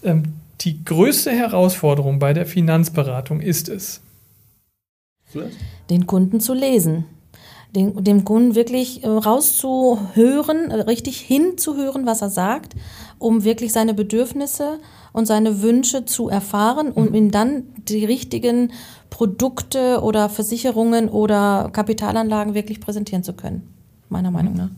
Ähm, 0.03 0.23
die 0.61 0.83
größte 0.83 1.31
Herausforderung 1.31 2.19
bei 2.19 2.33
der 2.33 2.45
Finanzberatung 2.45 3.39
ist 3.39 3.69
es, 3.69 4.01
den 5.89 6.05
Kunden 6.05 6.39
zu 6.39 6.53
lesen. 6.53 7.05
Den, 7.75 8.03
dem 8.03 8.23
Kunden 8.23 8.55
wirklich 8.55 9.03
äh, 9.03 9.07
rauszuhören, 9.07 10.71
äh, 10.71 10.81
richtig 10.81 11.19
hinzuhören, 11.19 12.05
was 12.05 12.21
er 12.21 12.29
sagt, 12.29 12.75
um 13.19 13.43
wirklich 13.43 13.73
seine 13.73 13.93
Bedürfnisse 13.93 14.79
und 15.17 15.25
seine 15.25 15.63
Wünsche 15.63 16.05
zu 16.05 16.29
erfahren, 16.29 16.91
um 16.91 17.07
mhm. 17.07 17.15
ihm 17.15 17.31
dann 17.31 17.63
die 17.89 18.05
richtigen 18.05 18.71
Produkte 19.09 20.01
oder 20.03 20.29
Versicherungen 20.29 21.09
oder 21.09 21.71
Kapitalanlagen 21.73 22.53
wirklich 22.53 22.79
präsentieren 22.79 23.23
zu 23.23 23.33
können. 23.33 23.63
Meiner 24.09 24.29
Meinung 24.29 24.55
nach. 24.55 24.69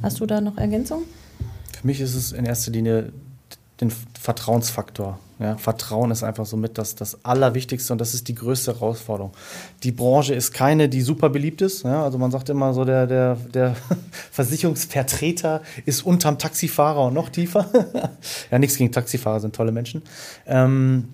Hast 0.00 0.20
du 0.20 0.26
da 0.26 0.40
noch 0.40 0.56
Ergänzungen? 0.56 1.04
Für 1.80 1.84
mich 1.84 2.00
ist 2.00 2.14
es 2.14 2.30
in 2.30 2.46
erster 2.46 2.70
Linie 2.70 3.12
den 3.80 3.92
Vertrauensfaktor. 4.20 5.18
Ja, 5.38 5.56
Vertrauen 5.56 6.10
ist 6.10 6.24
einfach 6.24 6.46
so 6.46 6.56
mit 6.56 6.78
das, 6.78 6.96
das 6.96 7.24
Allerwichtigste 7.24 7.92
und 7.92 8.00
das 8.00 8.12
ist 8.12 8.26
die 8.26 8.34
größte 8.34 8.74
Herausforderung. 8.74 9.32
Die 9.84 9.92
Branche 9.92 10.34
ist 10.34 10.52
keine, 10.52 10.88
die 10.88 11.00
super 11.00 11.30
beliebt 11.30 11.62
ist. 11.62 11.84
Ja, 11.84 12.02
also 12.02 12.18
man 12.18 12.32
sagt 12.32 12.48
immer 12.48 12.74
so, 12.74 12.84
der, 12.84 13.06
der, 13.06 13.36
der 13.36 13.76
Versicherungsvertreter 14.32 15.62
ist 15.86 16.04
unterm 16.04 16.38
Taxifahrer 16.38 17.06
und 17.06 17.14
noch 17.14 17.28
tiefer. 17.28 17.66
ja, 18.50 18.58
nichts 18.58 18.76
gegen 18.76 18.90
Taxifahrer, 18.90 19.38
sind 19.38 19.54
tolle 19.54 19.70
Menschen. 19.70 20.02
Ähm, 20.44 21.08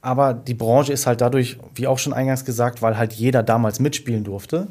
aber 0.00 0.34
die 0.34 0.54
Branche 0.54 0.92
ist 0.92 1.06
halt 1.06 1.20
dadurch, 1.20 1.58
wie 1.76 1.86
auch 1.86 2.00
schon 2.00 2.12
eingangs 2.12 2.44
gesagt, 2.44 2.82
weil 2.82 2.98
halt 2.98 3.12
jeder 3.12 3.44
damals 3.44 3.78
mitspielen 3.78 4.24
durfte, 4.24 4.66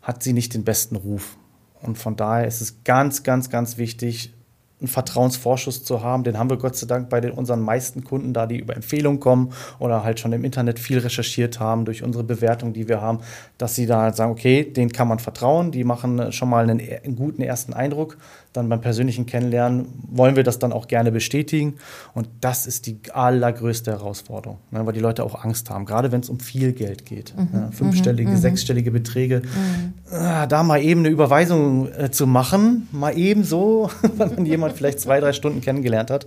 hat 0.00 0.22
sie 0.22 0.32
nicht 0.32 0.54
den 0.54 0.62
besten 0.62 0.94
Ruf. 0.94 1.36
Und 1.82 1.98
von 1.98 2.14
daher 2.14 2.46
ist 2.46 2.60
es 2.60 2.84
ganz, 2.84 3.24
ganz, 3.24 3.50
ganz 3.50 3.78
wichtig, 3.78 4.32
einen 4.80 4.88
Vertrauensvorschuss 4.88 5.84
zu 5.84 6.02
haben. 6.02 6.24
Den 6.24 6.38
haben 6.38 6.50
wir 6.50 6.56
Gott 6.56 6.76
sei 6.76 6.86
Dank 6.86 7.08
bei 7.08 7.20
den, 7.20 7.32
unseren 7.32 7.60
meisten 7.60 8.04
Kunden, 8.04 8.32
da 8.32 8.46
die 8.46 8.58
über 8.58 8.74
Empfehlungen 8.74 9.20
kommen 9.20 9.52
oder 9.78 10.04
halt 10.04 10.20
schon 10.20 10.32
im 10.32 10.44
Internet 10.44 10.78
viel 10.78 10.98
recherchiert 10.98 11.60
haben 11.60 11.84
durch 11.84 12.02
unsere 12.02 12.24
Bewertung, 12.24 12.72
die 12.72 12.88
wir 12.88 13.00
haben, 13.00 13.20
dass 13.58 13.74
sie 13.74 13.86
da 13.86 14.02
halt 14.02 14.16
sagen, 14.16 14.32
okay, 14.32 14.64
den 14.64 14.90
kann 14.90 15.08
man 15.08 15.18
vertrauen, 15.18 15.70
die 15.70 15.84
machen 15.84 16.32
schon 16.32 16.48
mal 16.48 16.68
einen, 16.68 16.80
einen 16.80 17.16
guten 17.16 17.42
ersten 17.42 17.74
Eindruck 17.74 18.16
dann 18.52 18.68
beim 18.68 18.80
persönlichen 18.80 19.26
Kennenlernen 19.26 19.86
wollen 20.10 20.34
wir 20.34 20.42
das 20.42 20.58
dann 20.58 20.72
auch 20.72 20.88
gerne 20.88 21.12
bestätigen. 21.12 21.74
Und 22.14 22.28
das 22.40 22.66
ist 22.66 22.86
die 22.86 22.98
allergrößte 23.12 23.92
Herausforderung, 23.92 24.58
ne, 24.72 24.84
weil 24.84 24.92
die 24.92 25.00
Leute 25.00 25.22
auch 25.22 25.44
Angst 25.44 25.70
haben, 25.70 25.84
gerade 25.84 26.10
wenn 26.10 26.20
es 26.20 26.28
um 26.28 26.40
viel 26.40 26.72
Geld 26.72 27.06
geht. 27.06 27.32
Mhm. 27.36 27.48
Ja, 27.52 27.70
fünfstellige, 27.70 28.30
mhm. 28.30 28.36
sechsstellige 28.36 28.90
Beträge. 28.90 29.42
Mhm. 29.44 29.94
Ah, 30.12 30.46
da 30.46 30.64
mal 30.64 30.82
eben 30.82 31.00
eine 31.00 31.10
Überweisung 31.10 31.92
äh, 31.92 32.10
zu 32.10 32.26
machen, 32.26 32.88
mal 32.90 33.16
eben 33.16 33.44
so, 33.44 33.90
wenn 34.16 34.60
man 34.60 34.69
jemand 34.70 34.78
vielleicht 34.78 35.00
zwei, 35.00 35.20
drei 35.20 35.32
Stunden 35.32 35.60
kennengelernt 35.60 36.10
hat, 36.10 36.26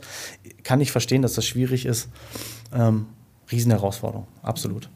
kann 0.63 0.82
ich 0.82 0.91
verstehen, 0.91 1.21
dass 1.21 1.34
das 1.34 1.45
schwierig 1.45 1.86
ist. 1.86 2.10
Ähm, 2.73 3.08
Riesenherausforderung, 3.51 4.27
absolut. 4.41 4.89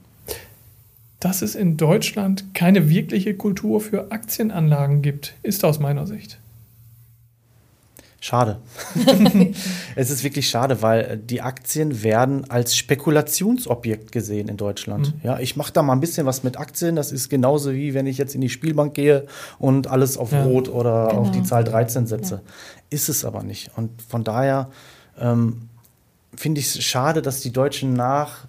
Dass 1.19 1.41
es 1.41 1.55
in 1.55 1.77
Deutschland 1.77 2.53
keine 2.53 2.89
wirkliche 2.89 3.35
Kultur 3.35 3.81
für 3.81 4.11
Aktienanlagen 4.11 5.01
gibt, 5.01 5.33
ist 5.43 5.65
aus 5.65 5.79
meiner 5.79 6.05
Sicht. 6.05 6.39
Schade. 8.19 8.57
es 9.95 10.09
ist 10.09 10.23
wirklich 10.23 10.49
schade, 10.49 10.81
weil 10.81 11.01
äh, 11.01 11.17
die 11.17 11.41
Aktien 11.41 12.01
werden 12.01 12.49
als 12.49 12.75
Spekulationsobjekt 12.75 14.11
gesehen 14.11 14.47
in 14.47 14.57
Deutschland. 14.57 15.13
Mhm. 15.13 15.21
Ja, 15.21 15.39
ich 15.39 15.55
mache 15.55 15.71
da 15.71 15.83
mal 15.83 15.93
ein 15.93 15.99
bisschen 15.99 16.25
was 16.25 16.43
mit 16.43 16.57
Aktien. 16.57 16.95
Das 16.95 17.11
ist 17.11 17.29
genauso 17.29 17.73
wie 17.73 17.93
wenn 17.93 18.07
ich 18.07 18.17
jetzt 18.17 18.33
in 18.33 18.41
die 18.41 18.49
Spielbank 18.49 18.95
gehe 18.95 19.27
und 19.59 19.87
alles 19.87 20.17
auf 20.17 20.31
ja. 20.31 20.43
Rot 20.43 20.67
oder 20.67 21.09
genau. 21.09 21.21
auf 21.21 21.31
die 21.31 21.43
Zahl 21.43 21.63
13 21.63 22.07
setze. 22.07 22.35
Ja. 22.35 22.41
Ist 22.89 23.07
es 23.07 23.23
aber 23.23 23.43
nicht. 23.43 23.69
Und 23.75 24.01
von 24.01 24.23
daher 24.23 24.69
ähm, 25.19 25.69
finde 26.35 26.59
ich 26.59 26.67
es 26.67 26.83
schade, 26.83 27.21
dass 27.21 27.41
die 27.41 27.51
Deutschen 27.51 27.93
nach 27.93 28.47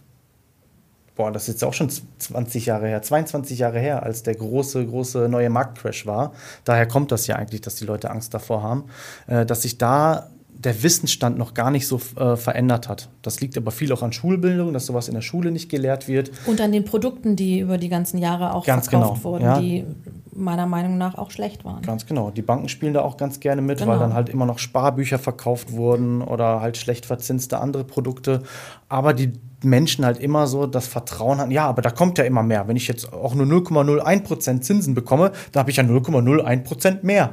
boah, 1.18 1.33
das 1.33 1.42
ist 1.42 1.48
jetzt 1.48 1.64
auch 1.64 1.74
schon 1.74 1.90
20 1.90 2.66
Jahre 2.66 2.87
her, 2.87 3.02
22 3.02 3.59
Jahre 3.59 3.81
her, 3.81 4.04
als 4.04 4.22
der 4.22 4.37
große, 4.37 4.87
große 4.87 5.28
neue 5.28 5.50
Marktcrash 5.50 6.07
war. 6.07 6.33
Daher 6.64 6.87
kommt 6.87 7.11
das 7.11 7.26
ja 7.26 7.35
eigentlich, 7.35 7.61
dass 7.61 7.74
die 7.74 7.85
Leute 7.85 8.11
Angst 8.11 8.33
davor 8.33 8.62
haben, 8.62 8.85
äh, 9.26 9.44
dass 9.44 9.62
sich 9.62 9.78
da 9.78 10.31
der 10.59 10.83
Wissensstand 10.83 11.38
noch 11.38 11.55
gar 11.55 11.71
nicht 11.71 11.87
so 11.87 12.01
äh, 12.16 12.37
verändert 12.37 12.88
hat. 12.88 13.09
Das 13.23 13.40
liegt 13.40 13.57
aber 13.57 13.71
viel 13.71 13.92
auch 13.92 14.03
an 14.03 14.12
Schulbildung, 14.12 14.73
dass 14.73 14.87
sowas 14.87 15.09
in 15.09 15.14
der 15.14 15.23
Schule 15.23 15.53
nicht 15.53 15.71
gelehrt 15.71 16.09
wird. 16.09 16.33
Und 16.47 16.61
an 16.61 16.73
den 16.73 16.85
Produkten, 16.85 17.37
die 17.37 17.61
über 17.61 17.79
die 17.79 17.88
ganzen 17.88 18.18
Jahre 18.18 18.55
auch 18.55 18.66
ganz 18.66 18.88
verkauft 18.88 19.23
genau, 19.23 19.33
wurden, 19.33 19.44
ja. 19.44 19.61
die 19.61 19.85
meiner 20.33 20.66
Meinung 20.66 20.99
nach 20.99 21.16
auch 21.16 21.31
schlecht 21.31 21.64
waren. 21.64 21.83
Ganz 21.83 22.07
genau. 22.07 22.31
Die 22.31 22.42
Banken 22.42 22.68
spielen 22.68 22.94
da 22.94 23.03
auch 23.03 23.16
ganz 23.16 23.40
gerne 23.40 23.62
mit, 23.62 23.79
Genau. 23.79 23.92
weil 23.92 23.99
dann 23.99 24.14
halt 24.14 24.29
immer 24.29 24.47
noch 24.47 24.59
Sparbücher 24.59 25.18
verkauft 25.18 25.73
wurden 25.73 26.23
oder 26.23 26.61
halt 26.61 26.77
schlecht 26.77 27.07
verzinste 27.07 27.59
andere 27.59 27.85
Produkte. 27.85 28.42
Aber 28.88 29.14
die 29.14 29.33
Menschen 29.62 30.05
halt 30.05 30.18
immer 30.18 30.47
so 30.47 30.66
das 30.66 30.87
Vertrauen 30.87 31.38
hatten, 31.38 31.51
ja, 31.51 31.66
aber 31.66 31.83
da 31.83 31.90
kommt 31.90 32.18
ja 32.18 32.25
immer 32.25 32.42
mehr. 32.42 32.68
Wenn 32.68 32.77
ich 32.77 32.88
jetzt 32.88 33.12
auch 33.12 33.35
nur 33.35 33.47
0,01% 33.47 34.61
Zinsen 34.61 34.94
bekomme, 34.94 35.33
dann 35.53 35.61
habe 35.61 35.71
ich 35.71 35.77
ja 35.77 35.83
0,01% 35.83 36.99
mehr. 37.03 37.31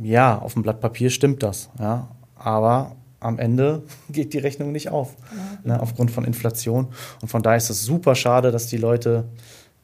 Ja, 0.00 0.38
auf 0.38 0.54
dem 0.54 0.62
Blatt 0.62 0.80
Papier 0.80 1.10
stimmt 1.10 1.42
das, 1.42 1.70
ja. 1.78 2.08
Aber 2.36 2.96
am 3.20 3.38
Ende 3.38 3.82
geht 4.10 4.32
die 4.32 4.38
Rechnung 4.38 4.72
nicht 4.72 4.90
auf, 4.90 5.16
ne, 5.64 5.80
aufgrund 5.80 6.10
von 6.10 6.24
Inflation. 6.24 6.88
Und 7.20 7.28
von 7.28 7.42
daher 7.42 7.56
ist 7.56 7.70
es 7.70 7.84
super 7.84 8.14
schade, 8.14 8.50
dass 8.50 8.66
die 8.66 8.78
Leute 8.78 9.24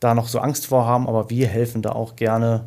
da 0.01 0.15
noch 0.15 0.29
so 0.29 0.39
Angst 0.39 0.67
vor 0.67 0.87
haben, 0.87 1.09
aber 1.09 1.31
wir 1.31 1.49
helfen 1.49 1.83
da 1.83 1.93
auch 1.93 2.17
gerne 2.17 2.65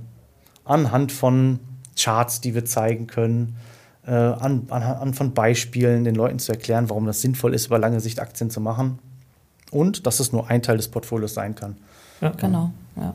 anhand 0.65 1.11
von 1.11 1.59
Charts, 1.97 2.41
die 2.41 2.53
wir 2.55 2.65
zeigen 2.65 3.07
können, 3.07 3.55
äh, 4.05 4.11
an, 4.11 4.67
anhand 4.69 5.15
von 5.15 5.33
Beispielen 5.33 6.03
den 6.03 6.15
Leuten 6.15 6.39
zu 6.39 6.51
erklären, 6.51 6.89
warum 6.89 7.05
das 7.05 7.21
sinnvoll 7.21 7.53
ist, 7.53 7.67
über 7.67 7.79
lange 7.79 7.99
Sicht 7.99 8.19
Aktien 8.19 8.49
zu 8.49 8.59
machen. 8.59 8.99
Und 9.71 10.05
dass 10.05 10.19
es 10.19 10.33
nur 10.33 10.49
ein 10.49 10.61
Teil 10.61 10.77
des 10.77 10.89
Portfolios 10.89 11.33
sein 11.33 11.55
kann. 11.55 11.77
Ja. 12.19 12.31
Genau, 12.31 12.71
ja. 12.97 13.13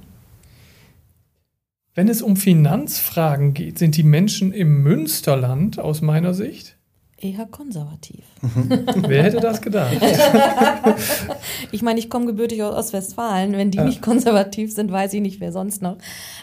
Wenn 1.97 2.09
es 2.09 2.21
um 2.23 2.37
Finanzfragen 2.37 3.55
geht, 3.55 3.79
sind 3.79 3.97
die 3.97 4.03
Menschen 4.05 4.53
im 4.53 4.83
Münsterland 4.83 5.79
aus 5.81 6.03
meiner 6.03 6.35
Sicht. 6.35 6.77
Eher 7.19 7.47
konservativ. 7.47 8.23
Wer 9.09 9.23
hätte 9.25 9.41
das 9.41 9.61
gedacht? 9.63 9.97
Ich 11.73 11.83
meine, 11.83 11.99
ich 11.99 12.09
komme 12.11 12.27
gebürtig 12.27 12.63
aus 12.63 12.75
Ostwestfalen. 12.75 13.53
Wenn 13.53 13.71
die 13.71 13.79
Ja. 13.79 13.85
nicht 13.85 14.03
konservativ 14.03 14.73
sind, 14.73 14.93
weiß 14.93 15.15
ich 15.15 15.21
nicht, 15.23 15.41
wer 15.41 15.53
sonst 15.53 15.81
noch. 15.83 15.97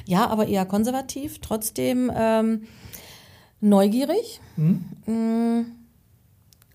Ja, 0.06 0.28
aber 0.28 0.48
eher 0.48 0.66
konservativ, 0.66 1.40
trotzdem 1.40 2.12
ähm, 2.16 2.64
neugierig. 3.62 4.42
Hm? 4.56 5.66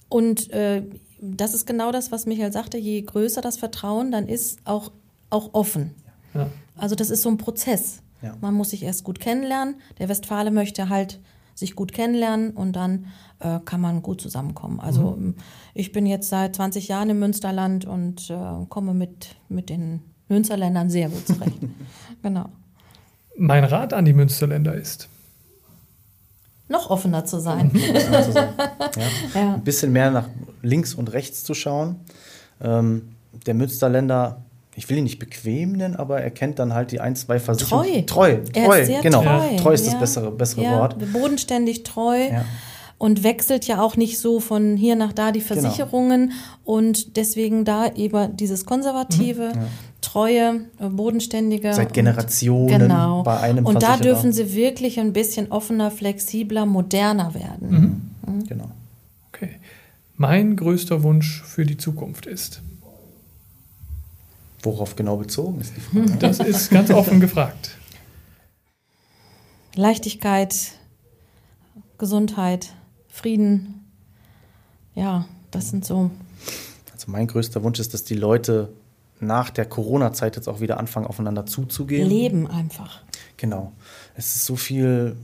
Und 0.08 0.50
äh, 0.52 0.82
das 1.20 1.52
ist 1.54 1.66
genau 1.66 1.90
das, 1.92 2.10
was 2.12 2.26
Michael 2.26 2.52
sagte. 2.52 2.78
Je 2.78 3.02
größer 3.02 3.40
das 3.40 3.58
Vertrauen, 3.58 4.10
dann 4.12 4.28
ist 4.28 4.60
auch, 4.64 4.92
auch 5.30 5.50
offen. 5.52 5.94
Ja. 6.34 6.48
Also 6.76 6.94
das 6.94 7.10
ist 7.10 7.22
so 7.22 7.28
ein 7.28 7.36
Prozess. 7.38 8.00
Ja. 8.22 8.36
Man 8.40 8.54
muss 8.54 8.70
sich 8.70 8.82
erst 8.82 9.04
gut 9.04 9.20
kennenlernen. 9.20 9.76
Der 9.98 10.08
Westfale 10.08 10.50
möchte 10.50 10.88
halt 10.88 11.20
sich 11.54 11.74
gut 11.74 11.92
kennenlernen 11.92 12.50
und 12.52 12.74
dann 12.74 13.06
äh, 13.40 13.58
kann 13.64 13.80
man 13.80 14.02
gut 14.02 14.20
zusammenkommen. 14.20 14.78
Also 14.80 15.12
Mhm. 15.12 15.34
ich 15.74 15.92
bin 15.92 16.06
jetzt 16.06 16.28
seit 16.28 16.54
20 16.56 16.88
Jahren 16.88 17.10
im 17.10 17.18
Münsterland 17.18 17.84
und 17.84 18.30
äh, 18.30 18.36
komme 18.68 18.94
mit, 18.94 19.34
mit 19.48 19.68
den 19.68 20.00
Münsterländern 20.28 20.88
sehr 20.90 21.08
gut 21.08 21.26
zurecht. 21.26 21.58
genau. 22.22 22.46
Mein 23.36 23.64
Rat 23.64 23.92
an 23.92 24.04
die 24.04 24.12
Münsterländer 24.12 24.74
ist, 24.74 25.08
Noch 26.68 26.90
offener 26.90 27.24
zu 27.24 27.40
sein. 27.40 27.70
Ja. 28.34 28.54
Ja. 29.34 29.54
Ein 29.54 29.64
bisschen 29.64 29.92
mehr 29.92 30.10
nach 30.10 30.28
links 30.62 30.94
und 30.94 31.12
rechts 31.12 31.42
zu 31.44 31.54
schauen. 31.54 31.96
Ähm, 32.60 33.10
der 33.46 33.54
Münsterländer, 33.54 34.42
ich 34.78 34.88
will 34.88 34.96
ihn 34.98 35.04
nicht 35.04 35.18
bequem 35.18 35.72
nennen, 35.72 35.96
aber 35.96 36.20
er 36.22 36.30
kennt 36.30 36.60
dann 36.60 36.72
halt 36.72 36.92
die 36.92 37.00
ein, 37.00 37.16
zwei 37.16 37.40
Versicherungen. 37.40 38.06
Treu. 38.06 38.36
Treu, 38.36 38.38
Er 38.54 38.64
treu, 38.66 38.80
ist 38.80 38.86
sehr 38.86 39.00
genau. 39.02 39.22
treu. 39.22 39.56
Treu 39.56 39.72
ist 39.72 39.84
ja. 39.86 39.90
das 39.92 40.00
bessere, 40.00 40.30
bessere 40.30 40.62
ja, 40.62 40.78
Wort. 40.78 41.12
Bodenständig 41.12 41.82
treu. 41.82 42.28
Ja. 42.30 42.44
Und 42.96 43.22
wechselt 43.24 43.66
ja 43.66 43.80
auch 43.82 43.96
nicht 43.96 44.18
so 44.18 44.38
von 44.40 44.76
hier 44.76 44.94
nach 44.96 45.12
da 45.12 45.26
Genau. 45.26 45.32
die 45.32 45.40
Versicherungen. 45.40 46.32
Und 46.64 47.16
deswegen 47.16 47.64
da 47.64 47.92
eben 47.94 48.36
dieses 48.36 48.66
konservative, 48.66 49.52
treue, 50.00 50.60
äh, 50.80 50.88
bodenständige. 50.88 51.74
Seit 51.74 51.88
und- 51.88 51.94
Generationen 51.94 52.78
Genau. 52.78 53.22
bei 53.24 53.38
einem 53.40 53.66
Und 53.66 53.82
da 53.82 53.96
dürfen 53.96 54.32
sie 54.32 54.54
wirklich 54.54 54.98
ein 55.00 55.12
bisschen 55.12 55.50
offener, 55.50 55.90
flexibler, 55.90 56.66
moderner 56.66 57.34
werden. 57.34 58.12
Genau. 58.48 58.70
okay, 59.32 59.50
mein 60.16 60.54
größter 60.56 61.02
Wunsch 61.02 61.42
für 61.44 61.64
die 61.66 61.76
Zukunft 61.76 62.26
ist. 62.26 62.62
Worauf 64.62 64.96
genau 64.96 65.16
bezogen 65.16 65.60
ist 65.60 65.74
die 65.76 65.80
Frage? 65.80 66.16
Das 66.18 66.40
ist 66.40 66.70
ganz 66.70 66.90
offen 66.90 67.20
gefragt. 67.20 67.76
Leichtigkeit, 69.74 70.72
Gesundheit, 71.98 72.74
Frieden. 73.08 73.84
Ja, 74.94 75.26
das 75.52 75.70
sind 75.70 75.84
so. 75.84 76.10
Also 76.92 77.10
mein 77.10 77.28
größter 77.28 77.62
Wunsch 77.62 77.78
ist, 77.78 77.94
dass 77.94 78.02
die 78.02 78.14
Leute 78.14 78.72
nach 79.20 79.50
der 79.50 79.66
Corona-Zeit 79.66 80.36
jetzt 80.36 80.48
auch 80.48 80.60
wieder 80.60 80.78
anfangen, 80.78 81.06
aufeinander 81.06 81.46
zuzugehen. 81.46 82.08
Leben 82.08 82.48
einfach. 82.48 83.02
Genau. 83.36 83.72
Es 84.16 84.34
ist 84.34 84.46
so 84.46 84.56
viel 84.56 85.16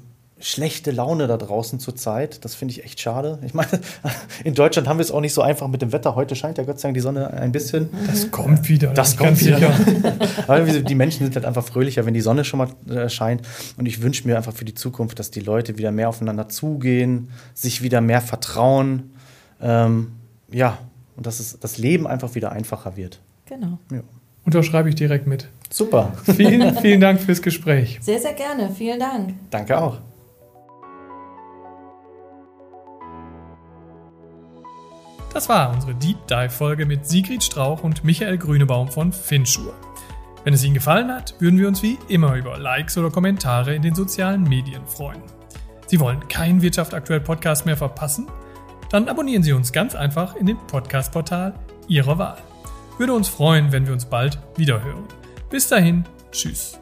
schlechte 0.45 0.91
Laune 0.91 1.27
da 1.27 1.39
draußen 1.39 1.81
zurzeit. 1.81 2.45
Das 2.45 2.55
finde 2.55 2.73
ich 2.73 2.85
echt 2.85 3.01
schade. 3.01 3.39
Ich 3.47 3.55
meine, 3.55 3.81
in 4.45 4.55
Deutschland 4.55 4.87
haben 4.87 4.99
wir 4.99 5.03
es 5.03 5.11
auch 5.11 5.23
nicht 5.23 5.33
so 5.33 5.41
einfach 5.41 5.69
mit 5.69 5.81
dem 5.81 5.91
Wetter. 5.91 6.15
Heute 6.17 6.37
scheint 6.37 6.59
ja 6.59 6.65
Gott 6.65 6.79
sei 6.79 6.89
Dank 6.89 6.95
die 6.95 7.01
Sonne 7.01 7.33
ein 7.33 7.51
bisschen. 7.51 7.89
Das 8.07 8.31
kommt 8.31 8.69
wieder. 8.69 8.89
Das 8.93 9.17
kommt 9.17 9.41
wieder. 9.41 9.57
sicher. 9.57 10.83
Die 10.83 10.95
Menschen 10.95 11.25
sind 11.25 11.35
halt 11.35 11.47
einfach 11.47 11.65
fröhlicher, 11.65 12.05
wenn 12.05 12.13
die 12.13 12.21
Sonne 12.21 12.45
schon 12.45 12.59
mal 12.59 12.69
äh, 12.95 13.09
scheint. 13.09 13.41
Und 13.79 13.87
ich 13.87 14.03
wünsche 14.03 14.27
mir 14.29 14.37
einfach 14.37 14.53
für 14.53 14.67
die 14.67 14.75
Zukunft, 14.75 15.19
dass 15.19 15.31
die 15.31 15.41
Leute 15.41 15.79
wieder 15.79 15.91
mehr 15.91 16.11
aufeinander 16.11 16.49
zugehen, 16.49 17.31
sich 17.55 17.83
wieder 17.83 18.03
mehr 18.03 18.21
vertrauen. 18.21 19.15
Ähm, 19.63 20.13
ja, 20.53 20.79
und 21.17 21.27
dass 21.27 21.41
es, 21.41 21.59
das 21.59 21.79
Leben 21.79 22.07
einfach 22.07 22.35
wieder 22.35 22.53
einfacher 22.53 22.97
wird. 22.97 23.21
Genau. 23.47 23.79
Ja. 23.91 24.01
Unterschreibe 24.45 24.91
ich 24.91 24.95
direkt 24.95 25.27
mit. 25.27 25.49
Super. 25.71 26.13
Vielen, 26.37 26.77
vielen 26.79 27.01
Dank 27.01 27.21
fürs 27.21 27.41
Gespräch. 27.41 27.99
Sehr, 28.03 28.21
sehr 28.21 28.35
gerne. 28.35 28.71
Vielen 28.77 29.01
Dank. 29.01 29.35
Danke 29.51 29.79
auch. 29.79 30.01
Das 35.35 35.49
war 35.49 35.75
unsere 35.75 35.97
Deep 35.97 36.29
Dive 36.29 36.49
Folge 36.49 36.87
mit 36.87 37.09
Sigrid 37.09 37.43
Strauch 37.43 37.83
und 37.83 38.05
Michael 38.05 38.39
Grünebaum 38.39 38.89
von 38.89 39.13
Finschur. 39.13 39.75
Wenn 40.45 40.55
es 40.55 40.63
Ihnen 40.63 40.75
gefallen 40.75 41.11
hat, 41.11 41.35
würden 41.41 41.59
wir 41.59 41.67
uns 41.67 41.83
wie 41.83 41.99
immer 42.07 42.37
über 42.37 42.57
Likes 42.57 42.97
oder 42.97 43.11
Kommentare 43.11 43.75
in 43.75 43.83
den 43.83 43.97
sozialen 43.97 44.45
Medien 44.45 44.87
freuen. 44.87 45.23
Sie 45.89 45.99
wollen 45.99 46.29
keinen 46.29 46.63
Wirtschaft 46.63 46.95
aktuell 46.95 47.21
Podcast 47.21 47.67
mehr 47.67 47.77
verpassen? 47.77 48.29
Dann 48.91 49.09
abonnieren 49.09 49.43
Sie 49.43 49.53
uns 49.53 49.73
ganz 49.73 49.97
einfach 49.97 50.37
in 50.37 50.47
dem 50.47 50.59
Podcast-Portal 50.69 51.55
Ihrer 51.89 52.17
Wahl. 52.17 52.39
Würde 52.99 53.13
uns 53.13 53.29
freuen, 53.29 53.73
wenn 53.73 53.87
wir 53.87 53.93
uns 53.93 54.05
bald 54.05 54.39
wiederhören. 54.57 55.03
Bis 55.51 55.67
dahin, 55.67 56.05
tschüss. 56.31 56.79